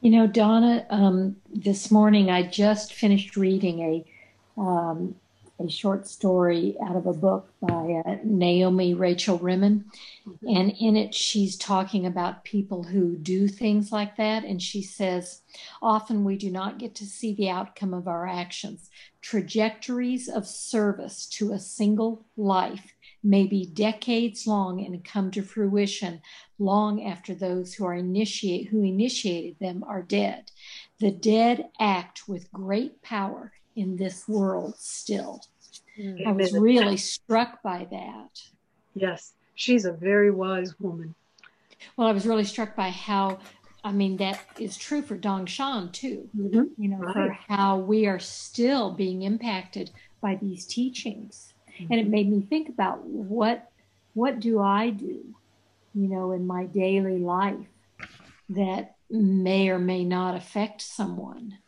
You 0.00 0.10
know, 0.10 0.26
Donna, 0.28 0.86
um, 0.90 1.36
this 1.52 1.90
morning 1.90 2.30
I 2.30 2.44
just 2.44 2.92
finished 2.92 3.36
reading 3.36 3.80
a 3.80 4.60
um, 4.60 5.16
a 5.60 5.68
short 5.68 6.06
story 6.06 6.76
out 6.84 6.94
of 6.94 7.06
a 7.06 7.12
book 7.12 7.52
by 7.60 8.00
uh, 8.06 8.16
Naomi 8.22 8.94
Rachel 8.94 9.38
Remen. 9.38 9.86
Mm-hmm. 10.26 10.56
And 10.56 10.72
in 10.78 10.96
it, 10.96 11.14
she's 11.14 11.56
talking 11.56 12.06
about 12.06 12.44
people 12.44 12.84
who 12.84 13.16
do 13.16 13.48
things 13.48 13.90
like 13.90 14.16
that. 14.18 14.44
And 14.44 14.62
she 14.62 14.82
says, 14.82 15.40
often 15.82 16.22
we 16.22 16.36
do 16.36 16.50
not 16.50 16.78
get 16.78 16.94
to 16.96 17.06
see 17.06 17.34
the 17.34 17.50
outcome 17.50 17.92
of 17.92 18.06
our 18.06 18.26
actions. 18.26 18.88
Trajectories 19.20 20.28
of 20.28 20.46
service 20.46 21.26
to 21.26 21.52
a 21.52 21.58
single 21.58 22.24
life 22.36 22.92
may 23.24 23.44
be 23.44 23.66
decades 23.66 24.46
long 24.46 24.84
and 24.84 25.04
come 25.04 25.32
to 25.32 25.42
fruition 25.42 26.20
long 26.58 27.04
after 27.04 27.34
those 27.34 27.74
who 27.74 27.84
are 27.84 27.94
initiate 27.94 28.68
who 28.68 28.82
initiated 28.82 29.56
them 29.60 29.84
are 29.84 30.02
dead. 30.02 30.50
The 31.00 31.10
dead 31.10 31.68
act 31.80 32.28
with 32.28 32.52
great 32.52 33.02
power 33.02 33.52
in 33.76 33.96
this 33.96 34.26
world 34.26 34.74
still. 34.78 35.42
Mm. 35.98 36.26
I 36.26 36.32
was 36.32 36.52
really 36.52 36.96
struck 36.96 37.62
by 37.62 37.86
that. 37.90 38.40
Yes, 38.94 39.34
she's 39.54 39.84
a 39.84 39.92
very 39.92 40.30
wise 40.30 40.78
woman. 40.80 41.14
Well, 41.96 42.08
I 42.08 42.12
was 42.12 42.26
really 42.26 42.44
struck 42.44 42.74
by 42.74 42.90
how, 42.90 43.38
I 43.84 43.92
mean, 43.92 44.16
that 44.16 44.40
is 44.58 44.76
true 44.76 45.02
for 45.02 45.16
Dongshan 45.16 45.92
too. 45.92 46.28
Mm-hmm. 46.36 46.82
You 46.82 46.88
know, 46.88 46.98
right. 46.98 47.14
for 47.14 47.38
how 47.48 47.78
we 47.78 48.06
are 48.06 48.18
still 48.18 48.92
being 48.92 49.22
impacted 49.22 49.90
by 50.20 50.34
these 50.34 50.66
teachings 50.66 51.54
and 51.90 52.00
it 52.00 52.08
made 52.08 52.30
me 52.30 52.40
think 52.40 52.68
about 52.68 53.04
what 53.04 53.70
what 54.14 54.40
do 54.40 54.60
I 54.60 54.90
do, 54.90 55.34
you 55.94 56.08
know, 56.08 56.32
in 56.32 56.46
my 56.46 56.66
daily 56.66 57.18
life 57.18 57.66
that 58.50 58.96
may 59.10 59.68
or 59.68 59.78
may 59.78 60.04
not 60.04 60.34
affect 60.34 60.82
someone. 60.82 61.58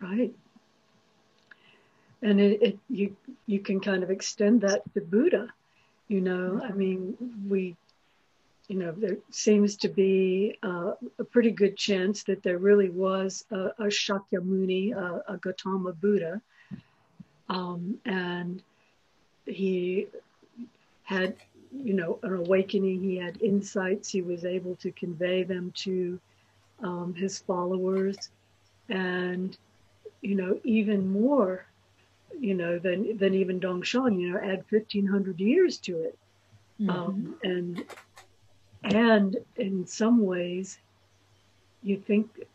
Right. 0.00 0.34
And 2.22 2.40
it, 2.40 2.62
it 2.62 2.78
you 2.88 3.16
you 3.46 3.60
can 3.60 3.80
kind 3.80 4.02
of 4.02 4.10
extend 4.10 4.62
that 4.62 4.82
to 4.94 5.00
Buddha. 5.00 5.48
You 6.08 6.20
know, 6.20 6.60
I 6.62 6.72
mean, 6.72 7.16
we 7.48 7.76
you 8.68 8.76
know, 8.76 8.92
there 8.92 9.18
seems 9.30 9.76
to 9.76 9.88
be 9.88 10.58
uh, 10.62 10.92
a 11.18 11.24
pretty 11.24 11.50
good 11.50 11.76
chance 11.76 12.22
that 12.24 12.42
there 12.42 12.58
really 12.58 12.88
was 12.88 13.44
a, 13.50 13.66
a 13.78 13.84
Shakyamuni, 13.84 14.94
a, 14.96 15.34
a 15.34 15.36
Gautama 15.36 15.92
Buddha, 15.92 16.40
um, 17.48 17.98
and 18.06 18.62
he 19.44 20.06
had, 21.02 21.36
you 21.82 21.94
know, 21.94 22.18
an 22.22 22.34
awakening. 22.34 23.02
He 23.02 23.16
had 23.16 23.40
insights. 23.42 24.08
He 24.08 24.22
was 24.22 24.44
able 24.44 24.76
to 24.76 24.90
convey 24.92 25.42
them 25.42 25.72
to 25.76 26.20
um, 26.82 27.14
his 27.14 27.38
followers, 27.38 28.30
and 28.88 29.56
you 30.20 30.34
know, 30.34 30.58
even 30.64 31.08
more, 31.08 31.66
you 32.38 32.54
know, 32.54 32.78
than 32.78 33.16
than 33.16 33.34
even 33.34 33.60
Dongshan. 33.60 34.20
You 34.20 34.32
know, 34.32 34.38
add 34.38 34.64
fifteen 34.66 35.06
hundred 35.06 35.40
years 35.40 35.78
to 35.78 36.00
it, 36.00 36.18
mm-hmm. 36.80 36.90
um, 36.90 37.34
and 37.42 37.84
and 38.84 39.36
in 39.56 39.86
some 39.86 40.22
ways, 40.22 40.78
you 41.82 41.96
think 41.96 42.46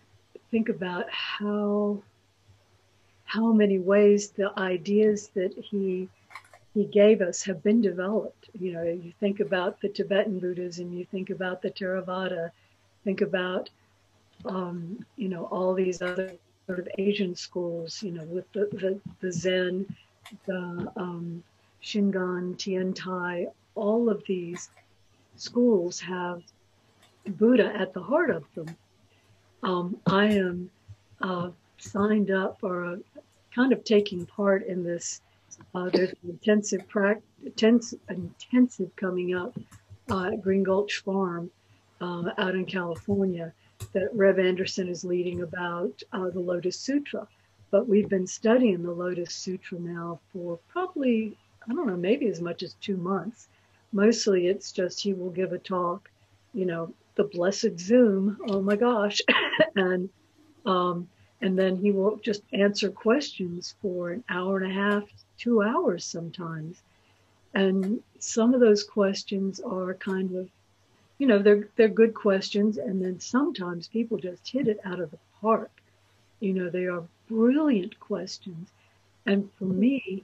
think 0.51 0.69
about 0.69 1.09
how 1.09 2.01
how 3.25 3.51
many 3.51 3.77
ways 3.77 4.29
the 4.29 4.51
ideas 4.59 5.29
that 5.35 5.53
he 5.57 6.09
he 6.73 6.85
gave 6.85 7.21
us 7.21 7.43
have 7.43 7.63
been 7.63 7.81
developed. 7.81 8.49
You 8.59 8.73
know, 8.73 8.83
you 8.83 9.13
think 9.19 9.39
about 9.39 9.81
the 9.81 9.89
Tibetan 9.89 10.39
Buddhism, 10.39 10.93
you 10.93 11.05
think 11.05 11.29
about 11.29 11.61
the 11.61 11.71
Theravada, 11.71 12.51
think 13.03 13.21
about, 13.21 13.69
um, 14.45 15.05
you 15.15 15.29
know, 15.29 15.45
all 15.45 15.73
these 15.73 16.01
other 16.01 16.31
sort 16.67 16.79
of 16.79 16.87
Asian 16.97 17.35
schools, 17.35 18.03
you 18.03 18.11
know, 18.11 18.23
with 18.25 18.51
the, 18.53 18.69
the, 18.71 18.99
the 19.21 19.31
Zen, 19.31 19.85
the 20.45 20.91
um, 20.95 21.43
Shingon, 21.81 22.55
Tiantai, 22.57 23.47
all 23.75 24.09
of 24.09 24.23
these 24.27 24.69
schools 25.35 25.99
have 25.99 26.43
Buddha 27.25 27.73
at 27.75 27.93
the 27.93 28.01
heart 28.01 28.29
of 28.29 28.43
them. 28.53 28.75
Um, 29.63 29.97
I 30.07 30.25
am 30.25 30.69
uh, 31.21 31.49
signed 31.77 32.31
up 32.31 32.59
or 32.61 32.83
a 32.83 32.99
kind 33.53 33.73
of 33.73 33.83
taking 33.83 34.25
part 34.25 34.65
in 34.65 34.83
this. 34.83 35.21
Uh, 35.75 35.89
there's 35.89 36.11
an 36.23 36.29
intensive 36.29 36.81
intensive, 37.45 37.99
intensive 38.09 38.95
coming 38.95 39.35
up 39.35 39.57
uh, 40.09 40.31
at 40.33 40.41
Green 40.41 40.63
Gulch 40.63 41.03
Farm 41.03 41.51
uh, 42.01 42.31
out 42.37 42.55
in 42.55 42.65
California 42.65 43.53
that 43.93 44.09
Reb 44.13 44.39
Anderson 44.39 44.87
is 44.87 45.03
leading 45.03 45.41
about 45.41 46.01
uh, 46.11 46.29
the 46.29 46.39
Lotus 46.39 46.79
Sutra. 46.79 47.27
But 47.71 47.87
we've 47.87 48.09
been 48.09 48.27
studying 48.27 48.83
the 48.83 48.91
Lotus 48.91 49.33
Sutra 49.33 49.79
now 49.79 50.19
for 50.33 50.59
probably, 50.69 51.37
I 51.69 51.73
don't 51.73 51.87
know, 51.87 51.95
maybe 51.95 52.27
as 52.27 52.41
much 52.41 52.63
as 52.63 52.73
two 52.81 52.97
months. 52.97 53.47
Mostly 53.91 54.47
it's 54.47 54.71
just 54.71 55.01
he 55.01 55.13
will 55.13 55.29
give 55.29 55.53
a 55.53 55.59
talk, 55.59 56.09
you 56.53 56.65
know, 56.65 56.93
the 57.15 57.23
blessed 57.25 57.79
Zoom, 57.79 58.37
oh 58.47 58.61
my 58.61 58.75
gosh. 58.75 59.19
and 59.75 60.09
um, 60.65 61.07
and 61.41 61.57
then 61.57 61.77
he 61.77 61.91
will 61.91 62.17
just 62.17 62.43
answer 62.53 62.89
questions 62.89 63.75
for 63.81 64.11
an 64.11 64.23
hour 64.29 64.57
and 64.57 64.71
a 64.71 64.75
half, 64.75 65.03
two 65.39 65.63
hours 65.63 66.05
sometimes. 66.05 66.81
And 67.53 68.03
some 68.19 68.53
of 68.53 68.59
those 68.59 68.83
questions 68.83 69.59
are 69.59 69.95
kind 69.95 70.35
of, 70.35 70.47
you 71.17 71.25
know, 71.25 71.39
they're 71.39 71.67
they're 71.75 71.87
good 71.87 72.13
questions, 72.13 72.77
and 72.77 73.03
then 73.03 73.19
sometimes 73.19 73.87
people 73.87 74.17
just 74.17 74.47
hit 74.47 74.67
it 74.67 74.79
out 74.85 74.99
of 74.99 75.09
the 75.11 75.17
park. 75.41 75.71
You 76.39 76.53
know, 76.53 76.69
they 76.69 76.85
are 76.85 77.03
brilliant 77.27 77.99
questions. 77.99 78.69
And 79.25 79.49
for 79.57 79.65
me, 79.65 80.23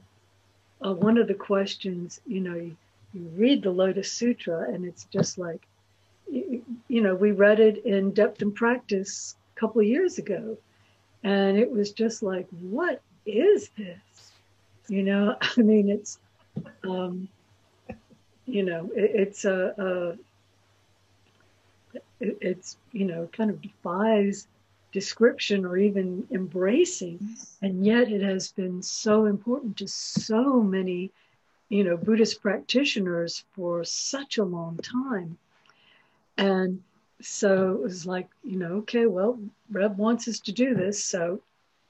uh, 0.86 0.94
one 0.94 1.18
of 1.18 1.28
the 1.28 1.34
questions, 1.34 2.22
you 2.26 2.40
know, 2.42 2.56
you, 2.56 2.76
you 3.14 3.30
read 3.36 3.64
the 3.64 3.72
Lotus 3.72 4.12
Sutra, 4.12 4.70
and 4.72 4.86
it's 4.86 5.06
just 5.06 5.38
like, 5.38 5.62
you, 6.32 6.64
you 6.88 7.02
know, 7.02 7.16
we 7.16 7.32
read 7.32 7.60
it 7.60 7.86
in 7.86 8.12
depth 8.12 8.42
and 8.42 8.54
practice 8.54 9.36
a 9.56 9.60
couple 9.60 9.82
of 9.82 9.88
years 9.88 10.18
ago, 10.18 10.58
and 11.24 11.58
it 11.58 11.72
was 11.72 11.92
just 11.92 12.24
like, 12.24 12.48
what 12.62 13.02
is 13.26 13.70
this? 13.78 14.25
You 14.88 15.04
know, 15.04 15.36
I 15.58 15.62
mean, 15.62 15.90
it's, 15.90 16.20
um, 16.84 17.28
you 18.46 18.64
know, 18.64 18.90
it, 18.96 19.12
it's 19.14 19.46
a, 19.46 19.74
a 19.78 20.16
it, 22.20 22.38
it's 22.42 22.78
you 22.92 23.06
know 23.06 23.30
kind 23.32 23.50
of 23.50 23.62
defies 23.62 24.48
description 24.92 25.66
or 25.66 25.78
even 25.78 26.26
embracing. 26.32 27.20
And 27.62 27.86
yet 27.86 28.10
it 28.10 28.22
has 28.22 28.52
been 28.52 28.82
so 28.82 29.26
important 29.26 29.78
to 29.78 29.88
so 29.88 30.62
many 30.62 31.12
you 31.70 31.84
know 31.84 31.98
buddhist 31.98 32.42
practitioners 32.42 33.44
for 33.54 33.84
such 33.84 34.38
a 34.38 34.44
long 34.44 34.78
time. 34.78 35.38
And 36.38 36.82
so 37.22 37.72
it 37.72 37.82
was 37.82 38.06
like 38.06 38.30
you 38.44 38.58
know 38.58 38.74
okay 38.76 39.06
well 39.06 39.40
reb 39.72 39.98
wants 39.98 40.28
us 40.28 40.40
to 40.42 40.52
do 40.52 40.76
this 40.76 41.04
so 41.04 41.42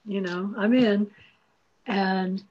you 0.05 0.21
know 0.21 0.53
i'm 0.57 0.73
in. 0.73 1.09
And 1.87 2.43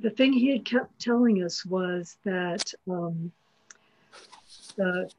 the 0.00 0.10
thing 0.10 0.32
he 0.32 0.52
had 0.52 0.64
kept 0.64 1.00
telling 1.00 1.42
us 1.42 1.64
was 1.64 2.16
that 2.24 2.72
um, 2.88 3.32
the 4.76 5.10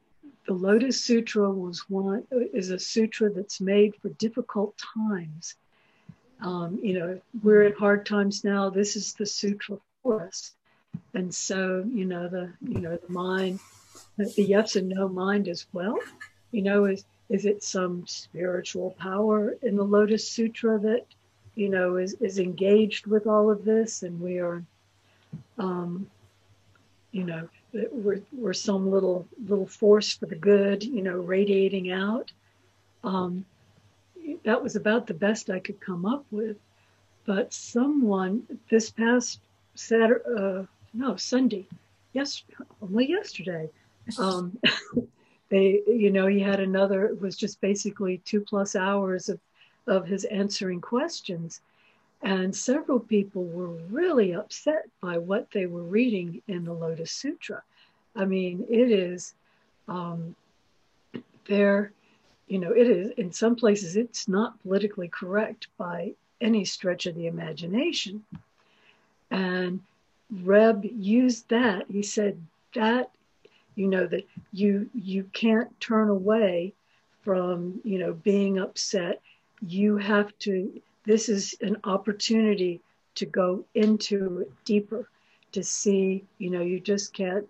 the 0.47 0.53
Lotus 0.53 1.03
Sutra 1.03 1.49
was 1.51 1.87
one 1.89 2.25
is 2.31 2.71
a 2.71 2.79
sutra 2.79 3.29
that's 3.29 3.61
made 3.61 3.95
for 4.01 4.09
difficult 4.09 4.75
times. 4.77 5.55
Um, 6.41 6.79
you 6.81 6.97
know, 6.97 7.21
we're 7.43 7.63
at 7.63 7.77
hard 7.77 8.05
times 8.05 8.43
now. 8.43 8.69
This 8.69 8.95
is 8.95 9.13
the 9.13 9.25
sutra 9.25 9.77
for 10.01 10.25
us, 10.25 10.53
and 11.13 11.33
so 11.33 11.85
you 11.93 12.05
know 12.05 12.27
the 12.27 12.51
you 12.61 12.79
know 12.79 12.97
the 12.97 13.11
mind, 13.11 13.59
the 14.17 14.31
yes 14.37 14.75
and 14.75 14.89
no 14.89 15.07
mind 15.07 15.47
as 15.47 15.67
well. 15.73 15.99
You 16.51 16.61
know, 16.63 16.85
is 16.85 17.05
is 17.29 17.45
it 17.45 17.61
some 17.61 18.07
spiritual 18.07 18.95
power 18.97 19.55
in 19.61 19.75
the 19.75 19.83
Lotus 19.83 20.27
Sutra 20.27 20.79
that 20.79 21.05
you 21.59 21.67
know 21.67 21.97
is 21.97 22.13
is 22.21 22.39
engaged 22.39 23.05
with 23.05 23.27
all 23.27 23.51
of 23.51 23.65
this, 23.65 24.03
and 24.03 24.19
we 24.21 24.39
are, 24.39 24.63
um, 25.57 26.09
you 27.11 27.25
know, 27.25 27.49
we're, 27.91 28.21
we're 28.31 28.53
some 28.53 28.89
little 28.89 29.27
little 29.45 29.65
force 29.65 30.13
for 30.13 30.25
the 30.25 30.35
good, 30.35 30.83
you 30.83 31.01
know, 31.01 31.17
radiating 31.17 31.91
out. 31.91 32.31
Um, 33.03 33.45
that 34.45 34.63
was 34.63 34.77
about 34.77 35.05
the 35.05 35.13
best 35.13 35.49
I 35.49 35.59
could 35.59 35.81
come 35.81 36.05
up 36.05 36.25
with. 36.31 36.55
But 37.25 37.53
someone 37.53 38.43
this 38.69 38.89
past 38.89 39.41
Saturday, 39.75 40.23
uh, 40.37 40.63
no 40.93 41.17
Sunday, 41.17 41.67
yes, 42.13 42.41
only 42.81 43.09
yesterday, 43.09 43.69
um, 44.17 44.57
they, 45.49 45.81
you 45.87 46.09
know, 46.09 46.27
he 46.27 46.39
had 46.39 46.61
another. 46.61 47.05
It 47.07 47.19
was 47.19 47.35
just 47.35 47.59
basically 47.59 48.19
two 48.19 48.39
plus 48.39 48.77
hours 48.77 49.27
of 49.27 49.41
of 49.87 50.05
his 50.05 50.25
answering 50.25 50.81
questions, 50.81 51.61
and 52.21 52.55
several 52.55 52.99
people 52.99 53.45
were 53.45 53.73
really 53.89 54.33
upset 54.33 54.89
by 55.01 55.17
what 55.17 55.49
they 55.51 55.65
were 55.65 55.83
reading 55.83 56.41
in 56.47 56.65
the 56.65 56.73
Lotus 56.73 57.11
Sutra. 57.11 57.61
I 58.15 58.25
mean, 58.25 58.65
it 58.69 58.91
is 58.91 59.33
um, 59.87 60.35
there, 61.47 61.91
you 62.47 62.59
know, 62.59 62.71
it 62.71 62.87
is 62.87 63.11
in 63.11 63.31
some 63.31 63.55
places 63.55 63.95
it's 63.95 64.27
not 64.27 64.61
politically 64.61 65.07
correct 65.07 65.67
by 65.77 66.13
any 66.41 66.65
stretch 66.65 67.05
of 67.05 67.15
the 67.15 67.27
imagination. 67.27 68.23
And 69.31 69.81
Reb 70.43 70.85
used 70.85 71.49
that. 71.49 71.85
He 71.89 72.03
said 72.03 72.39
that, 72.75 73.11
you 73.75 73.87
know, 73.87 74.07
that 74.07 74.27
you 74.51 74.89
you 74.93 75.23
can't 75.33 75.79
turn 75.79 76.09
away 76.09 76.73
from, 77.21 77.79
you 77.83 77.99
know, 77.99 78.13
being 78.13 78.59
upset. 78.59 79.21
You 79.61 79.97
have 79.97 80.37
to 80.39 80.81
this 81.05 81.29
is 81.29 81.55
an 81.61 81.77
opportunity 81.83 82.81
to 83.15 83.25
go 83.25 83.65
into 83.73 84.39
it 84.41 84.51
deeper 84.65 85.09
to 85.51 85.63
see 85.63 86.23
you 86.37 86.49
know 86.49 86.61
you 86.61 86.79
just 86.79 87.13
can't 87.13 87.47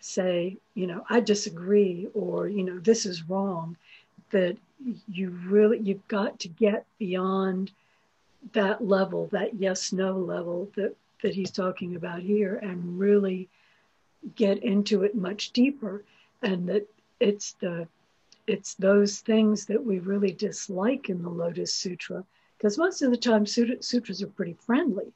say 0.00 0.56
you 0.74 0.86
know 0.86 1.04
i 1.10 1.20
disagree 1.20 2.08
or 2.14 2.48
you 2.48 2.64
know 2.64 2.78
this 2.78 3.06
is 3.06 3.28
wrong. 3.28 3.76
That 4.30 4.56
you 5.08 5.30
really 5.46 5.78
you've 5.78 6.08
got 6.08 6.40
to 6.40 6.48
get 6.48 6.86
beyond 6.98 7.70
that 8.52 8.84
level 8.84 9.28
that 9.30 9.54
yes 9.54 9.92
no 9.92 10.12
level 10.18 10.68
that 10.74 10.96
that 11.22 11.34
he's 11.34 11.50
talking 11.50 11.94
about 11.96 12.20
here 12.20 12.56
and 12.56 12.98
really 12.98 13.48
get 14.34 14.62
into 14.62 15.02
it 15.02 15.14
much 15.14 15.50
deeper 15.52 16.02
and 16.42 16.68
that 16.68 16.86
it's 17.20 17.52
the 17.60 17.86
it's 18.52 18.74
those 18.74 19.20
things 19.20 19.64
that 19.66 19.82
we 19.82 19.98
really 19.98 20.32
dislike 20.32 21.08
in 21.08 21.22
the 21.22 21.30
lotus 21.30 21.74
sutra 21.74 22.22
because 22.56 22.78
most 22.78 23.02
of 23.02 23.10
the 23.10 23.16
time 23.16 23.46
sutras 23.46 24.22
are 24.22 24.26
pretty 24.38 24.56
friendly. 24.66 25.06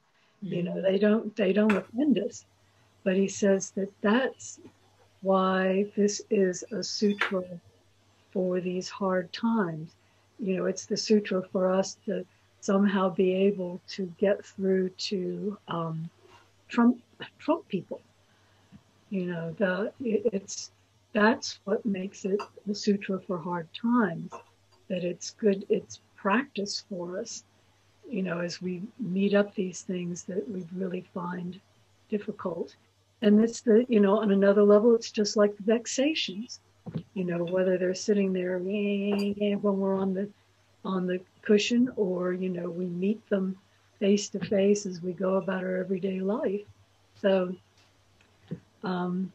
Mm-hmm. 0.43 0.53
you 0.53 0.63
know 0.63 0.81
they 0.81 0.97
don't 0.99 1.35
they 1.35 1.53
don't 1.53 1.71
offend 1.71 2.19
us. 2.19 2.45
But 3.03 3.15
he 3.15 3.27
says 3.27 3.71
that 3.71 3.91
that's 4.01 4.59
why 5.21 5.85
this 5.95 6.21
is 6.29 6.63
a 6.71 6.83
sutra 6.83 7.43
for 8.31 8.59
these 8.59 8.89
hard 8.89 9.31
times. 9.33 9.95
You 10.39 10.57
know 10.57 10.65
it's 10.65 10.85
the 10.85 10.97
sutra 10.97 11.41
for 11.51 11.71
us 11.71 11.97
to 12.05 12.25
somehow 12.61 13.09
be 13.09 13.33
able 13.33 13.81
to 13.95 14.11
get 14.17 14.45
through 14.45 14.89
to 15.09 15.57
um, 15.67 16.09
trump 16.69 17.01
trump 17.39 17.67
people. 17.67 18.01
You 19.09 19.25
know 19.27 19.55
the 19.57 19.93
it's 20.01 20.71
that's 21.17 21.59
what 21.63 21.83
makes 21.85 22.25
it 22.25 22.39
the 22.67 22.75
sutra 22.75 23.19
for 23.19 23.39
hard 23.39 23.67
times 23.73 24.31
that 24.87 25.03
it's 25.03 25.31
good 25.31 25.65
it's 25.67 25.99
practice 26.15 26.83
for 26.89 27.19
us, 27.19 27.43
you 28.09 28.21
know, 28.21 28.39
as 28.39 28.61
we 28.61 28.81
meet 28.99 29.33
up 29.33 29.53
these 29.55 29.81
things 29.81 30.23
that 30.23 30.43
we 30.49 30.65
really 30.75 31.05
find 31.13 31.59
difficult. 32.09 32.75
And 33.21 33.43
it's 33.43 33.61
the, 33.61 33.85
you 33.87 33.99
know, 33.99 34.19
on 34.19 34.31
another 34.31 34.63
level, 34.63 34.93
it's 34.93 35.11
just 35.11 35.37
like 35.37 35.55
the 35.57 35.63
vexations, 35.63 36.59
you 37.13 37.23
know, 37.23 37.43
whether 37.45 37.77
they're 37.77 37.95
sitting 37.95 38.33
there 38.33 38.59
when 38.59 39.61
we're 39.61 39.95
on 39.95 40.13
the 40.13 40.29
on 40.85 41.07
the 41.07 41.19
cushion 41.41 41.89
or, 41.95 42.33
you 42.33 42.49
know, 42.49 42.69
we 42.69 42.85
meet 42.85 43.27
them 43.29 43.57
face 43.99 44.29
to 44.29 44.39
face 44.39 44.85
as 44.85 45.01
we 45.01 45.13
go 45.13 45.35
about 45.35 45.63
our 45.63 45.77
everyday 45.77 46.19
life. 46.19 46.61
So 47.21 47.55
um, 48.83 49.31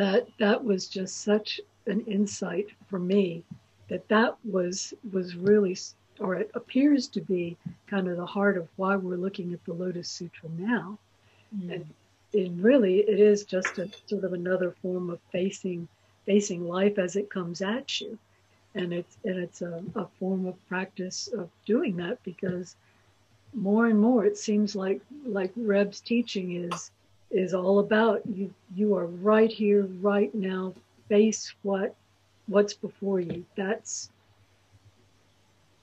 that 0.00 0.26
that 0.38 0.64
was 0.64 0.88
just 0.88 1.20
such 1.22 1.60
an 1.86 2.00
insight 2.06 2.68
for 2.88 2.98
me 2.98 3.44
that 3.88 4.08
that 4.08 4.34
was 4.44 4.94
was 5.12 5.36
really 5.36 5.76
or 6.20 6.36
it 6.36 6.50
appears 6.54 7.06
to 7.06 7.20
be 7.20 7.56
kind 7.86 8.08
of 8.08 8.16
the 8.16 8.24
heart 8.26 8.56
of 8.56 8.66
why 8.76 8.96
we're 8.96 9.16
looking 9.16 9.52
at 9.52 9.62
the 9.66 9.72
lotus 9.74 10.08
sutra 10.08 10.48
now 10.56 10.98
mm. 11.54 11.74
and 11.74 11.86
it 12.32 12.50
really 12.56 13.00
it 13.00 13.20
is 13.20 13.44
just 13.44 13.78
a 13.78 13.90
sort 14.06 14.24
of 14.24 14.32
another 14.32 14.70
form 14.80 15.10
of 15.10 15.20
facing 15.32 15.86
facing 16.24 16.66
life 16.66 16.98
as 16.98 17.14
it 17.14 17.28
comes 17.28 17.60
at 17.60 18.00
you 18.00 18.18
and 18.74 18.94
it's 18.94 19.18
and 19.24 19.36
it's 19.36 19.60
a, 19.60 19.82
a 19.96 20.06
form 20.18 20.46
of 20.46 20.68
practice 20.68 21.28
of 21.28 21.50
doing 21.66 21.96
that 21.96 22.22
because 22.24 22.74
more 23.52 23.86
and 23.86 24.00
more 24.00 24.24
it 24.24 24.38
seems 24.38 24.74
like 24.74 25.02
like 25.26 25.52
reb's 25.56 26.00
teaching 26.00 26.52
is 26.52 26.90
is 27.30 27.54
all 27.54 27.78
about 27.78 28.22
you 28.26 28.52
you 28.74 28.96
are 28.96 29.06
right 29.06 29.50
here 29.50 29.84
right 30.00 30.34
now 30.34 30.74
face 31.08 31.54
what 31.62 31.94
what's 32.46 32.74
before 32.74 33.20
you. 33.20 33.44
That's 33.56 34.10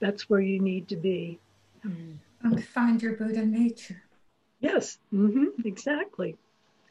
that's 0.00 0.30
where 0.30 0.40
you 0.40 0.60
need 0.60 0.88
to 0.88 0.96
be. 0.96 1.38
Mm. 1.84 2.18
And 2.42 2.64
find 2.64 3.02
your 3.02 3.14
Buddha 3.14 3.44
nature. 3.44 4.02
Yes, 4.60 4.98
hmm 5.10 5.46
exactly. 5.64 6.36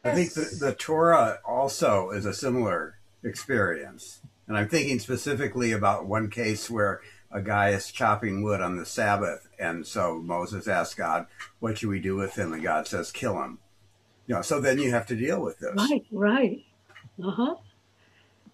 I 0.03 0.13
think 0.13 0.33
the, 0.33 0.57
the 0.59 0.73
Torah 0.73 1.39
also 1.45 2.11
is 2.11 2.25
a 2.25 2.33
similar 2.33 2.97
experience. 3.23 4.21
And 4.47 4.57
I'm 4.57 4.69
thinking 4.69 4.99
specifically 4.99 5.71
about 5.71 6.05
one 6.05 6.29
case 6.29 6.69
where 6.69 7.01
a 7.29 7.41
guy 7.41 7.69
is 7.69 7.91
chopping 7.91 8.41
wood 8.41 8.61
on 8.61 8.77
the 8.77 8.85
Sabbath. 8.85 9.49
And 9.59 9.85
so 9.85 10.19
Moses 10.19 10.67
asks 10.67 10.95
God, 10.95 11.27
What 11.59 11.77
should 11.77 11.89
we 11.89 11.99
do 11.99 12.15
with 12.15 12.35
him? 12.35 12.53
And 12.53 12.63
God 12.63 12.87
says, 12.87 13.11
Kill 13.11 13.41
him. 13.41 13.59
You 14.27 14.35
know, 14.35 14.41
so 14.41 14.59
then 14.59 14.77
you 14.77 14.91
have 14.91 15.07
to 15.07 15.15
deal 15.15 15.41
with 15.41 15.57
this. 15.59 15.73
Right, 15.75 16.05
right. 16.11 16.63
Uh 17.23 17.31
huh. 17.31 17.55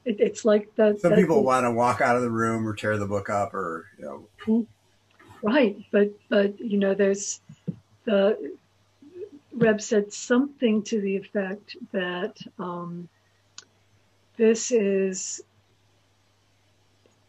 It, 0.05 0.19
it's 0.19 0.45
like 0.45 0.73
that. 0.75 0.99
Some 0.99 1.11
that- 1.11 1.19
people 1.19 1.43
want 1.43 1.65
to 1.65 1.71
walk 1.71 1.99
out 2.01 2.15
of 2.15 2.21
the 2.21 2.29
room 2.29 2.67
or 2.67 2.75
tear 2.75 2.97
the 2.97 3.07
book 3.07 3.29
up 3.29 3.53
or, 3.53 3.87
you 3.97 4.05
know, 4.05 4.67
Right, 5.41 5.77
but 5.91 6.09
but 6.29 6.57
you 6.57 6.77
know, 6.77 6.93
there's 6.93 7.41
the 8.05 8.55
Reb 9.51 9.81
said 9.81 10.13
something 10.13 10.83
to 10.83 11.01
the 11.01 11.17
effect 11.17 11.75
that 11.91 12.37
um, 12.59 13.09
this 14.37 14.71
is. 14.71 15.41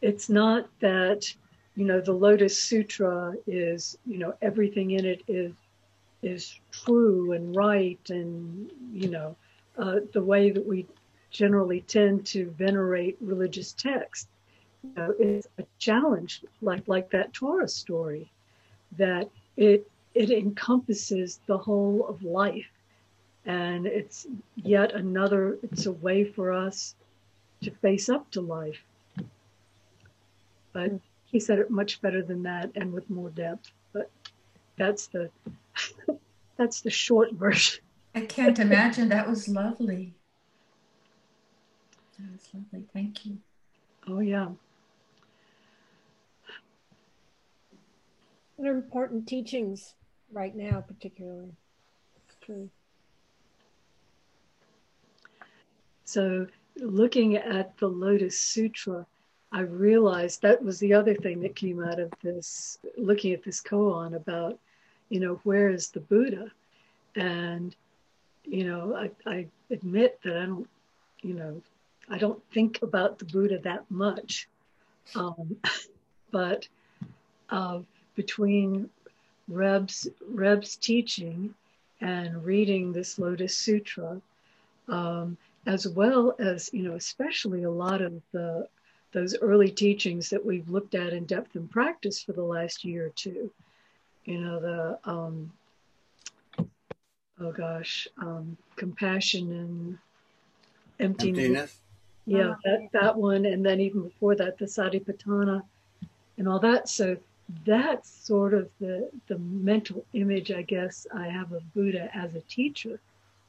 It's 0.00 0.28
not 0.28 0.68
that 0.80 1.34
you 1.74 1.86
know 1.86 2.00
the 2.00 2.12
Lotus 2.12 2.56
Sutra 2.56 3.34
is 3.48 3.98
you 4.06 4.18
know 4.18 4.34
everything 4.40 4.92
in 4.92 5.04
it 5.04 5.22
is 5.26 5.52
is 6.24 6.58
true 6.70 7.32
and 7.32 7.54
right 7.54 8.00
and 8.08 8.70
you 8.92 9.08
know 9.08 9.36
uh, 9.78 10.00
the 10.12 10.22
way 10.22 10.50
that 10.50 10.66
we 10.66 10.86
generally 11.30 11.80
tend 11.82 12.24
to 12.24 12.50
venerate 12.56 13.16
religious 13.20 13.72
texts 13.72 14.28
you 14.84 14.92
know, 14.96 15.14
is 15.18 15.48
a 15.58 15.64
challenge, 15.78 16.42
like 16.62 16.86
like 16.86 17.10
that 17.10 17.32
Torah 17.32 17.68
story, 17.68 18.30
that 18.96 19.28
it 19.56 19.90
it 20.14 20.30
encompasses 20.30 21.40
the 21.46 21.58
whole 21.58 22.06
of 22.06 22.22
life, 22.22 22.70
and 23.46 23.86
it's 23.86 24.26
yet 24.56 24.92
another. 24.92 25.58
It's 25.62 25.86
a 25.86 25.92
way 25.92 26.24
for 26.24 26.52
us 26.52 26.94
to 27.62 27.70
face 27.70 28.08
up 28.08 28.30
to 28.32 28.40
life. 28.40 28.82
But 30.72 30.92
he 31.26 31.40
said 31.40 31.58
it 31.58 31.70
much 31.70 32.00
better 32.00 32.22
than 32.22 32.42
that, 32.44 32.70
and 32.74 32.92
with 32.92 33.08
more 33.10 33.30
depth. 33.30 33.72
But 33.92 34.10
that's 34.76 35.06
the 35.06 35.30
that's 36.56 36.80
the 36.80 36.90
short 36.90 37.32
version. 37.32 37.82
I 38.14 38.22
can't 38.22 38.58
imagine. 38.58 39.08
That 39.08 39.28
was 39.28 39.48
lovely. 39.48 40.14
That 42.18 42.32
was 42.32 42.48
lovely. 42.54 42.86
Thank 42.92 43.26
you. 43.26 43.38
Oh 44.06 44.20
yeah. 44.20 44.48
What 48.56 48.68
are 48.68 48.74
important 48.74 49.26
teachings 49.26 49.94
right 50.32 50.54
now, 50.54 50.80
particularly? 50.80 51.52
It's 52.28 52.36
true. 52.44 52.70
So, 56.04 56.46
looking 56.76 57.36
at 57.36 57.76
the 57.78 57.88
Lotus 57.88 58.38
Sutra, 58.38 59.06
I 59.50 59.60
realized 59.60 60.42
that 60.42 60.62
was 60.62 60.78
the 60.78 60.94
other 60.94 61.14
thing 61.14 61.40
that 61.40 61.56
came 61.56 61.82
out 61.82 61.98
of 61.98 62.12
this, 62.22 62.78
looking 62.96 63.32
at 63.32 63.42
this 63.42 63.60
koan 63.60 64.14
about, 64.14 64.58
you 65.08 65.20
know, 65.20 65.40
where 65.44 65.68
is 65.68 65.88
the 65.88 66.00
Buddha? 66.00 66.50
And, 67.16 67.74
you 68.44 68.64
know, 68.64 68.94
I, 68.96 69.10
I 69.30 69.46
admit 69.70 70.20
that 70.24 70.36
I 70.36 70.46
don't, 70.46 70.68
you 71.22 71.34
know, 71.34 71.62
I 72.08 72.18
don't 72.18 72.42
think 72.52 72.82
about 72.82 73.18
the 73.18 73.24
Buddha 73.24 73.58
that 73.60 73.90
much. 73.90 74.48
Um, 75.14 75.56
but 76.30 76.68
uh, 77.50 77.80
between 78.14 78.90
Reb's, 79.48 80.08
Reb's 80.26 80.76
teaching 80.76 81.54
and 82.00 82.44
reading 82.44 82.92
this 82.92 83.18
Lotus 83.18 83.56
Sutra, 83.56 84.20
um, 84.88 85.36
as 85.66 85.88
well 85.88 86.34
as 86.38 86.70
you 86.72 86.82
know 86.82 86.94
especially 86.94 87.62
a 87.62 87.70
lot 87.70 88.02
of 88.02 88.20
the 88.32 88.68
those 89.12 89.36
early 89.40 89.70
teachings 89.70 90.28
that 90.28 90.44
we've 90.44 90.68
looked 90.68 90.94
at 90.94 91.12
in 91.12 91.24
depth 91.24 91.54
and 91.54 91.70
practice 91.70 92.22
for 92.22 92.32
the 92.32 92.42
last 92.42 92.84
year 92.84 93.06
or 93.06 93.10
two 93.10 93.50
you 94.24 94.38
know 94.38 94.60
the 94.60 95.10
um, 95.10 95.52
oh 97.40 97.52
gosh 97.52 98.08
um, 98.18 98.56
compassion 98.76 99.52
and 99.52 99.98
emptiness, 101.00 101.38
emptiness. 101.38 101.76
yeah 102.26 102.54
that, 102.64 102.88
that 102.92 103.16
one 103.16 103.44
and 103.46 103.64
then 103.64 103.80
even 103.80 104.02
before 104.02 104.34
that 104.34 104.58
the 104.58 104.64
satipatthana 104.64 105.62
and 106.38 106.48
all 106.48 106.58
that. 106.60 106.88
So 106.88 107.16
that's 107.66 108.08
sort 108.08 108.54
of 108.54 108.70
the 108.80 109.10
the 109.26 109.38
mental 109.38 110.02
image 110.14 110.50
i 110.50 110.62
guess 110.62 111.06
i 111.14 111.26
have 111.26 111.52
of 111.52 111.74
buddha 111.74 112.08
as 112.14 112.34
a 112.34 112.40
teacher. 112.42 112.98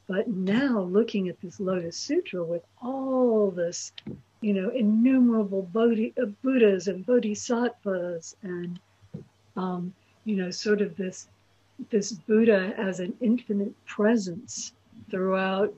But 0.08 0.28
now 0.28 0.82
looking 0.82 1.28
at 1.28 1.40
this 1.40 1.58
Lotus 1.58 1.96
Sutra 1.96 2.44
with 2.44 2.62
all 2.80 3.50
this, 3.50 3.92
you 4.40 4.52
know, 4.52 4.70
innumerable 4.70 5.62
Bodhi, 5.62 6.14
uh, 6.20 6.26
Buddhas 6.42 6.86
and 6.86 7.04
Bodhisattvas 7.04 8.36
and, 8.42 8.78
um, 9.56 9.92
you 10.26 10.36
know, 10.36 10.50
sort 10.50 10.82
of 10.82 10.94
this, 10.96 11.28
this 11.90 12.12
Buddha 12.12 12.74
as 12.76 13.00
an 13.00 13.14
infinite 13.22 13.72
presence 13.86 14.72
throughout, 15.10 15.72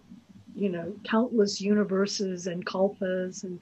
you 0.56 0.70
know, 0.70 0.92
countless 1.04 1.60
universes 1.60 2.48
and 2.48 2.66
kalpas 2.66 3.44
and 3.44 3.60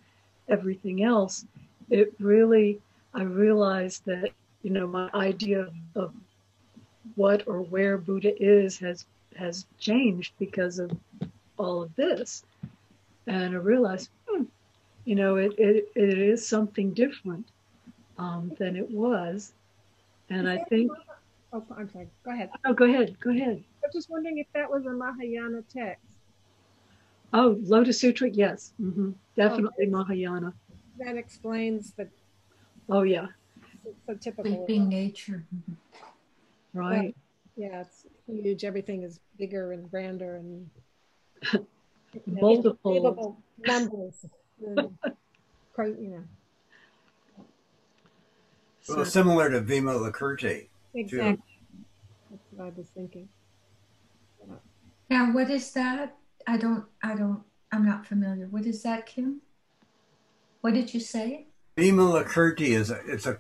everything 0.49 1.03
else, 1.03 1.45
it 1.91 2.15
really, 2.21 2.81
I 3.13 3.25
realized 3.25 4.03
that, 4.07 4.31
you 4.63 4.71
know, 4.71 4.87
my 4.87 5.11
idea 5.13 5.69
of 5.97 6.15
what 7.17 7.47
or 7.47 7.63
where 7.63 7.99
Buddha 7.99 8.33
is 8.43 8.79
has 8.79 9.05
has 9.37 9.67
changed 9.79 10.33
because 10.39 10.79
of 10.79 10.91
all 11.59 11.83
of 11.83 11.95
this. 11.97 12.45
And 13.27 13.55
I 13.55 13.59
realized, 13.59 14.09
hmm, 14.27 14.45
you 15.05 15.15
know, 15.15 15.37
it, 15.37 15.53
it, 15.59 15.89
it 15.95 16.19
is 16.19 16.47
something 16.47 16.95
different 16.95 17.47
um, 18.19 18.53
than 18.59 18.77
it 18.77 18.91
was. 18.91 19.53
And 20.31 20.49
I 20.49 20.59
think, 20.69 20.91
Oh, 21.53 21.65
I'm 21.77 21.89
sorry. 21.91 22.09
Go 22.25 22.33
ahead. 22.33 22.51
oh, 22.65 22.73
go 22.75 22.85
ahead, 22.85 23.19
go 23.21 23.31
ahead. 23.31 23.63
I 23.83 23.87
was 23.87 23.93
just 23.95 24.11
wondering 24.11 24.39
if 24.39 24.47
that 24.55 24.69
was 24.71 24.85
a 24.85 24.91
Mahayana 24.91 25.63
text. 25.73 26.03
Oh, 27.33 27.57
Lotus 27.63 28.01
Sutra, 28.01 28.29
yes, 28.29 28.73
Mm-hmm. 28.81 29.13
definitely 29.37 29.85
Okay. 29.87 29.91
Mahayana. 29.91 30.53
That 30.99 31.17
explains 31.17 31.93
the 31.93 32.09
Oh, 32.89 33.03
yeah, 33.03 33.27
so 34.07 34.15
typical. 34.15 34.53
of- 34.53 34.59
Sleeping 34.67 34.89
nature. 34.89 35.45
right. 36.73 37.15
Yeah, 37.57 37.81
it's 37.83 38.05
huge. 38.27 38.65
Everything 38.65 39.03
is 39.03 39.19
bigger 39.39 39.73
and 39.73 39.91
grander 39.91 40.37
and 40.37 40.69
Multiple. 42.27 43.43
numbers. 43.59 44.25
and 44.67 44.99
you 45.99 46.11
know, 46.11 46.25
Well, 48.89 49.05
similar 49.05 49.51
to 49.51 49.61
Vimalakirti. 49.61 50.69
exactly. 50.95 51.43
That's 52.31 52.43
what 52.51 52.67
I 52.67 52.71
was 52.77 52.87
thinking. 52.89 53.29
Now, 55.11 55.33
what 55.33 55.51
is 55.51 55.71
that? 55.73 56.17
I 56.47 56.57
don't, 56.57 56.85
I 57.03 57.15
don't, 57.15 57.43
I'm 57.73 57.85
not 57.85 58.07
familiar. 58.07 58.47
What 58.47 58.67
is 58.67 58.83
that, 58.83 59.07
Kim? 59.07 59.41
What 60.61 60.75
did 60.75 60.93
you 60.95 61.01
say? 61.01 61.47
Vimalakirti 61.77 62.69
is 62.69 62.91
a, 62.91 63.01
it's 63.07 63.27
a 63.27 63.39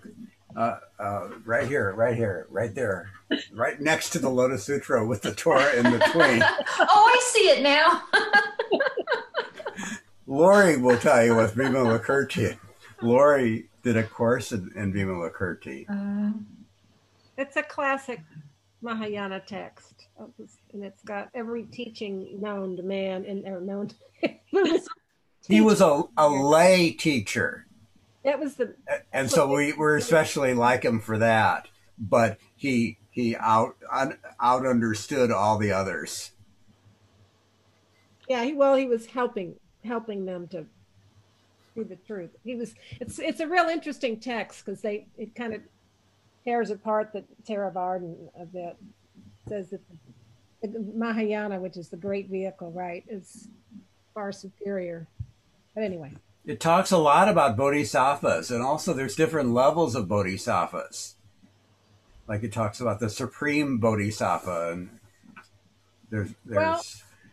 uh, 0.57 0.79
uh, 0.99 1.29
right 1.45 1.67
here, 1.69 1.93
right 1.95 2.17
here, 2.17 2.47
right 2.51 2.75
there, 2.75 3.11
right 3.53 3.81
next 3.81 4.11
to 4.11 4.19
the 4.19 4.29
Lotus 4.29 4.65
Sutra 4.65 5.07
with 5.07 5.23
the 5.23 5.35
Torah 5.35 5.75
in 5.75 5.83
between. 5.99 6.43
oh, 6.43 6.87
I 6.89 7.21
see 7.25 7.49
it 7.51 7.63
now. 7.63 8.03
Lori 10.27 10.77
will 10.77 10.99
tell 10.99 11.25
you 11.25 11.37
what 11.37 11.51
Vimalakirti. 11.51 12.59
Lori 13.03 13.69
did 13.87 13.97
a 13.97 14.03
course 14.03 14.51
in, 14.51 14.73
in 14.75 14.93
Vima 14.93 15.15
Lakirti. 15.31 15.87
uh, 15.89 16.33
It's 17.39 17.55
a 17.57 17.63
classic 17.63 18.21
Mahayana 18.83 19.41
text, 19.47 20.09
and 20.19 20.85
it's 20.85 21.03
got 21.03 21.31
every 21.35 21.63
teaching 21.63 22.41
known 22.41 22.77
to 22.77 22.83
man 22.83 23.25
in 23.25 23.43
there. 23.43 23.61
Known. 23.61 23.91
He 25.49 25.61
was 25.61 25.81
a, 25.81 26.03
a 26.17 26.29
lay 26.29 26.91
teacher, 26.91 27.69
That 28.25 28.41
was 28.41 28.57
the 28.57 28.75
and 29.13 29.31
so 29.31 29.47
we 29.55 29.73
were 29.73 29.95
especially 29.97 30.55
like 30.55 30.85
him 30.85 30.99
for 30.99 31.19
that. 31.19 31.69
But 31.97 32.39
he 32.57 32.99
he 33.13 33.37
out 33.37 33.77
un, 33.89 34.19
out 34.41 34.67
understood 34.67 35.31
all 35.31 35.57
the 35.59 35.71
others. 35.71 36.33
yeah. 38.29 38.43
He, 38.43 38.55
well, 38.55 38.75
he 38.75 38.87
was 38.87 39.07
helping 39.07 39.55
helping 39.85 40.25
them 40.25 40.49
to 40.49 40.67
see 41.77 41.83
the 41.85 41.97
truth. 41.97 42.31
He 42.45 42.55
was. 42.57 42.75
It's 43.01 43.19
it's 43.19 43.41
a 43.41 43.47
real 43.47 43.67
interesting 43.67 44.19
text 44.19 44.65
because 44.65 44.81
they 44.81 45.07
it 45.17 45.35
kind 45.35 45.55
of 45.55 45.61
tears 46.45 46.71
apart 46.71 47.13
the 47.13 47.25
Theravada 47.49 48.15
a 48.41 48.47
bit. 48.47 48.77
Says 49.49 49.71
that 49.71 49.81
the 50.63 50.81
Mahayana, 50.95 51.61
which 51.61 51.77
is 51.77 51.89
the 51.89 51.97
great 51.97 52.29
vehicle, 52.29 52.73
right, 52.73 53.05
is 53.09 53.49
far 54.15 54.33
superior. 54.33 55.07
But 55.75 55.85
anyway, 55.85 56.15
It 56.45 56.59
talks 56.59 56.91
a 56.91 56.99
lot 56.99 57.29
about 57.29 57.57
bodhisattvas, 57.57 58.51
and 58.51 58.63
also 58.63 58.93
there's 58.93 59.15
different 59.15 59.53
levels 59.53 59.95
of 59.95 60.09
bodhisattvas. 60.09 61.17
like 62.27 62.43
it 62.43 62.53
talks 62.53 62.81
about 62.81 62.99
the 62.99 63.11
supreme 63.11 63.79
bodhisattva, 63.79 64.73
and 64.73 64.99
there's 66.11 66.31
there's. 66.45 66.57
Well, 66.57 66.83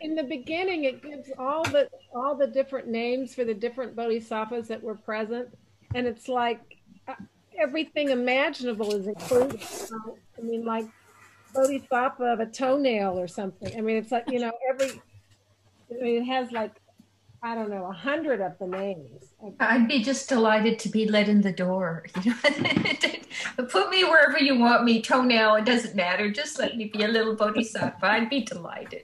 in 0.04 0.14
the 0.14 0.22
beginning, 0.22 0.84
it 0.84 1.02
gives 1.02 1.30
all 1.38 1.64
the 1.64 1.88
all 2.14 2.34
the 2.36 2.46
different 2.46 2.88
names 2.88 3.34
for 3.34 3.44
the 3.44 3.54
different 3.54 3.96
bodhisattvas 3.96 4.68
that 4.68 4.82
were 4.82 4.94
present, 4.94 5.48
and 5.94 6.06
it's 6.06 6.28
like 6.28 6.60
uh, 7.08 7.14
everything 7.58 8.10
imaginable 8.10 8.94
is 8.94 9.06
included. 9.06 9.62
I 10.38 10.42
mean, 10.42 10.66
like 10.66 10.86
bodhisattva 11.54 12.24
of 12.24 12.40
a 12.40 12.46
toenail 12.46 13.18
or 13.18 13.26
something. 13.26 13.74
I 13.76 13.80
mean, 13.80 13.96
it's 13.96 14.12
like 14.12 14.30
you 14.30 14.40
know 14.40 14.52
every. 14.70 15.00
I 15.90 16.02
mean, 16.02 16.22
it 16.22 16.26
has 16.26 16.52
like 16.52 16.72
I 17.42 17.54
don't 17.54 17.70
know 17.70 17.86
a 17.86 17.92
hundred 17.92 18.42
of 18.42 18.58
the 18.58 18.66
names. 18.66 19.32
I'd 19.58 19.88
be 19.88 20.02
just 20.02 20.28
delighted 20.28 20.78
to 20.80 20.90
be 20.90 21.08
let 21.08 21.30
in 21.30 21.40
the 21.40 21.52
door. 21.52 22.04
You 22.22 22.32
know, 22.32 23.64
put 23.68 23.88
me 23.90 24.04
wherever 24.04 24.38
you 24.38 24.58
want 24.58 24.84
me. 24.84 25.00
Toenail, 25.00 25.56
it 25.56 25.64
doesn't 25.64 25.94
matter. 25.94 26.30
Just 26.30 26.58
let 26.58 26.76
me 26.76 26.86
be 26.86 27.04
a 27.04 27.08
little 27.08 27.34
bodhisattva. 27.34 28.06
I'd 28.06 28.30
be 28.30 28.42
delighted. 28.42 29.02